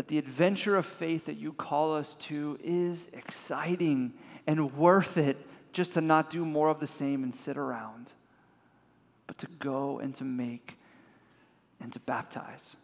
That 0.00 0.08
the 0.08 0.16
adventure 0.16 0.76
of 0.76 0.86
faith 0.86 1.26
that 1.26 1.36
you 1.36 1.52
call 1.52 1.94
us 1.94 2.16
to 2.20 2.58
is 2.64 3.06
exciting 3.12 4.14
and 4.46 4.74
worth 4.74 5.18
it 5.18 5.36
just 5.74 5.92
to 5.92 6.00
not 6.00 6.30
do 6.30 6.42
more 6.46 6.70
of 6.70 6.80
the 6.80 6.86
same 6.86 7.22
and 7.22 7.36
sit 7.36 7.58
around, 7.58 8.10
but 9.26 9.36
to 9.36 9.46
go 9.58 9.98
and 9.98 10.16
to 10.16 10.24
make 10.24 10.78
and 11.82 11.92
to 11.92 12.00
baptize. 12.00 12.76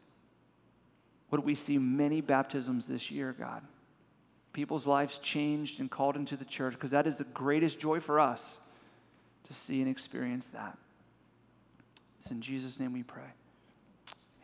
Would 1.31 1.43
we 1.43 1.55
see 1.55 1.79
many 1.79 2.21
baptisms 2.21 2.85
this 2.85 3.11
year, 3.11 3.35
God? 3.39 3.63
People's 4.53 4.87
lives 4.87 5.17
changed 5.23 5.81
and 5.81 5.91
called 5.91 6.17
into 6.17 6.37
the 6.37 6.45
church 6.45 6.75
because 6.75 6.91
that 6.91 7.07
is 7.07 7.17
the 7.17 7.25
greatest 7.25 7.79
joy 7.79 7.99
for 7.99 8.21
us 8.21 8.59
to 9.45 9.55
see 9.55 9.81
and 9.81 9.89
experience 9.89 10.51
that. 10.53 10.77
It's 12.21 12.31
in 12.31 12.43
Jesus' 12.43 12.79
name 12.79 12.93
we 12.93 13.05
pray. 13.05 13.33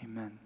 Amen. 0.03 0.39